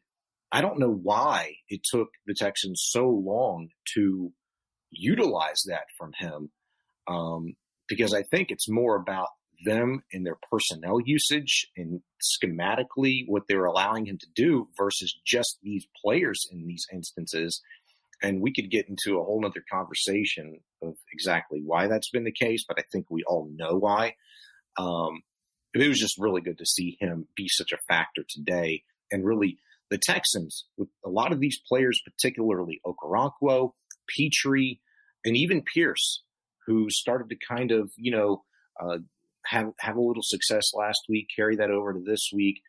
I 0.51 0.61
don't 0.61 0.79
know 0.79 0.91
why 0.91 1.55
it 1.69 1.81
took 1.83 2.09
the 2.25 2.33
Texans 2.33 2.85
so 2.85 3.07
long 3.07 3.69
to 3.95 4.31
utilize 4.91 5.63
that 5.67 5.85
from 5.97 6.11
him 6.17 6.51
um, 7.07 7.55
because 7.87 8.13
I 8.13 8.23
think 8.23 8.51
it's 8.51 8.69
more 8.69 8.95
about 8.95 9.29
them 9.65 10.03
and 10.13 10.25
their 10.25 10.37
personnel 10.51 10.99
usage 11.03 11.67
and 11.75 12.01
schematically 12.21 13.23
what 13.27 13.43
they're 13.47 13.65
allowing 13.65 14.05
him 14.05 14.17
to 14.19 14.27
do 14.35 14.67
versus 14.77 15.15
just 15.25 15.57
these 15.63 15.85
players 16.03 16.47
in 16.51 16.67
these 16.67 16.85
instances. 16.93 17.61
And 18.21 18.41
we 18.41 18.53
could 18.53 18.71
get 18.71 18.87
into 18.89 19.19
a 19.19 19.23
whole 19.23 19.41
nother 19.41 19.63
conversation 19.71 20.59
of 20.81 20.95
exactly 21.11 21.61
why 21.63 21.87
that's 21.87 22.09
been 22.09 22.23
the 22.23 22.31
case, 22.31 22.65
but 22.67 22.79
I 22.79 22.83
think 22.91 23.05
we 23.09 23.23
all 23.23 23.49
know 23.53 23.77
why. 23.77 24.15
Um, 24.77 25.21
it 25.73 25.87
was 25.87 25.99
just 25.99 26.17
really 26.17 26.41
good 26.41 26.57
to 26.57 26.65
see 26.65 26.97
him 26.99 27.27
be 27.35 27.47
such 27.47 27.71
a 27.71 27.77
factor 27.87 28.23
today. 28.27 28.83
And 29.11 29.25
really, 29.25 29.59
the 29.89 29.97
Texans, 29.97 30.65
with 30.77 30.89
a 31.05 31.09
lot 31.09 31.31
of 31.31 31.39
these 31.39 31.59
players, 31.67 32.01
particularly 32.03 32.81
Okoronkwo, 32.85 33.73
Pitre, 34.07 34.79
and 35.23 35.37
even 35.37 35.63
Pierce, 35.73 36.23
who 36.65 36.89
started 36.89 37.29
to 37.29 37.37
kind 37.47 37.71
of, 37.71 37.91
you 37.95 38.11
know, 38.11 38.43
uh, 38.81 38.97
have 39.47 39.71
have 39.79 39.95
a 39.95 40.01
little 40.01 40.23
success 40.23 40.73
last 40.73 41.01
week, 41.09 41.27
carry 41.35 41.55
that 41.57 41.71
over 41.71 41.93
to 41.93 41.99
this 41.99 42.29
week, 42.33 42.61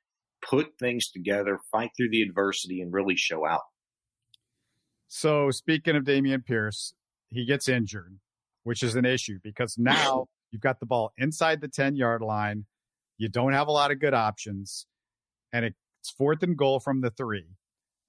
put 0.43 0.79
things 0.79 1.09
together, 1.09 1.59
fight 1.71 1.91
through 1.97 2.11
the 2.11 2.23
adversity, 2.23 2.81
and 2.81 2.93
really 2.93 3.17
show 3.17 3.47
out. 3.47 3.63
So 5.09 5.51
speaking 5.51 5.97
of 5.97 6.05
Dameon 6.05 6.45
Pierce, 6.45 6.95
he 7.31 7.47
gets 7.47 7.69
injured, 7.69 8.19
which 8.65 8.83
is 8.83 8.95
an 8.95 9.05
issue 9.05 9.39
because 9.43 9.77
now 9.79 10.29
you've 10.51 10.63
got 10.63 10.81
the 10.81 10.87
ball 10.87 11.13
inside 11.17 11.61
the 11.61 11.69
10 11.69 11.97
yard 11.97 12.23
line. 12.23 12.67
You 13.17 13.29
don't 13.29 13.53
have 13.53 13.69
a 13.69 13.73
lot 13.73 13.91
of 13.91 13.99
good 13.99 14.15
options 14.15 14.87
and 15.53 15.65
it's 15.65 16.11
fourth 16.17 16.43
and 16.43 16.57
goal 16.57 16.79
from 16.79 17.01
the 17.01 17.11
three. 17.11 17.47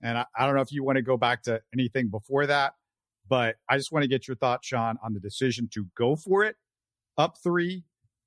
And 0.02 0.18
I, 0.18 0.26
I 0.38 0.46
don't 0.46 0.56
know 0.56 0.62
if 0.62 0.72
you 0.72 0.84
want 0.84 0.98
to 0.98 1.02
go 1.02 1.18
back 1.18 1.44
to 1.44 1.62
anything 1.74 2.10
before 2.10 2.46
that, 2.46 2.74
but 3.28 3.56
I 3.68 3.78
just 3.78 3.92
want 3.92 4.04
to 4.04 4.10
get 4.10 4.28
your 4.28 4.38
thoughts, 4.38 4.68
Sean, 4.68 4.98
on 5.04 5.14
the 5.14 5.20
decision 5.20 5.70
to 5.74 5.88
go 5.98 6.16
for 6.16 6.44
it 6.44 6.58
up 7.18 7.38
three 7.44 7.84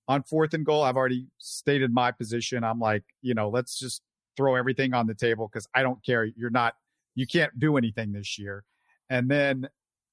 on 0.09 0.23
fourth 0.23 0.55
and 0.55 0.65
goal. 0.65 0.83
I've 0.83 0.97
already 0.97 1.27
stated 1.39 1.93
my 1.93 2.11
position. 2.11 2.65
I'm 2.65 2.81
like, 2.81 3.05
you 3.21 3.35
know, 3.35 3.49
let's 3.49 3.79
just 3.79 4.03
throw 4.37 4.55
everything 4.55 4.95
on 4.95 5.07
the 5.07 5.15
table 5.15 5.49
because 5.51 5.67
I 5.75 5.83
don't 5.83 6.05
care. 6.05 6.25
You're 6.25 6.51
not, 6.51 6.75
you 7.15 7.27
can't 7.27 7.59
do 7.59 7.77
anything 7.77 8.13
this 8.13 8.39
year. 8.39 8.65
And 9.11 9.31
then 9.31 9.69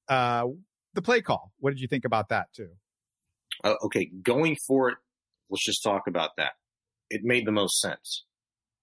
uh, 0.08 0.46
the 0.94 1.02
play 1.02 1.22
call. 1.22 1.52
What 1.58 1.70
did 1.70 1.80
you 1.80 1.88
think 1.88 2.04
about 2.04 2.28
that 2.28 2.52
too? 2.54 2.68
Uh, 3.64 3.74
okay, 3.84 4.10
going 4.22 4.56
for 4.66 4.90
it. 4.90 4.98
Let's 5.50 5.64
just 5.64 5.82
talk 5.82 6.02
about 6.06 6.30
that. 6.36 6.52
It 7.10 7.22
made 7.24 7.46
the 7.46 7.52
most 7.52 7.80
sense. 7.80 8.24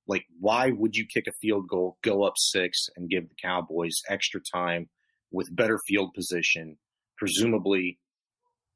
Like, 0.07 0.25
why 0.39 0.71
would 0.71 0.95
you 0.95 1.05
kick 1.05 1.25
a 1.27 1.33
field 1.33 1.67
goal, 1.67 1.97
go 2.01 2.23
up 2.23 2.33
six, 2.37 2.87
and 2.95 3.09
give 3.09 3.27
the 3.27 3.35
Cowboys 3.41 3.95
extra 4.09 4.39
time 4.41 4.89
with 5.31 5.53
better 5.55 5.79
field 5.87 6.13
position? 6.13 6.77
Presumably, 7.17 7.99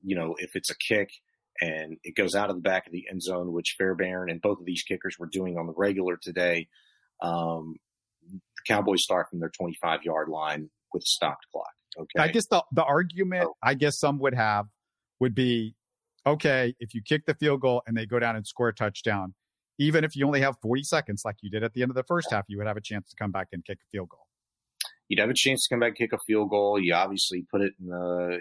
you 0.04 0.16
know, 0.16 0.36
if 0.40 0.56
it's 0.56 0.70
a 0.70 0.76
kick 0.76 1.10
and 1.62 1.98
it 2.04 2.16
goes 2.16 2.34
out 2.34 2.50
of 2.50 2.56
the 2.56 2.62
back 2.62 2.88
of 2.88 2.92
the 2.92 3.06
end 3.10 3.22
zone, 3.22 3.54
which 3.54 3.76
Fairbairn 3.78 4.30
and 4.30 4.42
both 4.42 4.60
of 4.60 4.66
these 4.66 4.84
kickers 4.84 5.16
were 5.20 5.28
doing 5.28 5.58
on 5.58 5.68
the 5.68 5.74
regular 5.78 6.18
today, 6.22 6.68
um, 7.22 7.76
the 8.28 8.40
Cowboys 8.68 9.04
start 9.04 9.28
from 9.30 9.40
their 9.40 9.52
25 9.56 10.04
yard 10.04 10.28
line 10.28 10.70
with 10.92 11.04
a 11.04 11.06
stopped 11.06 11.46
clock. 11.52 11.74
Okay. 11.98 12.20
I 12.20 12.30
guess 12.30 12.48
the, 12.48 12.64
the 12.72 12.84
argument 12.84 13.46
oh. 13.50 13.56
I 13.62 13.76
guess 13.76 14.00
some 14.00 14.18
would 14.20 14.34
have 14.34 14.66
would 15.20 15.36
be 15.36 15.76
okay, 16.26 16.74
if 16.80 16.94
you 16.94 17.02
kick 17.02 17.26
the 17.26 17.36
field 17.36 17.62
goal 17.62 17.84
and 17.86 17.96
they 17.96 18.06
go 18.06 18.20
down 18.20 18.36
and 18.36 18.46
score 18.46 18.70
a 18.70 18.74
touchdown, 18.74 19.34
even 19.78 20.04
if 20.04 20.16
you 20.16 20.26
only 20.26 20.42
have 20.42 20.56
40 20.62 20.84
seconds 20.84 21.24
like 21.26 21.38
you 21.42 21.50
did 21.50 21.64
at 21.64 21.74
the 21.74 21.82
end 21.82 21.92
of 21.92 21.96
the 21.96 22.04
first 22.04 22.32
half, 22.32 22.46
you 22.48 22.58
would 22.58 22.68
have 22.68 22.78
a 22.78 22.82
chance 22.82 23.10
to 23.10 23.16
come 23.16 23.32
back 23.32 23.48
and 23.52 23.66
kick 23.66 23.80
a 23.80 23.88
field 23.92 24.10
goal. 24.10 24.28
You'd 25.08 25.20
have 25.20 25.30
a 25.30 25.36
chance 25.36 25.68
to 25.68 25.74
come 25.74 25.80
back 25.80 25.90
and 25.90 25.98
kick 25.98 26.14
a 26.14 26.20
field 26.26 26.50
goal. 26.50 26.80
You 26.80 26.94
obviously 26.94 27.46
put 27.52 27.62
it 27.62 27.74
in 27.80 27.88
the 27.88 28.40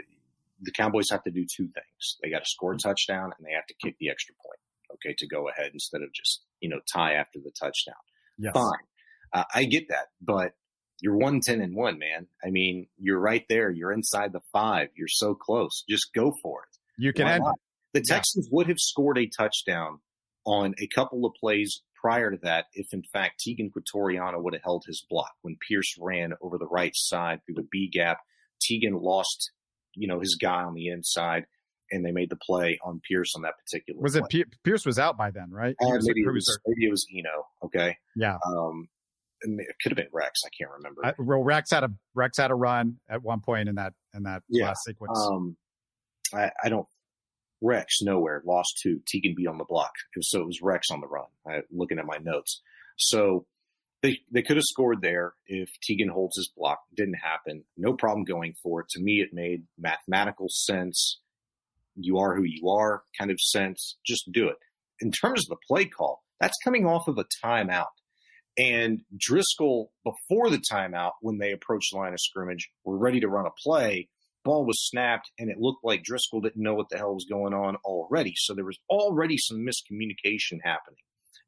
the 0.61 0.73
Cowboys 0.73 1.11
have 1.11 1.23
to 1.25 1.31
do 1.31 1.45
two 1.45 1.65
things. 1.65 2.17
They 2.23 2.31
got 2.31 2.41
to 2.41 2.49
score 2.49 2.73
a 2.73 2.79
touchdown 2.79 3.33
and 3.37 3.47
they 3.47 3.53
have 3.53 3.67
to 3.67 3.75
kick 3.83 3.97
the 3.99 4.11
extra 4.11 4.35
point, 4.45 4.59
okay, 4.95 5.15
to 5.19 5.27
go 5.27 5.49
ahead 5.49 5.71
instead 5.73 6.03
of 6.03 6.13
just, 6.13 6.43
you 6.61 6.69
know, 6.69 6.81
tie 6.93 7.15
after 7.15 7.39
the 7.39 7.53
touchdown. 7.59 7.95
Yes. 8.39 8.53
Fine. 8.55 8.87
Uh, 9.33 9.45
I 9.55 9.65
get 9.65 9.89
that, 9.89 10.07
but 10.21 10.53
you're 11.01 11.17
110 11.17 11.61
and 11.61 11.75
1, 11.75 11.99
man. 11.99 12.27
I 12.45 12.51
mean, 12.51 12.87
you're 12.99 13.21
right 13.21 13.45
there. 13.49 13.71
You're 13.71 13.93
inside 13.93 14.33
the 14.33 14.41
five. 14.53 14.89
You're 14.97 15.09
so 15.09 15.35
close. 15.35 15.85
Just 15.89 16.13
go 16.15 16.33
for 16.43 16.63
it. 16.63 16.79
You 16.99 17.13
can 17.13 17.27
end 17.27 17.45
The 17.95 18.03
Texans 18.03 18.47
yeah. 18.47 18.57
would 18.57 18.69
have 18.69 18.79
scored 18.79 19.19
a 19.19 19.27
touchdown 19.27 20.01
on 20.45 20.75
a 20.79 20.87
couple 20.89 21.25
of 21.25 21.33
plays 21.41 21.83
prior 21.95 22.31
to 22.31 22.39
that 22.43 22.67
if, 22.73 22.93
in 22.93 23.03
fact, 23.13 23.43
Teagan 23.47 23.71
Quitoriano 23.71 24.43
would 24.43 24.55
have 24.55 24.63
held 24.63 24.85
his 24.87 25.05
block 25.09 25.33
when 25.43 25.57
Pierce 25.69 25.97
ran 25.99 26.35
over 26.41 26.59
the 26.59 26.67
right 26.67 26.93
side 26.95 27.41
through 27.45 27.57
the 27.57 27.69
B 27.71 27.91
gap. 27.93 28.19
Teagan 28.61 29.01
lost, 29.01 29.53
you 29.95 30.09
know, 30.09 30.21
his 30.21 30.37
guy 30.41 30.63
on 30.63 30.75
the 30.75 30.89
inside, 30.89 31.47
and 31.91 32.05
they 32.05 32.13
made 32.13 32.31
the 32.31 32.37
play 32.37 32.79
on 32.85 33.01
Pierce 33.09 33.35
on 33.35 33.43
that 33.43 33.55
particular. 33.59 34.01
Was 34.01 34.13
play. 34.13 34.21
it 34.21 34.29
P- 34.31 34.57
Pierce 34.65 34.87
was 34.87 34.99
out 34.99 35.17
by 35.17 35.31
then, 35.31 35.51
right? 35.51 35.75
Uh, 35.83 35.99
maybe, 36.03 36.21
it 36.21 36.33
was, 36.33 36.59
maybe 36.67 36.87
it 36.87 36.91
was 36.91 37.07
Eno. 37.13 37.47
Okay. 37.65 37.97
Yeah. 38.15 38.37
Um, 38.47 38.89
it 39.43 39.75
could 39.83 39.93
have 39.93 39.97
been 39.97 40.09
Rex. 40.13 40.41
I 40.45 40.51
can't 40.57 40.71
remember. 40.77 41.05
I, 41.05 41.15
well, 41.19 41.43
Rex 41.43 41.71
had 41.71 41.85
a 41.85 41.91
Rex 42.15 42.37
had 42.37 42.51
a 42.51 42.55
run 42.55 42.99
at 43.09 43.23
one 43.23 43.41
point 43.41 43.69
in 43.69 43.77
that 43.77 43.95
in 44.15 44.25
that 44.25 44.43
yeah. 44.49 44.67
last 44.67 44.85
sequence. 44.85 45.19
Um, 45.19 45.57
I, 46.35 46.51
I 46.63 46.69
don't. 46.69 46.87
Rex 47.63 47.99
nowhere 48.01 48.43
lost 48.47 48.79
to 48.85 49.01
Teagan 49.05 49.37
beat 49.37 49.47
on 49.47 49.59
the 49.59 49.67
block. 49.69 49.93
So 50.23 50.41
it 50.41 50.47
was 50.47 50.61
Rex 50.63 50.91
on 50.91 51.03
the 51.03 51.07
run. 51.07 51.27
I, 51.47 51.61
looking 51.71 51.99
at 51.99 52.07
my 52.07 52.17
notes, 52.17 52.63
so 52.97 53.45
they 54.03 54.19
they 54.33 54.43
could 54.43 54.57
have 54.57 54.65
scored 54.65 55.03
there 55.03 55.35
if 55.47 55.69
Teagan 55.89 56.11
holds 56.11 56.37
his 56.37 56.51
block. 56.57 56.81
Didn't 56.97 57.19
happen. 57.23 57.65
No 57.77 57.95
problem 57.95 58.25
going 58.25 58.55
for 58.63 58.81
it. 58.81 58.89
To 58.91 59.01
me, 59.01 59.21
it 59.21 59.31
made 59.33 59.65
mathematical 59.79 60.47
sense. 60.49 61.21
You 61.97 62.19
are 62.19 62.35
who 62.35 62.45
you 62.45 62.69
are, 62.71 63.03
kind 63.19 63.31
of 63.31 63.39
sense. 63.41 63.99
Just 64.07 64.31
do 64.33 64.49
it. 64.49 64.57
In 65.01 65.11
terms 65.11 65.45
of 65.45 65.49
the 65.51 65.57
play 65.69 65.87
call, 65.87 66.23
that's 66.41 66.57
coming 66.65 66.87
off 66.87 67.09
of 67.09 67.19
a 67.19 67.27
timeout. 67.45 67.87
And 68.59 69.03
Driskel, 69.17 69.89
before 70.05 70.51
the 70.51 70.63
timeout, 70.71 71.13
when 71.21 71.39
they 71.39 71.53
approached 71.53 71.91
the 71.93 71.99
line 71.99 72.13
of 72.13 72.21
scrimmage, 72.21 72.69
were 72.85 72.99
ready 72.99 73.21
to 73.21 73.29
run 73.29 73.47
a 73.47 73.51
play. 73.63 74.09
Ball 74.45 74.65
was 74.67 74.89
snapped, 74.89 75.31
and 75.39 75.51
it 75.51 75.59
looked 75.59 75.85
like 75.85 76.03
Driskel 76.03 76.43
didn't 76.43 76.63
know 76.63 76.75
what 76.75 76.89
the 76.91 76.97
hell 76.97 77.15
was 77.15 77.27
going 77.31 77.53
on 77.53 77.77
already. 77.85 78.33
So 78.37 78.55
there 78.55 78.65
was 78.65 78.79
already 78.89 79.37
some 79.39 79.59
miscommunication 79.59 80.59
happening. 80.63 80.99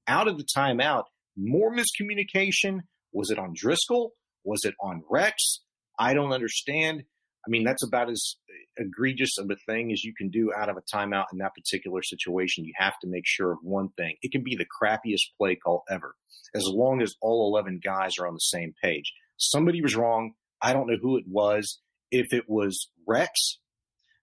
Out 0.07 0.29
of 0.29 0.37
the 0.37 0.47
timeout, 0.57 1.05
more 1.37 1.75
miscommunication. 1.75 2.81
Was 3.13 3.31
it 3.31 3.39
on 3.39 3.55
Driskel? 3.55 4.11
Was 4.45 4.61
it 4.65 4.75
on 4.81 5.03
Rex? 5.11 5.61
I 5.99 6.15
don't 6.15 6.33
understand. 6.33 7.05
I 7.47 7.51
mean, 7.51 7.65
that's 7.65 7.85
about 7.85 8.11
as 8.11 8.37
egregious 8.77 9.37
of 9.39 9.51
a 9.51 9.57
thing 9.67 9.93
as 9.93 10.05
you 10.05 10.15
can 10.17 10.31
do 10.31 10.53
out 10.57 10.69
of 10.69 10.77
a 10.77 10.97
timeout 10.97 11.27
in 11.33 11.39
that 11.39 11.55
particular 11.55 12.03
situation. 12.03 12.65
You 12.65 12.73
have 12.77 12.99
to 13.03 13.09
make 13.09 13.25
sure 13.27 13.53
of 13.53 13.59
one 13.63 13.89
thing. 13.97 14.17
It 14.23 14.33
can 14.33 14.45
be 14.45 14.57
the 14.57 14.67
crappiest 14.81 15.37
play 15.39 15.57
call 15.57 15.83
ever 15.91 16.15
as 16.55 16.65
long 16.67 17.03
as 17.03 17.15
all 17.21 17.53
11 17.53 17.81
guys 17.83 18.19
are 18.19 18.27
on 18.27 18.35
the 18.35 18.39
same 18.39 18.75
page. 18.83 19.13
Somebody 19.39 19.83
was 19.83 19.97
wrong. 19.97 20.33
I 20.61 20.73
don't 20.73 20.87
know 20.87 20.99
who 21.01 21.17
it 21.17 21.25
was. 21.27 21.81
If 22.11 22.33
it 22.33 22.45
was 22.49 22.89
Rex, 23.07 23.59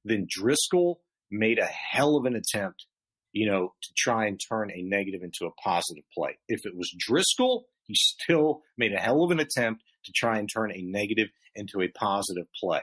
then 0.05 0.27
Driskel 0.27 0.95
made 1.31 1.59
a 1.59 1.65
hell 1.65 2.15
of 2.15 2.25
an 2.25 2.35
attempt, 2.35 2.85
you 3.31 3.49
know, 3.49 3.73
to 3.81 3.89
try 3.97 4.25
and 4.25 4.39
turn 4.39 4.71
a 4.71 4.81
negative 4.81 5.21
into 5.23 5.45
a 5.45 5.61
positive 5.61 6.03
play. 6.15 6.37
If 6.47 6.65
it 6.65 6.75
was 6.75 6.93
Driskel, 7.09 7.63
he 7.85 7.95
still 7.95 8.61
made 8.77 8.93
a 8.93 8.99
hell 8.99 9.23
of 9.23 9.31
an 9.31 9.39
attempt 9.39 9.83
to 10.05 10.11
try 10.15 10.39
and 10.39 10.49
turn 10.51 10.71
a 10.71 10.81
negative 10.81 11.29
into 11.55 11.81
a 11.81 11.87
positive 11.89 12.45
play. 12.61 12.81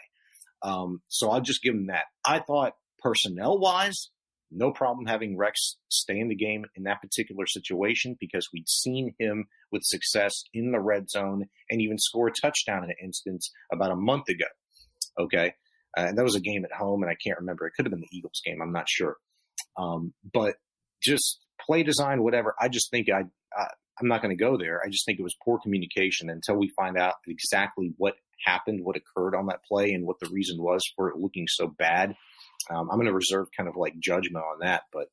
Um, 0.63 1.01
so 1.09 1.31
I'll 1.31 1.41
just 1.41 1.63
give 1.63 1.75
him 1.75 1.87
that. 1.89 2.05
I 2.25 2.41
thought 2.41 2.75
personnel 2.99 3.59
wise, 3.59 4.11
no 4.51 4.73
problem 4.73 5.07
having 5.07 5.37
Rex 5.37 5.77
stay 5.89 6.19
in 6.19 6.29
the 6.29 6.35
game 6.37 6.65
in 6.77 6.85
that 6.85 7.03
particular 7.03 7.47
situation 7.47 8.17
because 8.21 8.49
we'd 8.53 8.69
seen 8.69 9.15
him 9.19 9.47
with 9.73 9.83
success 9.85 10.45
in 10.55 10.73
the 10.73 10.81
red 10.81 11.11
zone 11.11 11.47
and 11.71 11.81
even 11.81 11.99
score 11.99 12.29
a 12.29 12.33
touchdown 12.33 12.85
in 12.85 12.91
an 12.91 12.97
instance 13.03 13.51
about 13.73 13.91
a 13.91 13.97
month 13.97 14.29
ago. 14.29 14.47
Okay. 15.19 15.55
Uh, 15.97 16.07
and 16.09 16.19
that 16.19 16.25
was 16.25 16.37
a 16.37 16.41
game 16.41 16.65
at 16.65 16.73
home, 16.73 17.03
and 17.03 17.11
I 17.11 17.17
can't 17.17 17.39
remember. 17.39 17.67
It 17.67 17.73
could 17.75 17.87
have 17.87 17.91
been 17.91 18.03
the 18.03 18.17
Eagles 18.17 18.43
game. 18.45 18.61
I'm 18.61 18.73
not 18.73 18.89
sure. 18.89 19.17
Um, 19.79 20.12
but 20.33 20.57
just 21.03 21.39
play 21.61 21.83
design, 21.83 22.23
whatever. 22.23 22.55
I 22.61 22.69
just 22.69 22.91
think 22.91 23.09
I, 23.11 23.25
I 23.57 23.67
I'm 24.01 24.09
not 24.09 24.23
going 24.23 24.37
to 24.37 24.43
go 24.43 24.59
there. 24.59 24.81
I 24.85 24.89
just 24.89 25.07
think 25.07 25.19
it 25.19 25.23
was 25.23 25.37
poor 25.43 25.59
communication 25.59 26.29
until 26.29 26.57
we 26.57 26.71
find 26.77 26.99
out 26.99 27.15
exactly 27.27 27.95
what 27.97 28.15
happened, 28.45 28.85
what 28.85 28.97
occurred 28.97 29.35
on 29.35 29.47
that 29.47 29.65
play, 29.65 29.93
and 29.93 30.05
what 30.05 30.21
the 30.21 30.29
reason 30.31 30.62
was 30.62 30.83
for 30.95 31.09
it 31.09 31.17
looking 31.17 31.47
so 31.49 31.67
bad. 31.67 32.15
Um, 32.71 32.91
I'm 32.91 32.99
going 32.99 33.07
to 33.07 33.15
reserve 33.15 33.49
kind 33.57 33.69
of 33.69 33.77
like 33.77 33.99
judgment 33.99 34.45
on 34.45 34.59
that. 34.61 34.83
But 34.93 35.09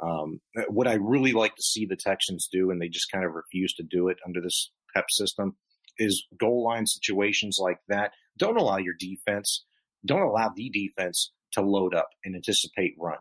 um, 0.00 0.40
what 0.68 0.88
I 0.88 0.94
really 0.94 1.32
like 1.32 1.54
to 1.54 1.62
see 1.62 1.86
the 1.86 1.96
Texans 1.96 2.48
do, 2.50 2.70
and 2.70 2.80
they 2.80 2.88
just 2.88 3.10
kind 3.12 3.24
of 3.24 3.34
refuse 3.34 3.72
to 3.74 3.84
do 3.84 4.08
it 4.08 4.18
under 4.26 4.40
this 4.40 4.70
PEP 4.94 5.06
system, 5.10 5.56
is 5.96 6.26
goal 6.38 6.64
line 6.64 6.86
situations 6.86 7.58
like 7.60 7.78
that. 7.88 8.12
Don't 8.36 8.58
allow 8.58 8.78
your 8.78 8.94
defense, 8.98 9.64
don't 10.04 10.22
allow 10.22 10.50
the 10.54 10.70
defense 10.70 11.32
to 11.52 11.62
load 11.62 11.94
up 11.94 12.08
and 12.24 12.34
anticipate 12.34 12.94
run 12.98 13.18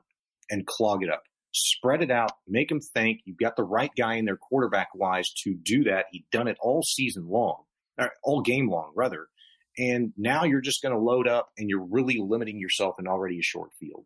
and 0.49 0.65
clog 0.65 1.03
it 1.03 1.09
up. 1.09 1.23
Spread 1.53 2.03
it 2.03 2.11
out, 2.11 2.31
make 2.47 2.69
them 2.69 2.79
think 2.79 3.21
you've 3.25 3.37
got 3.37 3.55
the 3.55 3.63
right 3.63 3.91
guy 3.97 4.15
in 4.15 4.25
there 4.25 4.37
quarterback 4.37 4.89
wise 4.93 5.31
to 5.43 5.55
do 5.55 5.83
that. 5.85 6.05
He'd 6.11 6.25
done 6.31 6.47
it 6.47 6.57
all 6.59 6.83
season 6.83 7.27
long, 7.27 7.63
all 8.23 8.41
game 8.41 8.69
long, 8.69 8.91
rather. 8.95 9.27
And 9.77 10.13
now 10.17 10.43
you're 10.43 10.61
just 10.61 10.81
going 10.81 10.93
to 10.93 10.99
load 10.99 11.27
up 11.27 11.49
and 11.57 11.69
you're 11.69 11.85
really 11.85 12.19
limiting 12.19 12.59
yourself 12.59 12.95
in 12.99 13.07
already 13.07 13.39
a 13.39 13.43
short 13.43 13.71
field. 13.79 14.05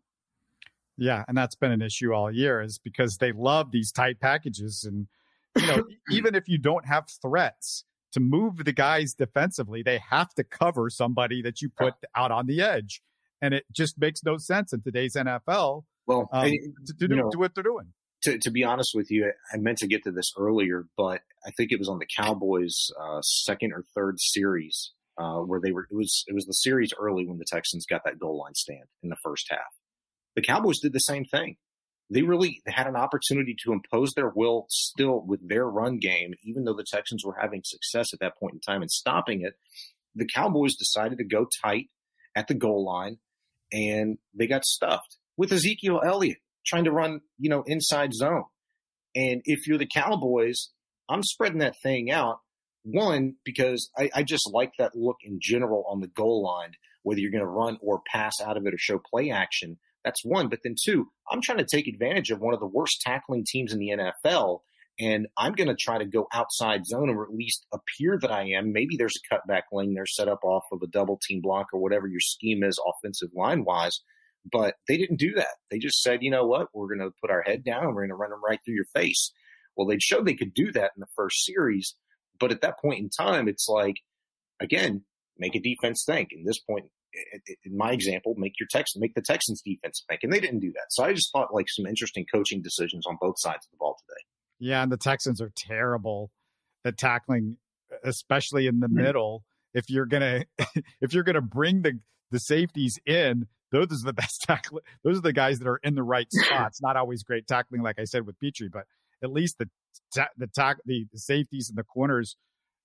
Yeah, 0.96 1.24
and 1.26 1.36
that's 1.36 1.54
been 1.54 1.72
an 1.72 1.82
issue 1.82 2.12
all 2.12 2.30
year 2.30 2.62
is 2.62 2.78
because 2.78 3.18
they 3.18 3.32
love 3.32 3.70
these 3.70 3.92
tight 3.92 4.20
packages 4.20 4.84
and 4.84 5.08
you 5.56 5.66
know, 5.66 5.84
even 6.10 6.34
if 6.34 6.48
you 6.48 6.58
don't 6.58 6.86
have 6.86 7.06
threats 7.20 7.84
to 8.12 8.20
move 8.20 8.64
the 8.64 8.72
guys 8.72 9.14
defensively, 9.14 9.82
they 9.82 9.98
have 10.10 10.34
to 10.34 10.44
cover 10.44 10.90
somebody 10.90 11.42
that 11.42 11.62
you 11.62 11.70
put 11.70 11.94
out 12.14 12.30
on 12.30 12.46
the 12.46 12.60
edge. 12.60 13.02
And 13.40 13.54
it 13.54 13.64
just 13.72 13.98
makes 13.98 14.22
no 14.22 14.36
sense 14.36 14.72
in 14.72 14.82
today's 14.82 15.14
NFL. 15.14 15.84
Well, 16.06 16.28
um, 16.32 16.50
to, 16.50 16.94
to 16.98 17.08
do, 17.08 17.16
know, 17.16 17.30
do 17.30 17.38
what 17.38 17.54
they're 17.54 17.64
doing. 17.64 17.92
To, 18.24 18.38
to, 18.38 18.50
be 18.50 18.64
honest 18.64 18.92
with 18.94 19.10
you, 19.10 19.32
I 19.52 19.56
meant 19.56 19.78
to 19.78 19.88
get 19.88 20.04
to 20.04 20.12
this 20.12 20.32
earlier, 20.38 20.86
but 20.96 21.20
I 21.44 21.50
think 21.56 21.72
it 21.72 21.78
was 21.78 21.88
on 21.88 21.98
the 21.98 22.06
Cowboys' 22.16 22.90
uh, 23.00 23.20
second 23.22 23.72
or 23.72 23.84
third 23.94 24.16
series 24.20 24.92
uh, 25.18 25.38
where 25.38 25.60
they 25.60 25.72
were. 25.72 25.86
It 25.90 25.96
was 25.96 26.24
it 26.26 26.34
was 26.34 26.46
the 26.46 26.52
series 26.52 26.92
early 26.98 27.26
when 27.26 27.38
the 27.38 27.46
Texans 27.48 27.86
got 27.86 28.02
that 28.04 28.18
goal 28.18 28.38
line 28.38 28.54
stand 28.54 28.84
in 29.02 29.10
the 29.10 29.16
first 29.22 29.46
half. 29.50 29.60
The 30.36 30.42
Cowboys 30.42 30.80
did 30.80 30.92
the 30.92 31.00
same 31.00 31.24
thing. 31.24 31.56
They 32.10 32.22
really 32.22 32.60
had 32.66 32.86
an 32.86 32.96
opportunity 32.96 33.56
to 33.64 33.72
impose 33.72 34.12
their 34.12 34.28
will 34.28 34.66
still 34.68 35.24
with 35.26 35.48
their 35.48 35.66
run 35.66 35.98
game, 35.98 36.34
even 36.44 36.64
though 36.64 36.74
the 36.74 36.86
Texans 36.86 37.24
were 37.24 37.36
having 37.40 37.62
success 37.64 38.12
at 38.12 38.20
that 38.20 38.38
point 38.38 38.54
in 38.54 38.60
time 38.60 38.82
and 38.82 38.90
stopping 38.90 39.42
it. 39.42 39.54
The 40.14 40.26
Cowboys 40.26 40.76
decided 40.76 41.18
to 41.18 41.24
go 41.24 41.46
tight 41.64 41.88
at 42.36 42.48
the 42.48 42.54
goal 42.54 42.84
line, 42.84 43.18
and 43.72 44.18
they 44.34 44.46
got 44.46 44.64
stuffed 44.64 45.16
with 45.36 45.52
Ezekiel 45.52 46.00
Elliott 46.04 46.38
trying 46.66 46.84
to 46.84 46.92
run, 46.92 47.20
you 47.38 47.50
know, 47.50 47.62
inside 47.66 48.14
zone. 48.14 48.44
And 49.14 49.42
if 49.44 49.66
you're 49.66 49.78
the 49.78 49.86
Cowboys, 49.86 50.70
I'm 51.08 51.22
spreading 51.22 51.58
that 51.58 51.74
thing 51.82 52.10
out. 52.10 52.38
One, 52.84 53.34
because 53.44 53.90
I, 53.96 54.10
I 54.14 54.22
just 54.22 54.50
like 54.52 54.72
that 54.78 54.96
look 54.96 55.18
in 55.22 55.38
general 55.40 55.84
on 55.88 56.00
the 56.00 56.08
goal 56.08 56.42
line, 56.42 56.72
whether 57.02 57.20
you're 57.20 57.30
going 57.30 57.44
to 57.44 57.46
run 57.46 57.78
or 57.80 58.02
pass 58.10 58.34
out 58.44 58.56
of 58.56 58.66
it 58.66 58.74
or 58.74 58.78
show 58.78 58.98
play 58.98 59.30
action. 59.30 59.78
That's 60.04 60.24
one. 60.24 60.48
But 60.48 60.60
then 60.64 60.74
two, 60.82 61.08
I'm 61.30 61.40
trying 61.42 61.58
to 61.58 61.66
take 61.70 61.86
advantage 61.86 62.30
of 62.30 62.40
one 62.40 62.54
of 62.54 62.60
the 62.60 62.66
worst 62.66 63.00
tackling 63.02 63.44
teams 63.46 63.72
in 63.72 63.78
the 63.78 63.90
NFL. 63.90 64.60
And 64.98 65.26
I'm 65.38 65.52
going 65.52 65.68
to 65.68 65.76
try 65.78 65.98
to 65.98 66.04
go 66.04 66.26
outside 66.32 66.84
zone 66.86 67.08
or 67.08 67.24
at 67.24 67.34
least 67.34 67.66
appear 67.72 68.18
that 68.20 68.30
I 68.30 68.50
am. 68.56 68.72
Maybe 68.72 68.96
there's 68.96 69.16
a 69.16 69.34
cutback 69.34 69.62
lane 69.72 69.94
there 69.94 70.06
set 70.06 70.28
up 70.28 70.40
off 70.44 70.64
of 70.72 70.82
a 70.82 70.86
double 70.86 71.18
team 71.26 71.40
block 71.40 71.68
or 71.72 71.80
whatever 71.80 72.06
your 72.06 72.20
scheme 72.20 72.62
is 72.62 72.80
offensive 72.86 73.30
line 73.34 73.64
wise. 73.64 74.00
But 74.50 74.74
they 74.88 74.96
didn't 74.96 75.18
do 75.18 75.34
that. 75.34 75.54
They 75.70 75.78
just 75.78 76.02
said, 76.02 76.22
you 76.22 76.30
know 76.30 76.46
what? 76.46 76.68
We're 76.74 76.88
going 76.88 77.08
to 77.08 77.14
put 77.20 77.30
our 77.30 77.42
head 77.42 77.64
down 77.64 77.84
and 77.84 77.94
we're 77.94 78.02
going 78.02 78.10
to 78.10 78.16
run 78.16 78.30
them 78.30 78.44
right 78.44 78.58
through 78.64 78.74
your 78.74 78.86
face. 78.94 79.32
Well, 79.76 79.86
they 79.86 79.98
showed 79.98 80.26
they 80.26 80.34
could 80.34 80.54
do 80.54 80.72
that 80.72 80.92
in 80.96 81.00
the 81.00 81.06
first 81.14 81.44
series. 81.44 81.94
But 82.40 82.50
at 82.50 82.60
that 82.62 82.80
point 82.80 83.00
in 83.00 83.08
time, 83.08 83.46
it's 83.46 83.68
like, 83.68 83.96
again, 84.60 85.04
make 85.38 85.54
a 85.54 85.60
defense 85.60 86.04
think. 86.04 86.30
In 86.32 86.44
this 86.44 86.58
point, 86.58 86.86
in 87.64 87.76
my 87.76 87.92
example, 87.92 88.34
make 88.36 88.58
your 88.58 88.68
Texans 88.70 89.00
make 89.00 89.14
the 89.14 89.22
Texans 89.22 89.62
defense 89.62 90.04
think, 90.08 90.20
and 90.22 90.32
they 90.32 90.40
didn't 90.40 90.60
do 90.60 90.72
that. 90.72 90.86
So 90.90 91.04
I 91.04 91.12
just 91.12 91.30
thought 91.32 91.54
like 91.54 91.66
some 91.68 91.86
interesting 91.86 92.26
coaching 92.32 92.62
decisions 92.62 93.06
on 93.06 93.18
both 93.20 93.36
sides 93.38 93.66
of 93.66 93.70
the 93.70 93.76
ball 93.78 93.96
today. 94.08 94.20
Yeah, 94.58 94.82
and 94.82 94.90
the 94.90 94.96
Texans 94.96 95.40
are 95.40 95.52
terrible 95.56 96.30
at 96.84 96.96
tackling, 96.96 97.58
especially 98.04 98.66
in 98.66 98.80
the 98.80 98.86
mm-hmm. 98.86 99.02
middle. 99.02 99.44
If 99.74 99.84
you're 99.88 100.06
gonna 100.06 100.44
if 101.00 101.12
you're 101.12 101.24
gonna 101.24 101.42
bring 101.42 101.82
the 101.82 101.98
the 102.30 102.38
safeties 102.38 102.98
in, 103.04 103.46
those 103.72 104.02
are 104.02 104.06
the 104.06 104.12
best 104.22 104.42
tackle. 104.42 104.80
Those 105.02 105.18
are 105.18 105.22
the 105.22 105.32
guys 105.32 105.58
that 105.58 105.68
are 105.68 105.80
in 105.82 105.94
the 105.94 106.02
right 106.02 106.30
spots. 106.30 106.80
Not 106.80 106.96
always 106.96 107.22
great 107.22 107.46
tackling, 107.46 107.82
like 107.82 107.98
I 107.98 108.04
said 108.04 108.26
with 108.26 108.38
Pitre, 108.38 108.68
but 108.72 108.84
at 109.22 109.32
least 109.32 109.58
the 109.58 109.68
the 110.36 110.46
tack 110.46 110.78
the, 110.84 111.06
the 111.12 111.18
safeties 111.18 111.68
and 111.68 111.76
the 111.76 111.84
corners 111.84 112.36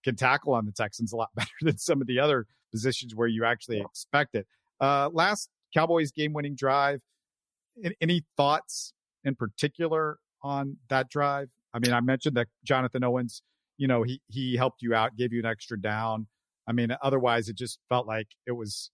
can 0.03 0.15
tackle 0.15 0.53
on 0.53 0.65
the 0.65 0.71
Texans 0.71 1.11
a 1.11 1.15
lot 1.15 1.29
better 1.35 1.49
than 1.61 1.77
some 1.77 2.01
of 2.01 2.07
the 2.07 2.19
other 2.19 2.47
positions 2.71 3.15
where 3.15 3.27
you 3.27 3.45
actually 3.45 3.79
expect 3.79 4.35
it. 4.35 4.47
Uh, 4.79 5.09
last 5.11 5.49
Cowboys 5.73 6.11
game 6.11 6.33
winning 6.33 6.55
drive. 6.55 7.01
Any 8.01 8.23
thoughts 8.37 8.93
in 9.23 9.35
particular 9.35 10.17
on 10.41 10.77
that 10.89 11.09
drive? 11.09 11.49
I 11.73 11.79
mean, 11.79 11.93
I 11.93 12.01
mentioned 12.01 12.35
that 12.37 12.47
Jonathan 12.63 13.03
Owens, 13.03 13.43
you 13.77 13.87
know, 13.87 14.03
he 14.03 14.21
he 14.27 14.55
helped 14.55 14.81
you 14.81 14.95
out, 14.95 15.15
gave 15.15 15.31
you 15.31 15.39
an 15.39 15.45
extra 15.45 15.79
down. 15.79 16.27
I 16.67 16.71
mean, 16.71 16.95
otherwise 17.01 17.49
it 17.49 17.55
just 17.55 17.79
felt 17.87 18.07
like 18.07 18.27
it 18.45 18.53
was 18.53 18.91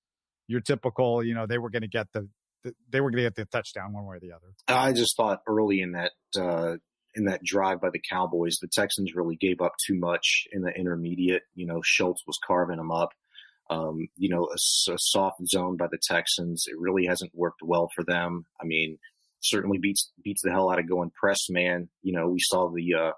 your 0.47 0.61
typical, 0.61 1.23
you 1.23 1.33
know, 1.33 1.45
they 1.45 1.57
were 1.57 1.69
going 1.69 1.81
to 1.83 1.87
get 1.87 2.07
the, 2.13 2.27
the 2.63 2.73
they 2.89 3.01
were 3.01 3.11
going 3.11 3.23
to 3.23 3.29
get 3.29 3.35
the 3.35 3.45
touchdown 3.45 3.93
one 3.93 4.05
way 4.05 4.17
or 4.17 4.19
the 4.19 4.31
other. 4.31 4.53
I 4.67 4.93
just 4.93 5.15
thought 5.15 5.41
early 5.47 5.81
in 5.81 5.93
that 5.93 6.11
uh, 6.37 6.77
in 7.15 7.25
that 7.25 7.43
drive 7.43 7.81
by 7.81 7.89
the 7.91 8.01
Cowboys, 8.09 8.57
the 8.61 8.67
Texans 8.67 9.15
really 9.15 9.35
gave 9.35 9.61
up 9.61 9.73
too 9.85 9.95
much 9.95 10.47
in 10.51 10.61
the 10.61 10.71
intermediate. 10.71 11.43
You 11.55 11.67
know, 11.67 11.81
Schultz 11.83 12.23
was 12.25 12.39
carving 12.45 12.77
them 12.77 12.91
up. 12.91 13.09
Um, 13.69 14.07
you 14.17 14.29
know, 14.29 14.49
a, 14.51 14.55
a, 14.91 14.97
soft 14.97 15.37
zone 15.47 15.77
by 15.77 15.87
the 15.89 15.97
Texans. 16.01 16.65
It 16.67 16.77
really 16.77 17.05
hasn't 17.05 17.31
worked 17.33 17.61
well 17.63 17.89
for 17.95 18.03
them. 18.03 18.45
I 18.61 18.65
mean, 18.65 18.97
certainly 19.41 19.77
beats 19.77 20.11
beats 20.23 20.41
the 20.43 20.51
hell 20.51 20.69
out 20.69 20.79
of 20.79 20.89
going 20.89 21.11
press 21.11 21.49
man. 21.49 21.89
You 22.01 22.13
know, 22.13 22.29
we 22.29 22.39
saw 22.39 22.69
the 22.69 22.93
uh, 22.93 23.11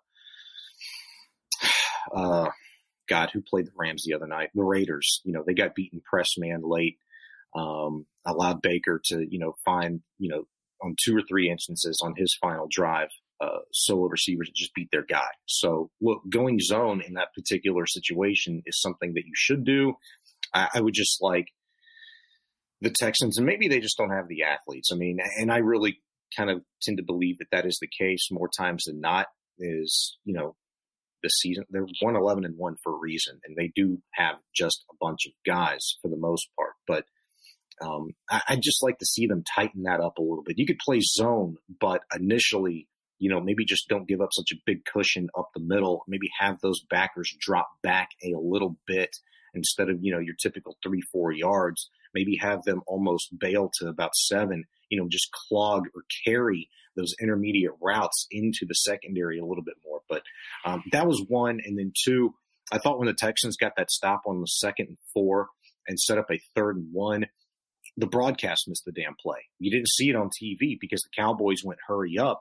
uh, 2.15 2.49
God 3.07 3.31
who 3.33 3.41
played 3.41 3.67
the 3.67 3.71
Rams 3.75 4.03
the 4.05 4.13
other 4.13 4.27
night, 4.27 4.49
the 4.53 4.63
Raiders. 4.63 5.21
You 5.23 5.33
know, 5.33 5.43
they 5.45 5.53
got 5.53 5.75
beaten 5.75 6.01
press 6.03 6.37
man 6.37 6.61
late. 6.63 6.97
Um, 7.55 8.05
allowed 8.25 8.61
Baker 8.61 9.01
to 9.05 9.25
you 9.29 9.39
know 9.39 9.53
find 9.63 10.01
you 10.19 10.29
know 10.29 10.43
on 10.81 10.95
two 11.03 11.15
or 11.15 11.21
three 11.27 11.49
instances 11.49 11.99
on 12.03 12.13
his 12.15 12.37
final 12.41 12.67
drive 12.69 13.09
uh, 13.41 13.59
solo 13.73 14.07
receivers 14.07 14.49
just 14.55 14.73
beat 14.73 14.89
their 14.91 15.05
guy. 15.05 15.27
So 15.45 15.89
look, 16.01 16.21
going 16.29 16.59
zone 16.59 17.01
in 17.05 17.13
that 17.15 17.33
particular 17.33 17.85
situation 17.85 18.61
is 18.65 18.81
something 18.81 19.13
that 19.13 19.25
you 19.25 19.33
should 19.35 19.65
do. 19.65 19.93
I, 20.53 20.69
I 20.75 20.81
would 20.81 20.93
just 20.93 21.21
like 21.21 21.47
the 22.81 22.89
Texans, 22.89 23.37
and 23.37 23.45
maybe 23.45 23.67
they 23.67 23.79
just 23.79 23.97
don't 23.97 24.11
have 24.11 24.27
the 24.27 24.43
athletes. 24.43 24.89
I 24.91 24.95
mean, 24.95 25.17
and 25.37 25.51
I 25.51 25.57
really 25.57 26.01
kind 26.35 26.49
of 26.49 26.61
tend 26.81 26.97
to 26.97 27.03
believe 27.03 27.37
that 27.39 27.47
that 27.51 27.65
is 27.65 27.77
the 27.81 27.89
case 27.99 28.27
more 28.31 28.49
times 28.57 28.85
than 28.85 28.99
not. 28.99 29.27
Is 29.57 30.17
you 30.25 30.33
know 30.33 30.55
the 31.23 31.29
season 31.29 31.63
they're 31.69 31.87
one 32.01 32.15
eleven 32.15 32.45
and 32.45 32.55
one 32.57 32.75
for 32.83 32.93
a 32.93 32.99
reason, 32.99 33.39
and 33.45 33.55
they 33.57 33.71
do 33.75 34.01
have 34.13 34.35
just 34.55 34.83
a 34.91 34.95
bunch 34.99 35.25
of 35.25 35.33
guys 35.45 35.97
for 36.01 36.09
the 36.09 36.17
most 36.17 36.47
part, 36.57 36.73
but. 36.87 37.05
Um, 37.81 38.11
I, 38.29 38.41
I'd 38.49 38.61
just 38.61 38.83
like 38.83 38.99
to 38.99 39.05
see 39.05 39.27
them 39.27 39.43
tighten 39.43 39.83
that 39.83 39.99
up 39.99 40.17
a 40.17 40.21
little 40.21 40.43
bit. 40.43 40.57
You 40.57 40.65
could 40.65 40.79
play 40.79 41.01
zone, 41.01 41.57
but 41.79 42.01
initially 42.15 42.87
you 43.17 43.29
know, 43.29 43.39
maybe 43.39 43.65
just 43.65 43.87
don't 43.87 44.07
give 44.07 44.21
up 44.21 44.33
such 44.33 44.51
a 44.51 44.61
big 44.65 44.83
cushion 44.85 45.29
up 45.37 45.49
the 45.53 45.61
middle. 45.61 46.03
Maybe 46.07 46.29
have 46.39 46.59
those 46.61 46.81
backers 46.89 47.33
drop 47.39 47.69
back 47.81 48.09
a 48.23 48.33
little 48.35 48.77
bit 48.85 49.15
instead 49.53 49.89
of, 49.89 49.99
you 50.01 50.11
know, 50.11 50.19
your 50.19 50.35
typical 50.35 50.77
three, 50.83 51.01
four 51.13 51.31
yards. 51.31 51.89
Maybe 52.13 52.37
have 52.41 52.63
them 52.63 52.81
almost 52.87 53.37
bail 53.37 53.71
to 53.79 53.87
about 53.87 54.15
seven, 54.15 54.65
you 54.89 54.99
know, 54.99 55.07
just 55.09 55.31
clog 55.31 55.83
or 55.95 56.03
carry 56.25 56.69
those 56.95 57.13
intermediate 57.21 57.73
routes 57.81 58.27
into 58.31 58.65
the 58.65 58.73
secondary 58.73 59.37
a 59.37 59.45
little 59.45 59.63
bit 59.63 59.75
more. 59.85 60.01
But 60.07 60.23
um, 60.65 60.83
that 60.91 61.07
was 61.07 61.23
one. 61.27 61.59
And 61.65 61.77
then 61.77 61.91
two, 62.05 62.33
I 62.71 62.77
thought 62.77 62.99
when 62.99 63.07
the 63.07 63.13
Texans 63.13 63.57
got 63.57 63.73
that 63.77 63.91
stop 63.91 64.23
on 64.27 64.39
the 64.39 64.47
second 64.47 64.87
and 64.87 64.97
four 65.13 65.47
and 65.87 65.99
set 65.99 66.17
up 66.17 66.31
a 66.31 66.39
third 66.55 66.77
and 66.77 66.89
one, 66.93 67.25
the 67.97 68.07
broadcast 68.07 68.67
missed 68.67 68.83
the 68.85 68.91
damn 68.91 69.15
play. 69.21 69.39
You 69.59 69.71
didn't 69.71 69.89
see 69.89 70.09
it 70.09 70.15
on 70.15 70.29
TV 70.29 70.77
because 70.79 71.01
the 71.01 71.21
Cowboys 71.21 71.63
went 71.63 71.79
hurry 71.87 72.17
up 72.17 72.39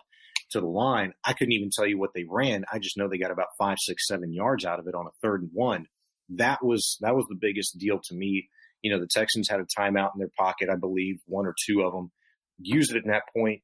to 0.50 0.60
the 0.60 0.66
line. 0.66 1.12
I 1.24 1.32
couldn't 1.32 1.52
even 1.52 1.70
tell 1.72 1.86
you 1.86 1.98
what 1.98 2.10
they 2.14 2.24
ran. 2.28 2.64
I 2.72 2.78
just 2.78 2.96
know 2.96 3.08
they 3.08 3.18
got 3.18 3.30
about 3.30 3.48
five, 3.58 3.76
six, 3.80 4.06
seven 4.06 4.32
yards 4.32 4.64
out 4.64 4.80
of 4.80 4.86
it 4.88 4.94
on 4.94 5.06
a 5.06 5.14
third 5.22 5.42
and 5.42 5.50
one. 5.52 5.86
That 6.30 6.64
was 6.64 6.96
that 7.00 7.14
was 7.14 7.26
the 7.28 7.38
biggest 7.38 7.78
deal 7.78 8.00
to 8.04 8.14
me. 8.14 8.48
You 8.82 8.92
know, 8.92 9.00
the 9.00 9.08
Texans 9.10 9.48
had 9.48 9.60
a 9.60 9.80
timeout 9.80 10.10
in 10.14 10.18
their 10.18 10.30
pocket, 10.38 10.68
I 10.70 10.76
believe, 10.76 11.16
one 11.26 11.46
or 11.46 11.54
two 11.66 11.82
of 11.82 11.92
them. 11.92 12.10
Use 12.58 12.90
it 12.90 12.96
at 12.96 13.06
that 13.06 13.22
point 13.34 13.62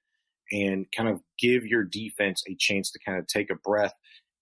and 0.53 0.86
kind 0.97 1.09
of 1.09 1.20
give 1.38 1.64
your 1.64 1.84
defense 1.84 2.43
a 2.49 2.57
chance 2.59 2.91
to 2.91 2.99
kind 3.05 3.18
of 3.18 3.26
take 3.26 3.51
a 3.51 3.55
breath 3.55 3.93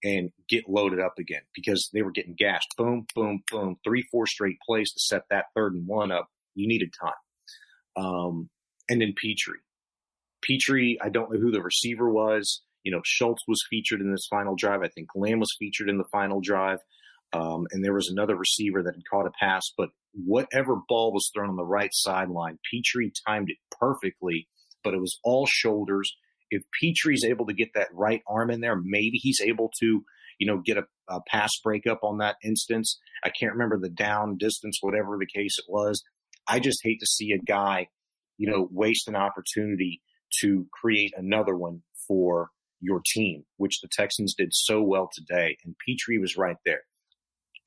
and 0.03 0.31
get 0.47 0.69
loaded 0.69 0.99
up 0.99 1.13
again 1.19 1.41
because 1.53 1.89
they 1.93 2.01
were 2.01 2.11
getting 2.11 2.35
gashed. 2.37 2.75
Boom, 2.77 3.05
boom, 3.13 3.43
boom. 3.51 3.77
Three, 3.83 4.05
four 4.11 4.25
straight 4.25 4.57
plays 4.65 4.91
to 4.93 4.99
set 4.99 5.23
that 5.29 5.45
third 5.55 5.73
and 5.73 5.87
one 5.87 6.11
up. 6.11 6.29
You 6.55 6.67
needed 6.67 6.93
time. 7.01 7.13
Um, 7.95 8.49
and 8.89 9.01
then 9.01 9.13
Pitre. 9.15 9.59
Pitre, 10.41 10.97
I 11.01 11.09
don't 11.09 11.31
know 11.31 11.39
who 11.39 11.51
the 11.51 11.61
receiver 11.61 12.09
was. 12.09 12.61
You 12.83 12.91
know, 12.91 13.01
Schultz 13.05 13.43
was 13.47 13.59
featured 13.69 14.01
in 14.01 14.11
this 14.11 14.27
final 14.29 14.55
drive. 14.55 14.81
I 14.81 14.87
think 14.87 15.09
Lamb 15.15 15.39
was 15.39 15.55
featured 15.59 15.89
in 15.89 15.97
the 15.97 16.07
final 16.11 16.41
drive. 16.41 16.79
Um, 17.33 17.67
and 17.71 17.83
there 17.83 17.93
was 17.93 18.09
another 18.09 18.35
receiver 18.35 18.81
that 18.83 18.95
had 18.95 19.03
caught 19.11 19.27
a 19.27 19.31
pass, 19.39 19.63
but 19.77 19.89
whatever 20.13 20.77
ball 20.87 21.13
was 21.13 21.29
thrown 21.33 21.49
on 21.49 21.57
the 21.57 21.65
right 21.65 21.91
sideline, 21.93 22.57
Pitre 22.71 23.11
timed 23.27 23.49
it 23.49 23.57
perfectly, 23.79 24.47
but 24.83 24.93
it 24.93 24.99
was 24.99 25.19
all 25.23 25.45
shoulders. 25.47 26.11
If 26.49 26.63
Pitre's 26.81 27.23
able 27.23 27.45
to 27.45 27.53
get 27.53 27.69
that 27.75 27.89
right 27.93 28.21
arm 28.27 28.49
in 28.49 28.61
there, 28.61 28.75
maybe 28.75 29.17
he's 29.17 29.41
able 29.45 29.69
to, 29.81 30.03
you 30.39 30.47
know, 30.47 30.61
get 30.65 30.77
a, 30.77 30.83
a 31.07 31.19
pass 31.27 31.51
breakup 31.63 31.99
on 32.03 32.17
that 32.17 32.37
instance. 32.43 32.97
I 33.23 33.29
can't 33.29 33.53
remember 33.53 33.77
the 33.79 33.89
down 33.89 34.37
distance, 34.37 34.79
whatever 34.81 35.17
the 35.19 35.27
case 35.27 35.57
it 35.59 35.65
was. 35.67 36.03
I 36.49 36.59
just 36.59 36.79
hate 36.83 36.99
to 36.99 37.05
see 37.05 37.31
a 37.31 37.37
guy, 37.37 37.87
you 38.37 38.49
know, 38.49 38.67
waste 38.71 39.07
an 39.07 39.15
opportunity 39.15 40.01
to 40.41 40.67
create 40.71 41.13
another 41.15 41.55
one 41.55 41.81
for 42.07 42.49
your 42.81 43.01
team, 43.05 43.43
which 43.57 43.81
the 43.81 43.89
Texans 43.91 44.33
did 44.37 44.49
so 44.51 44.81
well 44.81 45.09
today. 45.13 45.57
And 45.63 45.75
Pitre 45.85 46.19
was 46.19 46.37
right 46.37 46.57
there. 46.65 46.81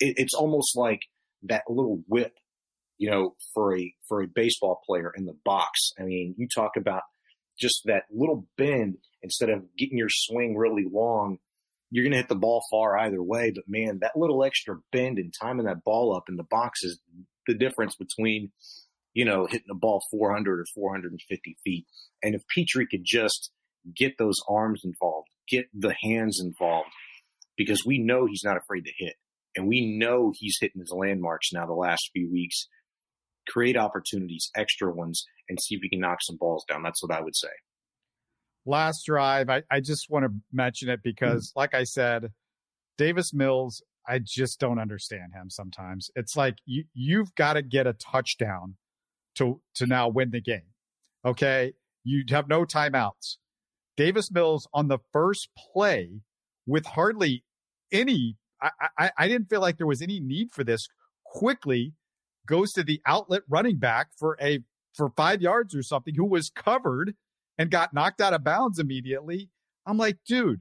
It, 0.00 0.14
it's 0.16 0.34
almost 0.34 0.76
like 0.76 1.00
that 1.44 1.62
little 1.68 2.02
whip, 2.08 2.32
you 2.98 3.10
know, 3.10 3.34
for 3.54 3.76
a 3.76 3.94
for 4.08 4.22
a 4.22 4.28
baseball 4.28 4.80
player 4.86 5.12
in 5.16 5.26
the 5.26 5.36
box. 5.44 5.92
I 5.98 6.04
mean, 6.04 6.34
you 6.36 6.48
talk 6.52 6.72
about 6.76 7.02
just 7.58 7.82
that 7.84 8.04
little 8.10 8.46
bend 8.56 8.96
instead 9.22 9.50
of 9.50 9.64
getting 9.76 9.98
your 9.98 10.08
swing 10.10 10.56
really 10.56 10.86
long. 10.90 11.38
You're 11.90 12.04
going 12.04 12.12
to 12.12 12.18
hit 12.18 12.28
the 12.28 12.36
ball 12.36 12.62
far 12.70 12.96
either 12.96 13.22
way, 13.22 13.52
but 13.54 13.64
man, 13.68 13.98
that 14.00 14.16
little 14.16 14.42
extra 14.44 14.76
bend 14.92 15.18
and 15.18 15.32
timing 15.38 15.66
that 15.66 15.84
ball 15.84 16.16
up 16.16 16.24
in 16.30 16.36
the 16.36 16.42
box 16.42 16.82
is 16.82 16.98
the 17.46 17.54
difference 17.54 17.96
between 17.96 18.52
you 19.14 19.24
know, 19.24 19.46
hitting 19.46 19.66
the 19.68 19.74
ball 19.74 20.02
400 20.10 20.60
or 20.60 20.64
450 20.74 21.56
feet. 21.64 21.86
And 22.22 22.34
if 22.34 22.42
Pitre 22.48 22.86
could 22.90 23.04
just 23.04 23.50
get 23.96 24.16
those 24.18 24.40
arms 24.48 24.82
involved, 24.84 25.28
get 25.48 25.66
the 25.74 25.94
hands 26.02 26.40
involved, 26.42 26.88
because 27.56 27.84
we 27.84 27.98
know 27.98 28.26
he's 28.26 28.44
not 28.44 28.56
afraid 28.56 28.84
to 28.84 28.92
hit. 28.96 29.14
and 29.54 29.68
we 29.68 29.98
know 29.98 30.32
he's 30.34 30.56
hitting 30.58 30.80
his 30.80 30.94
landmarks 30.96 31.52
now 31.52 31.66
the 31.66 31.74
last 31.74 32.08
few 32.14 32.30
weeks. 32.30 32.68
Create 33.48 33.76
opportunities, 33.76 34.50
extra 34.56 34.90
ones, 34.90 35.26
and 35.48 35.58
see 35.60 35.74
if 35.74 35.80
we 35.82 35.90
can 35.90 36.00
knock 36.00 36.18
some 36.22 36.38
balls 36.38 36.64
down. 36.66 36.82
That's 36.82 37.02
what 37.02 37.12
I 37.12 37.20
would 37.20 37.36
say. 37.36 37.48
Last 38.64 39.04
drive, 39.04 39.50
I, 39.50 39.62
I 39.70 39.80
just 39.80 40.06
want 40.08 40.24
to 40.24 40.32
mention 40.52 40.88
it 40.88 41.00
because, 41.02 41.50
mm-hmm. 41.50 41.58
like 41.58 41.74
I 41.74 41.82
said, 41.82 42.30
Davis 42.96 43.34
Mills, 43.34 43.82
I 44.06 44.18
just 44.18 44.58
don't 44.58 44.78
understand 44.78 45.32
him 45.34 45.50
sometimes. 45.50 46.10
It's 46.14 46.36
like 46.36 46.56
you 46.64 46.84
you've 46.94 47.34
got 47.34 47.54
to 47.54 47.62
get 47.62 47.86
a 47.86 47.92
touchdown 47.92 48.76
to 49.36 49.60
to 49.76 49.86
now 49.86 50.08
win 50.08 50.30
the 50.30 50.40
game. 50.40 50.72
Okay? 51.24 51.72
You 52.04 52.24
have 52.30 52.48
no 52.48 52.64
timeouts. 52.64 53.36
Davis 53.96 54.30
Mills 54.32 54.66
on 54.72 54.88
the 54.88 54.98
first 55.12 55.48
play 55.72 56.22
with 56.66 56.86
hardly 56.86 57.44
any 57.92 58.36
I, 58.60 58.70
I, 58.98 59.10
I 59.18 59.28
didn't 59.28 59.50
feel 59.50 59.60
like 59.60 59.76
there 59.76 59.86
was 59.86 60.02
any 60.02 60.20
need 60.20 60.52
for 60.52 60.64
this 60.64 60.88
quickly 61.24 61.94
goes 62.46 62.72
to 62.72 62.82
the 62.82 63.00
outlet 63.06 63.42
running 63.48 63.78
back 63.78 64.08
for 64.18 64.36
a 64.40 64.60
for 64.94 65.10
five 65.16 65.40
yards 65.40 65.74
or 65.74 65.82
something 65.82 66.14
who 66.14 66.26
was 66.26 66.50
covered 66.50 67.14
and 67.58 67.70
got 67.70 67.94
knocked 67.94 68.20
out 68.20 68.34
of 68.34 68.44
bounds 68.44 68.78
immediately. 68.78 69.48
I'm 69.86 69.96
like, 69.96 70.18
dude, 70.26 70.60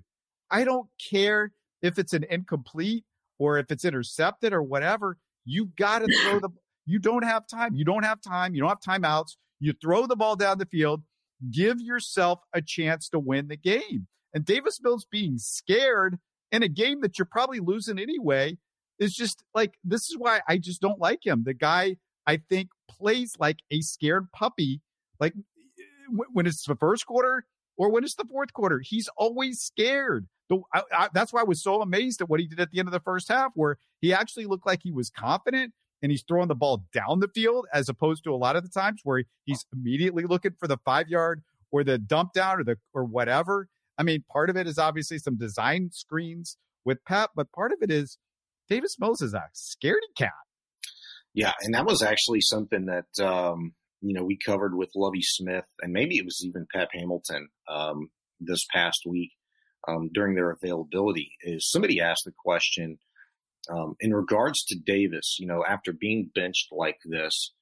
I 0.49 0.63
don't 0.63 0.87
care 1.09 1.51
if 1.81 1.99
it's 1.99 2.13
an 2.13 2.25
incomplete 2.29 3.05
or 3.41 3.57
if 3.57 3.71
it's 3.71 3.85
intercepted 3.85 4.53
or 4.53 4.61
whatever. 4.61 5.17
You 5.45 5.71
got 5.75 5.99
to 5.99 6.21
throw 6.23 6.39
the. 6.39 6.49
You 6.85 6.99
don't 6.99 7.23
have 7.23 7.47
time. 7.47 7.73
You 7.73 7.83
don't 7.83 8.03
have 8.03 8.21
time. 8.21 8.53
You 8.53 8.61
don't 8.61 8.69
have 8.69 9.01
timeouts. 9.01 9.35
You 9.59 9.73
throw 9.73 10.05
the 10.05 10.15
ball 10.15 10.35
down 10.35 10.59
the 10.59 10.67
field. 10.67 11.01
Give 11.49 11.81
yourself 11.81 12.39
a 12.53 12.61
chance 12.61 13.09
to 13.09 13.19
win 13.19 13.47
the 13.47 13.57
game. 13.57 14.07
And 14.35 14.45
Davis 14.45 14.79
Mills 14.83 15.07
being 15.11 15.39
scared 15.39 16.19
in 16.51 16.61
a 16.61 16.67
game 16.67 17.01
that 17.01 17.17
you're 17.17 17.25
probably 17.25 17.59
losing 17.59 17.97
anyway 17.97 18.57
is 18.99 19.15
just 19.15 19.43
like 19.55 19.73
this 19.83 20.01
is 20.01 20.17
why 20.19 20.41
I 20.47 20.59
just 20.59 20.79
don't 20.79 20.99
like 20.99 21.25
him. 21.25 21.41
The 21.43 21.55
guy 21.55 21.95
I 22.27 22.41
think 22.47 22.69
plays 22.87 23.33
like 23.39 23.57
a 23.71 23.81
scared 23.81 24.31
puppy. 24.31 24.81
Like 25.19 25.33
when 26.31 26.45
it's 26.45 26.63
the 26.65 26.75
first 26.75 27.07
quarter 27.07 27.45
or 27.75 27.89
when 27.89 28.03
it's 28.03 28.15
the 28.15 28.25
fourth 28.29 28.53
quarter, 28.53 28.81
he's 28.83 29.09
always 29.17 29.61
scared. 29.61 30.27
I, 30.73 30.81
I, 30.93 31.09
that's 31.13 31.31
why 31.31 31.41
I 31.41 31.45
was 31.45 31.63
so 31.63 31.81
amazed 31.81 32.21
at 32.21 32.29
what 32.29 32.39
he 32.39 32.47
did 32.47 32.59
at 32.59 32.71
the 32.71 32.79
end 32.79 32.87
of 32.87 32.93
the 32.93 32.99
first 32.99 33.29
half, 33.29 33.51
where 33.55 33.77
he 33.99 34.13
actually 34.13 34.45
looked 34.45 34.65
like 34.65 34.81
he 34.83 34.91
was 34.91 35.09
confident 35.09 35.73
and 36.01 36.11
he's 36.11 36.23
throwing 36.27 36.47
the 36.47 36.55
ball 36.55 36.85
down 36.93 37.19
the 37.19 37.27
field 37.27 37.67
as 37.73 37.89
opposed 37.89 38.23
to 38.23 38.33
a 38.33 38.35
lot 38.35 38.55
of 38.55 38.63
the 38.63 38.69
times 38.69 39.01
where 39.03 39.23
he's 39.45 39.65
immediately 39.73 40.23
looking 40.23 40.53
for 40.59 40.67
the 40.67 40.77
five 40.83 41.07
yard 41.07 41.43
or 41.71 41.83
the 41.83 41.97
dump 41.97 42.33
down 42.33 42.59
or 42.59 42.63
the 42.63 42.77
or 42.93 43.05
whatever. 43.05 43.67
I 43.97 44.03
mean, 44.03 44.23
part 44.31 44.49
of 44.49 44.57
it 44.57 44.67
is 44.67 44.77
obviously 44.77 45.19
some 45.19 45.37
design 45.37 45.89
screens 45.91 46.57
with 46.85 47.03
Pep, 47.05 47.31
but 47.35 47.51
part 47.51 47.71
of 47.71 47.79
it 47.81 47.91
is 47.91 48.17
Davis 48.69 48.97
Mills 48.99 49.21
is 49.21 49.33
a 49.33 49.49
scaredy 49.55 50.11
cat. 50.17 50.31
Yeah, 51.33 51.53
and 51.61 51.73
that 51.75 51.85
was 51.85 52.01
actually 52.01 52.41
something 52.41 52.87
that 52.87 53.23
um, 53.23 53.73
you 54.01 54.13
know 54.13 54.23
we 54.23 54.37
covered 54.43 54.75
with 54.75 54.89
Lovie 54.95 55.21
Smith, 55.21 55.65
and 55.81 55.93
maybe 55.93 56.17
it 56.17 56.25
was 56.25 56.43
even 56.43 56.65
Pep 56.73 56.89
Hamilton 56.93 57.47
um, 57.69 58.09
this 58.39 58.65
past 58.73 59.03
week 59.05 59.31
um, 59.87 60.09
during 60.13 60.35
their 60.35 60.51
availability. 60.51 61.31
Is 61.41 61.69
somebody 61.69 61.99
asked 61.99 62.23
the 62.25 62.33
question 62.37 62.97
um, 63.69 63.95
in 63.99 64.13
regards 64.13 64.63
to 64.65 64.79
Davis? 64.79 65.37
You 65.39 65.47
know, 65.47 65.63
after 65.67 65.93
being 65.93 66.29
benched 66.33 66.69
like 66.71 66.97
this, 67.05 67.53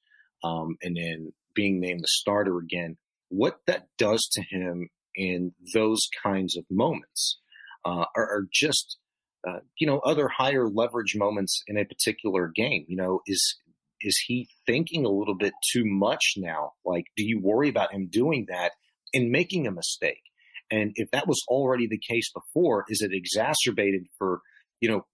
um, 0.42 0.76
and 0.82 0.96
then 0.96 1.32
being 1.54 1.80
named 1.80 2.00
the 2.00 2.08
starter 2.08 2.58
again, 2.58 2.96
what 3.28 3.60
that 3.66 3.86
does 3.98 4.28
to 4.32 4.42
him 4.42 4.88
in 5.14 5.52
those 5.74 6.08
kinds 6.22 6.56
of 6.56 6.64
moments 6.70 7.38
uh, 7.84 8.04
are, 8.16 8.30
are, 8.30 8.46
just 8.52 8.98
uh, 9.46 9.60
you 9.78 9.86
know 9.86 9.98
other 10.00 10.28
higher 10.28 10.68
leverage 10.68 11.16
moments 11.16 11.62
in 11.66 11.78
a 11.78 11.84
particular 11.84 12.50
game 12.54 12.84
you 12.88 12.96
know 12.96 13.20
is 13.26 13.56
is 14.02 14.22
he 14.26 14.48
thinking 14.66 15.04
a 15.04 15.10
little 15.10 15.36
bit 15.36 15.52
too 15.72 15.84
much 15.84 16.34
now 16.36 16.72
like 16.84 17.04
do 17.16 17.24
you 17.24 17.40
worry 17.40 17.68
about 17.68 17.92
him 17.92 18.06
doing 18.10 18.46
that 18.48 18.72
and 19.14 19.30
making 19.30 19.66
a 19.66 19.72
mistake 19.72 20.22
and 20.70 20.92
if 20.94 21.10
that 21.10 21.26
was 21.26 21.42
already 21.48 21.86
the 21.88 21.98
case 21.98 22.30
before 22.32 22.84
is 22.88 23.02
it 23.02 23.12
exacerbated 23.12 24.06
for 24.18 24.40
you 24.80 24.88
know 24.88 25.04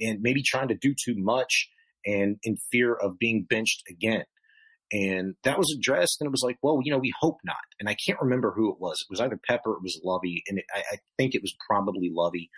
and 0.00 0.20
maybe 0.22 0.42
trying 0.42 0.68
to 0.68 0.76
do 0.80 0.94
too 0.94 1.14
much 1.16 1.68
and 2.06 2.38
in 2.42 2.56
fear 2.72 2.94
of 2.94 3.18
being 3.18 3.46
benched 3.48 3.82
again 3.90 4.24
and 4.92 5.34
that 5.44 5.58
was 5.58 5.74
addressed, 5.76 6.16
and 6.20 6.26
it 6.26 6.32
was 6.32 6.42
like, 6.42 6.58
well, 6.62 6.80
you 6.82 6.90
know, 6.90 6.98
we 6.98 7.12
hope 7.20 7.38
not. 7.44 7.56
And 7.78 7.88
I 7.88 7.94
can't 7.94 8.20
remember 8.20 8.52
who 8.52 8.72
it 8.72 8.80
was. 8.80 9.00
It 9.00 9.10
was 9.10 9.20
either 9.20 9.38
Pepper, 9.48 9.72
it 9.72 9.82
was 9.82 10.00
Lovie, 10.02 10.42
and 10.48 10.58
it, 10.58 10.64
I, 10.74 10.80
I, 10.94 10.96
think 11.16 11.34
it 11.34 11.42
was 11.42 11.54
probably 11.68 12.10
Lovie. 12.12 12.50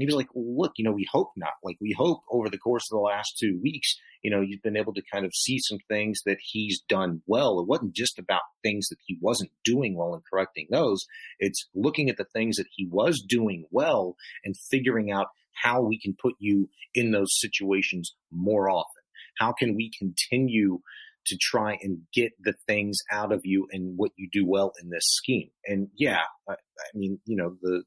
And 0.00 0.08
he 0.08 0.14
was 0.14 0.16
like, 0.16 0.34
well, 0.34 0.62
look, 0.62 0.72
you 0.76 0.84
know, 0.84 0.92
we 0.92 1.06
hope 1.12 1.32
not. 1.36 1.52
Like, 1.62 1.76
we 1.78 1.92
hope 1.92 2.20
over 2.30 2.48
the 2.48 2.56
course 2.56 2.90
of 2.90 2.96
the 2.96 3.02
last 3.02 3.36
two 3.38 3.60
weeks, 3.62 3.96
you 4.22 4.30
know, 4.30 4.40
you've 4.40 4.62
been 4.62 4.78
able 4.78 4.94
to 4.94 5.02
kind 5.12 5.26
of 5.26 5.34
see 5.34 5.58
some 5.58 5.76
things 5.88 6.20
that 6.24 6.38
he's 6.40 6.80
done 6.88 7.20
well. 7.26 7.60
It 7.60 7.68
wasn't 7.68 7.92
just 7.94 8.18
about 8.18 8.40
things 8.62 8.88
that 8.88 8.96
he 9.04 9.18
wasn't 9.20 9.50
doing 9.62 9.94
well 9.94 10.14
and 10.14 10.22
correcting 10.24 10.68
those. 10.70 11.04
It's 11.38 11.68
looking 11.74 12.08
at 12.08 12.16
the 12.16 12.24
things 12.24 12.56
that 12.56 12.68
he 12.74 12.88
was 12.90 13.20
doing 13.20 13.66
well 13.70 14.16
and 14.42 14.56
figuring 14.70 15.10
out 15.10 15.26
how 15.52 15.82
we 15.82 16.00
can 16.00 16.16
put 16.18 16.34
you 16.38 16.70
in 16.94 17.10
those 17.10 17.38
situations 17.38 18.14
more 18.32 18.70
often. 18.70 19.02
How 19.38 19.52
can 19.52 19.76
we 19.76 19.90
continue 19.98 20.80
to 21.26 21.36
try 21.38 21.78
and 21.82 21.98
get 22.14 22.32
the 22.40 22.54
things 22.66 22.98
out 23.12 23.32
of 23.32 23.42
you 23.44 23.68
and 23.70 23.98
what 23.98 24.12
you 24.16 24.28
do 24.32 24.46
well 24.46 24.72
in 24.82 24.88
this 24.88 25.04
scheme. 25.04 25.50
And 25.66 25.88
yeah, 25.94 26.22
I, 26.48 26.52
I 26.52 26.90
mean, 26.94 27.20
you 27.26 27.36
know, 27.36 27.56
the, 27.60 27.82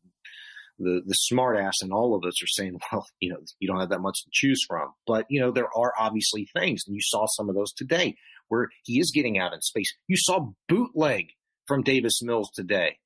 the, 0.84 1.02
the 1.06 1.14
smart 1.14 1.58
ass 1.58 1.76
and 1.82 1.92
all 1.92 2.16
of 2.16 2.24
us 2.28 2.42
are 2.42 2.48
saying, 2.48 2.80
well, 2.92 3.06
you 3.20 3.30
know, 3.30 3.38
you 3.60 3.68
don't 3.68 3.80
have 3.80 3.90
that 3.90 4.02
much 4.02 4.24
to 4.24 4.30
choose 4.32 4.60
from. 4.68 4.94
But, 5.08 5.26
you 5.30 5.40
know, 5.40 5.52
there 5.52 5.70
are 5.76 5.94
obviously 5.98 6.48
things, 6.58 6.84
and 6.86 6.96
you 6.96 7.02
saw 7.04 7.26
some 7.28 7.50
of 7.50 7.56
those 7.56 7.74
today 7.74 8.16
where 8.50 8.70
he 8.84 9.00
is 9.00 9.12
getting 9.14 9.40
out 9.40 9.54
in 9.54 9.62
space. 9.62 9.94
You 10.08 10.18
saw 10.18 10.52
bootleg 10.68 11.28
from 11.68 11.84
Davis 11.84 12.22
Mills 12.22 12.50
today. 12.54 12.98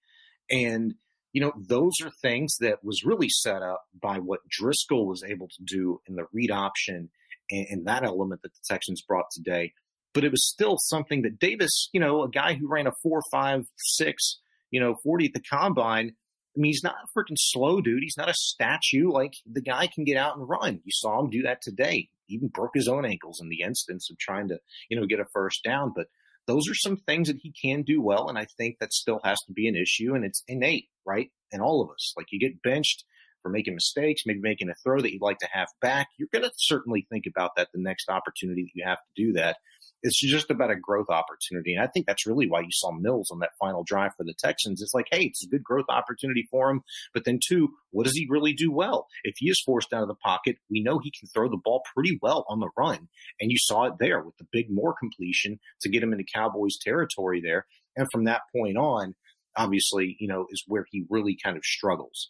And, 0.50 0.96
you 1.32 1.42
know, 1.42 1.54
those 1.58 1.94
are 2.04 2.12
things 2.22 2.56
that 2.60 2.84
was 2.84 3.06
really 3.06 3.30
set 3.30 3.62
up 3.62 3.84
by 4.02 4.18
what 4.18 4.40
Driskel 4.60 5.06
was 5.06 5.24
able 5.24 5.48
to 5.48 5.64
do 5.64 6.00
in 6.08 6.16
the 6.16 6.26
read 6.34 6.52
option 6.52 7.10
and, 7.52 7.66
and 7.70 7.88
that 7.88 8.04
element 8.04 8.42
that 8.42 8.54
the 8.54 8.74
Texans 8.74 9.02
brought 9.02 9.26
today 9.32 9.74
but 10.18 10.24
it 10.24 10.32
was 10.32 10.50
still 10.50 10.78
something 10.80 11.22
that 11.22 11.38
Davis, 11.38 11.90
you 11.94 12.00
know, 12.00 12.24
a 12.24 12.28
guy 12.28 12.56
who 12.56 12.68
ran 12.68 12.88
a 12.88 12.92
four, 13.04 13.22
five, 13.32 13.62
six, 13.78 14.40
you 14.72 14.80
know, 14.80 14.96
40 15.04 15.28
at 15.28 15.34
the 15.34 15.42
combine. 15.48 16.16
I 16.58 16.60
mean, 16.60 16.72
he's 16.72 16.84
not 16.84 16.96
a 17.04 17.20
freaking 17.20 17.38
slow 17.38 17.82
dude. 17.82 18.02
He's 18.02 18.18
not 18.18 18.30
a 18.30 18.34
statue. 18.34 19.12
Like 19.12 19.34
the 19.46 19.62
guy 19.62 19.88
can 19.88 20.04
get 20.04 20.18
out 20.18 20.38
and 20.38 20.50
run. 20.50 20.82
You 20.84 20.92
saw 20.92 21.20
him 21.20 21.30
do 21.30 21.44
that 21.44 21.62
today. 21.62 22.10
He 22.26 22.36
even 22.36 22.48
broke 22.48 22.72
his 22.74 22.88
own 22.88 23.06
ankles 23.06 23.40
in 23.40 23.50
the 23.50 23.62
instance 23.62 24.10
of 24.10 24.18
trying 24.18 24.48
to, 24.50 24.60
you 24.90 25.00
know, 25.00 25.06
get 25.06 25.20
a 25.20 25.26
first 25.32 25.64
down. 25.64 25.94
But 25.96 26.08
those 26.48 26.68
are 26.70 26.76
some 26.76 26.98
things 26.98 27.28
that 27.28 27.38
he 27.38 27.54
can 27.62 27.84
do 27.84 28.02
well. 28.02 28.28
And 28.28 28.40
I 28.40 28.48
think 28.58 28.78
that 28.80 28.92
still 28.92 29.20
has 29.24 29.38
to 29.46 29.54
be 29.54 29.68
an 29.68 29.76
issue. 29.76 30.16
And 30.16 30.26
it's 30.26 30.44
innate, 30.48 30.88
right? 31.06 31.30
In 31.52 31.62
all 31.62 31.82
of 31.82 31.92
us. 31.92 32.14
Like 32.18 32.28
you 32.32 32.40
get 32.40 32.64
benched 32.64 33.04
for 33.44 33.50
making 33.50 33.76
mistakes, 33.76 34.24
maybe 34.26 34.40
making 34.40 34.70
a 34.70 34.74
throw 34.84 35.00
that 35.00 35.14
you'd 35.14 35.22
like 35.22 35.40
to 35.40 35.50
have 35.52 35.68
back. 35.80 36.08
You're 36.18 36.30
going 36.34 36.44
to 36.44 36.52
certainly 36.58 37.06
think 37.10 37.26
about 37.28 37.52
that 37.56 37.70
the 37.74 37.82
next 37.82 38.10
opportunity 38.10 38.64
that 38.64 38.72
you 38.74 38.84
have 38.86 38.98
to 38.98 39.24
do 39.24 39.34
that. 39.34 39.58
It's 40.04 40.20
just 40.20 40.52
about 40.52 40.72
a 40.72 40.76
growth 40.76 41.10
opportunity. 41.10 41.74
And 41.74 41.84
I 41.84 41.88
think 41.88 42.06
that's 42.06 42.28
really 42.28 42.48
why 42.48 42.62
you 42.62 42.70
saw 42.72 42.92
Mills 42.92 43.30
on 43.32 43.40
that 43.40 43.56
final 43.60 43.84
drive 43.84 44.12
for 44.16 44.24
the 44.24 44.36
Texans. 44.38 44.82
It's 44.82 44.94
like, 44.94 45.08
hey, 45.12 45.24
it's 45.24 45.44
a 45.44 45.50
good 45.50 45.64
growth 45.64 45.88
opportunity 45.90 46.48
for 46.52 46.70
him. 46.70 46.82
But 47.14 47.26
then, 47.26 47.40
two, 47.46 47.70
what 47.92 48.06
does 48.06 48.16
he 48.16 48.28
really 48.30 48.54
do 48.54 48.72
well? 48.72 49.08
If 49.24 49.36
he 49.38 49.50
is 49.50 49.62
forced 49.66 49.94
out 49.94 50.04
of 50.04 50.08
the 50.08 50.16
pocket, 50.16 50.58
we 50.70 50.84
know 50.84 51.00
he 51.00 51.12
can 51.12 51.28
throw 51.34 51.50
the 51.50 51.62
ball 51.64 51.82
pretty 51.96 52.20
well 52.22 52.46
on 52.48 52.60
the 52.60 52.70
run. 52.78 53.08
And 53.40 53.52
you 53.52 53.58
saw 53.60 53.86
it 53.86 53.94
there 54.00 54.22
with 54.22 54.38
the 54.38 54.48
big 54.52 54.68
Moore 54.70 54.96
completion 54.98 55.60
to 55.82 55.90
get 55.90 56.04
him 56.04 56.14
into 56.14 56.26
Cowboys 56.34 56.78
territory 56.82 57.42
there. 57.42 57.66
And 57.96 58.08
from 58.12 58.26
that 58.26 58.42
point 58.56 58.78
on, 58.78 59.16
obviously, 59.56 60.16
you 60.20 60.28
know, 60.28 60.46
is 60.52 60.64
where 60.68 60.86
he 60.92 61.06
really 61.10 61.36
kind 61.44 61.58
of 61.58 61.64
struggles. 61.64 62.30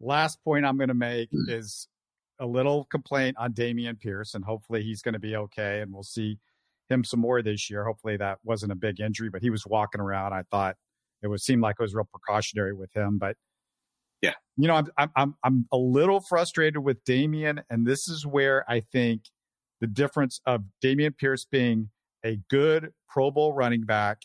Last 0.00 0.38
point 0.44 0.66
I'm 0.66 0.76
going 0.76 0.88
to 0.88 0.94
make 0.94 1.30
hmm. 1.30 1.48
is 1.48 1.88
a 2.44 2.46
little 2.46 2.84
complaint 2.90 3.36
on 3.38 3.52
Dameon 3.52 3.98
Pierce, 3.98 4.34
and 4.34 4.44
hopefully 4.44 4.82
he's 4.82 5.02
going 5.02 5.14
to 5.14 5.18
be 5.18 5.34
okay, 5.34 5.80
and 5.80 5.92
we'll 5.92 6.02
see 6.02 6.38
him 6.88 7.02
some 7.02 7.20
more 7.20 7.42
this 7.42 7.70
year. 7.70 7.84
Hopefully 7.84 8.16
that 8.18 8.38
wasn't 8.44 8.72
a 8.72 8.76
big 8.76 9.00
injury, 9.00 9.30
but 9.30 9.42
he 9.42 9.50
was 9.50 9.66
walking 9.66 10.00
around. 10.00 10.32
I 10.32 10.42
thought 10.50 10.76
it 11.22 11.28
would 11.28 11.40
seem 11.40 11.60
like 11.60 11.76
it 11.78 11.82
was 11.82 11.94
real 11.94 12.08
precautionary 12.12 12.74
with 12.74 12.94
him, 12.94 13.18
but 13.18 13.36
yeah, 14.20 14.34
you 14.56 14.68
know, 14.68 14.82
I'm 14.96 15.10
I'm 15.16 15.34
I'm 15.42 15.66
a 15.72 15.76
little 15.76 16.20
frustrated 16.20 16.78
with 16.78 17.04
Dameon, 17.04 17.62
and 17.68 17.86
this 17.86 18.08
is 18.08 18.26
where 18.26 18.64
I 18.70 18.80
think 18.80 19.22
the 19.80 19.86
difference 19.86 20.40
of 20.46 20.62
Dameon 20.82 21.16
Pierce 21.16 21.44
being 21.44 21.90
a 22.24 22.38
good 22.48 22.90
Pro 23.08 23.30
Bowl 23.30 23.52
running 23.52 23.82
back 23.82 24.22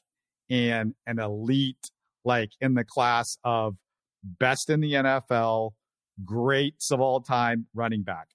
and 0.49 0.93
an 1.05 1.19
elite, 1.19 1.91
like 2.23 2.51
in 2.61 2.75
the 2.75 2.85
class 2.85 3.37
of 3.43 3.75
best 4.23 4.69
in 4.69 4.79
the 4.79 4.93
NFL, 4.93 5.71
greats 6.25 6.91
of 6.91 6.99
all 6.99 7.21
time 7.21 7.67
running 7.73 8.03
back. 8.03 8.29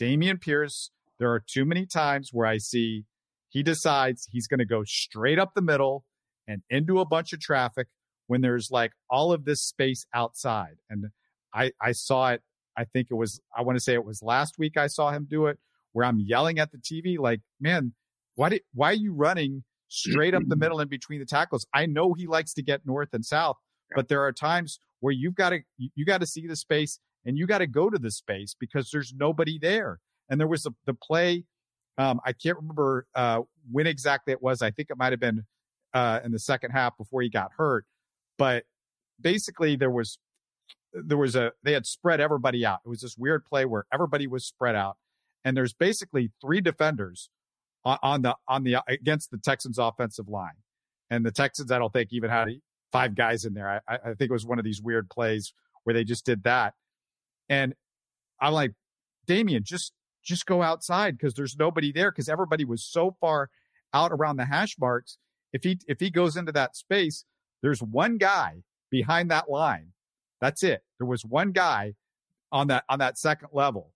Dameon 0.00 0.40
Pierce, 0.40 0.90
there 1.18 1.30
are 1.30 1.40
too 1.40 1.64
many 1.64 1.86
times 1.86 2.30
where 2.32 2.46
I 2.46 2.58
see 2.58 3.04
he 3.48 3.62
decides 3.62 4.28
he's 4.30 4.46
going 4.46 4.58
to 4.58 4.66
go 4.66 4.84
straight 4.84 5.38
up 5.38 5.54
the 5.54 5.62
middle 5.62 6.04
and 6.46 6.62
into 6.70 7.00
a 7.00 7.04
bunch 7.04 7.32
of 7.32 7.40
traffic 7.40 7.88
when 8.26 8.40
there's 8.40 8.70
like 8.70 8.92
all 9.10 9.32
of 9.32 9.44
this 9.44 9.62
space 9.62 10.06
outside. 10.14 10.76
And 10.88 11.06
I, 11.52 11.72
I 11.80 11.92
saw 11.92 12.30
it 12.30 12.42
I 12.76 12.84
think 12.84 13.08
it 13.10 13.14
was, 13.14 13.40
I 13.56 13.62
want 13.62 13.76
to 13.76 13.80
say 13.80 13.94
it 13.94 14.04
was 14.04 14.22
last 14.22 14.58
week 14.58 14.76
I 14.76 14.86
saw 14.86 15.10
him 15.10 15.26
do 15.28 15.46
it 15.46 15.58
where 15.92 16.06
I'm 16.06 16.18
yelling 16.18 16.58
at 16.58 16.70
the 16.72 16.78
TV, 16.78 17.18
like, 17.18 17.40
man, 17.60 17.92
why 18.36 18.48
did, 18.48 18.62
why 18.72 18.90
are 18.90 18.94
you 18.94 19.12
running 19.12 19.64
straight 19.88 20.34
up 20.34 20.42
the 20.46 20.56
middle 20.56 20.80
in 20.80 20.88
between 20.88 21.20
the 21.20 21.26
tackles? 21.26 21.66
I 21.74 21.86
know 21.86 22.14
he 22.14 22.26
likes 22.26 22.54
to 22.54 22.62
get 22.62 22.86
north 22.86 23.08
and 23.12 23.24
south, 23.24 23.56
but 23.94 24.08
there 24.08 24.22
are 24.22 24.32
times 24.32 24.78
where 25.00 25.12
you've 25.12 25.34
got 25.34 25.50
to, 25.50 25.60
you 25.76 26.06
got 26.06 26.20
to 26.20 26.26
see 26.26 26.46
the 26.46 26.56
space 26.56 26.98
and 27.24 27.38
you 27.38 27.46
got 27.46 27.58
to 27.58 27.66
go 27.66 27.90
to 27.90 27.98
the 27.98 28.10
space 28.10 28.54
because 28.58 28.90
there's 28.90 29.12
nobody 29.16 29.58
there. 29.58 30.00
And 30.28 30.40
there 30.40 30.48
was 30.48 30.66
a, 30.66 30.70
the 30.86 30.94
play, 30.94 31.44
um, 31.98 32.20
I 32.24 32.32
can't 32.32 32.56
remember 32.56 33.06
uh, 33.14 33.42
when 33.70 33.86
exactly 33.86 34.32
it 34.32 34.42
was. 34.42 34.62
I 34.62 34.70
think 34.70 34.90
it 34.90 34.96
might 34.96 35.12
have 35.12 35.20
been 35.20 35.44
uh, 35.92 36.20
in 36.24 36.32
the 36.32 36.38
second 36.38 36.70
half 36.70 36.96
before 36.96 37.22
he 37.22 37.28
got 37.28 37.50
hurt. 37.56 37.84
But 38.38 38.64
basically, 39.20 39.76
there 39.76 39.90
was 39.90 40.18
there 40.92 41.18
was 41.18 41.36
a 41.36 41.52
they 41.62 41.72
had 41.72 41.86
spread 41.86 42.20
everybody 42.20 42.64
out. 42.64 42.80
It 42.84 42.88
was 42.88 43.00
this 43.00 43.16
weird 43.16 43.44
play 43.44 43.64
where 43.64 43.84
everybody 43.92 44.26
was 44.26 44.44
spread 44.44 44.74
out, 44.74 44.96
and 45.44 45.56
there's 45.56 45.74
basically 45.74 46.30
three 46.40 46.60
defenders 46.60 47.28
on, 47.84 47.98
on 48.02 48.22
the 48.22 48.36
on 48.48 48.64
the 48.64 48.76
against 48.88 49.30
the 49.30 49.38
Texans 49.38 49.78
offensive 49.78 50.28
line, 50.28 50.56
and 51.10 51.24
the 51.24 51.30
Texans 51.30 51.70
I 51.70 51.78
don't 51.78 51.92
think 51.92 52.12
even 52.12 52.30
had 52.30 52.48
five 52.92 53.14
guys 53.14 53.44
in 53.44 53.54
there. 53.54 53.82
I, 53.86 53.94
I 53.94 54.14
think 54.14 54.30
it 54.30 54.32
was 54.32 54.46
one 54.46 54.58
of 54.58 54.64
these 54.64 54.80
weird 54.80 55.10
plays 55.10 55.52
where 55.84 55.94
they 55.94 56.04
just 56.04 56.24
did 56.24 56.44
that, 56.44 56.74
and 57.50 57.74
I'm 58.40 58.54
like, 58.54 58.72
Dameon, 59.28 59.64
just 59.64 59.92
just 60.24 60.46
go 60.46 60.62
outside 60.62 61.18
because 61.18 61.34
there's 61.34 61.56
nobody 61.58 61.92
there 61.92 62.10
because 62.10 62.30
everybody 62.30 62.64
was 62.64 62.82
so 62.82 63.16
far 63.20 63.50
out 63.92 64.12
around 64.12 64.36
the 64.36 64.46
hash 64.46 64.76
marks. 64.80 65.18
If 65.52 65.64
he 65.64 65.78
if 65.86 66.00
he 66.00 66.10
goes 66.10 66.36
into 66.36 66.52
that 66.52 66.76
space, 66.76 67.26
there's 67.62 67.82
one 67.82 68.16
guy 68.16 68.62
behind 68.90 69.30
that 69.30 69.50
line 69.50 69.92
that's 70.40 70.62
it. 70.62 70.82
There 70.98 71.06
was 71.06 71.24
one 71.24 71.52
guy 71.52 71.94
on 72.50 72.68
that 72.68 72.84
on 72.88 72.98
that 72.98 73.18
second 73.18 73.48
level. 73.52 73.92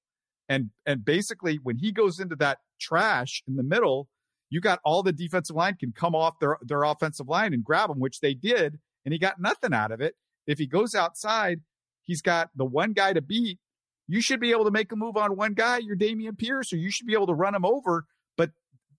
And 0.49 0.71
and 0.87 1.05
basically 1.05 1.59
when 1.63 1.79
he 1.79 1.91
goes 1.91 2.21
into 2.21 2.37
that 2.37 2.59
trash 2.79 3.43
in 3.49 3.57
the 3.57 3.63
middle, 3.63 4.09
you 4.51 4.61
got 4.61 4.81
all 4.85 5.03
the 5.03 5.13
defensive 5.13 5.57
line 5.57 5.77
can 5.81 5.93
come 5.93 6.15
off 6.15 6.39
their 6.39 6.59
their 6.63 6.83
offensive 6.83 7.29
line 7.29 7.55
and 7.55 7.65
grab 7.65 7.91
him, 7.91 7.99
which 7.99 8.21
they 8.21 8.35
did, 8.35 8.79
and 9.05 9.13
he 9.13 9.19
got 9.19 9.41
nothing 9.41 9.73
out 9.73 9.91
of 9.91 10.01
it. 10.01 10.15
If 10.47 10.59
he 10.59 10.67
goes 10.67 10.95
outside, 10.95 11.61
he's 12.05 12.23
got 12.23 12.51
the 12.55 12.65
one 12.65 12.93
guy 12.93 13.13
to 13.13 13.21
beat. 13.23 13.59
You 14.07 14.21
should 14.21 14.41
be 14.41 14.51
able 14.51 14.65
to 14.65 14.71
make 14.71 14.93
a 14.93 14.97
move 14.97 15.17
on 15.17 15.37
one 15.37 15.55
guy. 15.55 15.79
You're 15.79 15.97
Dameon 15.97 16.39
Pierce, 16.39 16.73
or 16.73 16.77
you 16.77 16.91
should 16.91 17.07
be 17.07 17.15
able 17.15 17.27
to 17.29 17.35
run 17.35 17.55
him 17.55 17.65
over. 17.65 18.05
But 18.37 18.51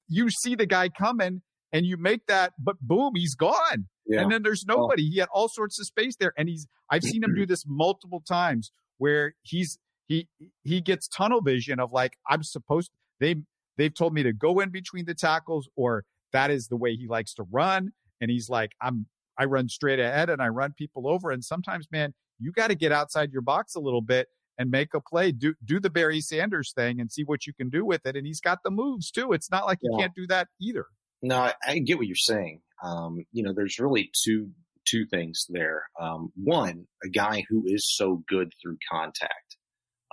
you 0.07 0.29
see 0.29 0.55
the 0.55 0.65
guy 0.65 0.89
coming 0.89 1.41
and 1.71 1.85
you 1.85 1.97
make 1.97 2.25
that, 2.27 2.53
but 2.57 2.79
boom, 2.81 3.13
he's 3.15 3.35
gone. 3.35 3.87
Yeah. 4.07 4.21
And 4.21 4.31
then 4.31 4.43
there's 4.43 4.65
nobody. 4.67 5.03
Oh. 5.03 5.11
He 5.11 5.19
had 5.19 5.29
all 5.33 5.47
sorts 5.47 5.79
of 5.79 5.85
space 5.85 6.15
there. 6.19 6.33
And 6.37 6.47
he's 6.47 6.67
I've 6.89 7.03
seen 7.03 7.23
him 7.23 7.35
do 7.35 7.45
this 7.47 7.63
multiple 7.67 8.21
times 8.27 8.71
where 8.97 9.35
he's 9.41 9.77
he 10.07 10.27
he 10.63 10.81
gets 10.81 11.07
tunnel 11.07 11.41
vision 11.41 11.79
of 11.79 11.91
like, 11.91 12.13
I'm 12.29 12.43
supposed 12.43 12.91
they 13.19 13.35
they've 13.77 13.93
told 13.93 14.13
me 14.13 14.23
to 14.23 14.33
go 14.33 14.59
in 14.59 14.69
between 14.69 15.05
the 15.05 15.15
tackles, 15.15 15.69
or 15.75 16.05
that 16.31 16.51
is 16.51 16.67
the 16.67 16.77
way 16.77 16.95
he 16.95 17.07
likes 17.07 17.33
to 17.35 17.43
run. 17.51 17.91
And 18.21 18.31
he's 18.31 18.49
like, 18.49 18.71
I'm 18.81 19.07
I 19.37 19.45
run 19.45 19.67
straight 19.67 19.99
ahead 19.99 20.29
and 20.29 20.41
I 20.41 20.47
run 20.47 20.73
people 20.77 21.07
over. 21.07 21.31
And 21.31 21.43
sometimes, 21.43 21.87
man, 21.91 22.13
you 22.39 22.51
got 22.51 22.67
to 22.67 22.75
get 22.75 22.91
outside 22.91 23.31
your 23.31 23.41
box 23.41 23.75
a 23.75 23.79
little 23.79 24.01
bit 24.01 24.27
and 24.57 24.69
make 24.69 24.93
a 24.93 25.01
play. 25.01 25.31
Do 25.31 25.53
do 25.63 25.79
the 25.79 25.89
Barry 25.89 26.21
Sanders 26.21 26.73
thing 26.73 26.99
and 26.99 27.11
see 27.11 27.23
what 27.23 27.45
you 27.45 27.53
can 27.53 27.69
do 27.69 27.85
with 27.85 28.05
it. 28.05 28.15
And 28.15 28.25
he's 28.25 28.41
got 28.41 28.59
the 28.63 28.71
moves 28.71 29.11
too. 29.11 29.33
It's 29.33 29.51
not 29.51 29.65
like 29.65 29.79
yeah. 29.81 29.89
you 29.91 29.97
can't 29.99 30.15
do 30.15 30.27
that 30.27 30.47
either. 30.61 30.85
No, 31.21 31.39
I, 31.39 31.53
I 31.65 31.79
get 31.79 31.97
what 31.97 32.07
you're 32.07 32.15
saying. 32.15 32.61
Um, 32.83 33.25
you 33.31 33.43
know, 33.43 33.53
there's 33.53 33.79
really 33.79 34.11
two 34.23 34.49
two 34.85 35.05
things 35.05 35.45
there. 35.49 35.83
Um, 35.99 36.31
one, 36.35 36.85
a 37.03 37.09
guy 37.09 37.43
who 37.49 37.63
is 37.65 37.83
so 37.95 38.23
good 38.27 38.51
through 38.61 38.77
contact 38.91 39.57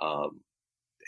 um, 0.01 0.41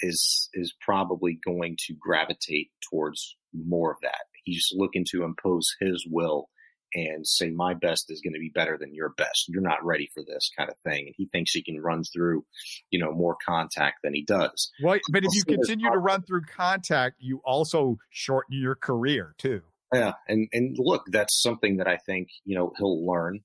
is 0.02 0.50
is 0.54 0.74
probably 0.82 1.40
going 1.44 1.78
to 1.88 1.96
gravitate 2.00 2.70
towards 2.90 3.36
more 3.54 3.92
of 3.92 3.98
that. 4.02 4.26
He's 4.44 4.68
looking 4.74 5.06
to 5.12 5.24
impose 5.24 5.68
his 5.80 6.06
will 6.10 6.50
and 6.96 7.28
say 7.28 7.50
my 7.50 7.74
best 7.74 8.06
is 8.10 8.22
going 8.22 8.34
to 8.34 8.40
be 8.40 8.52
better 8.54 8.78
than 8.80 8.96
your 8.96 9.10
best. 9.10 9.46
You're 9.50 9.62
not 9.62 9.84
ready 9.84 10.10
for 10.14 10.24
this 10.26 10.50
kind 10.58 10.70
of 10.70 10.78
thing. 10.80 11.08
And 11.08 11.16
he 11.18 11.28
thinks 11.28 11.52
he 11.52 11.62
can 11.62 11.80
run 11.82 12.04
through, 12.04 12.46
you 12.90 13.00
know, 13.00 13.12
more 13.12 13.36
contact 13.46 13.98
than 14.02 14.14
he 14.14 14.24
does. 14.24 14.72
Well, 14.82 14.98
but 15.12 15.26
if 15.26 15.36
you 15.36 15.44
continue 15.44 15.92
to 15.92 15.98
run 15.98 16.24
through 16.24 16.44
contact, 16.44 17.18
you 17.20 17.42
also 17.46 17.98
shorten 18.10 18.58
your 18.58 18.76
career 18.76 19.36
too. 19.38 19.62
Yeah, 19.94 20.14
and 20.28 20.48
and 20.52 20.76
look, 20.80 21.04
that's 21.12 21.42
something 21.42 21.78
that 21.78 21.88
I 21.88 21.98
think 22.06 22.30
you 22.44 22.58
know 22.58 22.72
he'll 22.78 23.06
learn, 23.06 23.42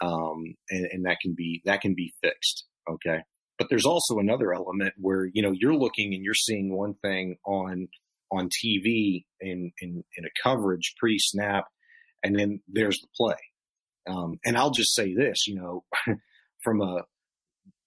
um, 0.00 0.54
and, 0.70 0.86
and 0.90 1.04
that 1.04 1.18
can 1.20 1.34
be 1.36 1.60
that 1.66 1.80
can 1.80 1.94
be 1.94 2.14
fixed. 2.22 2.64
Okay, 2.90 3.20
but 3.58 3.68
there's 3.68 3.84
also 3.84 4.18
another 4.18 4.52
element 4.52 4.94
where 4.96 5.28
you 5.32 5.42
know 5.42 5.52
you're 5.52 5.76
looking 5.76 6.14
and 6.14 6.24
you're 6.24 6.34
seeing 6.34 6.74
one 6.74 6.94
thing 6.94 7.36
on 7.46 7.88
on 8.32 8.48
TV 8.48 9.24
in 9.40 9.70
in, 9.80 10.02
in 10.16 10.24
a 10.24 10.42
coverage 10.42 10.94
pre 10.98 11.18
snap, 11.18 11.66
and 12.22 12.38
then 12.38 12.60
there's 12.68 13.00
the 13.00 13.08
play. 13.16 13.36
Um, 14.06 14.38
and 14.44 14.56
I'll 14.56 14.70
just 14.70 14.94
say 14.94 15.14
this, 15.14 15.46
you 15.46 15.56
know, 15.56 15.84
from 16.62 16.80
a 16.80 17.02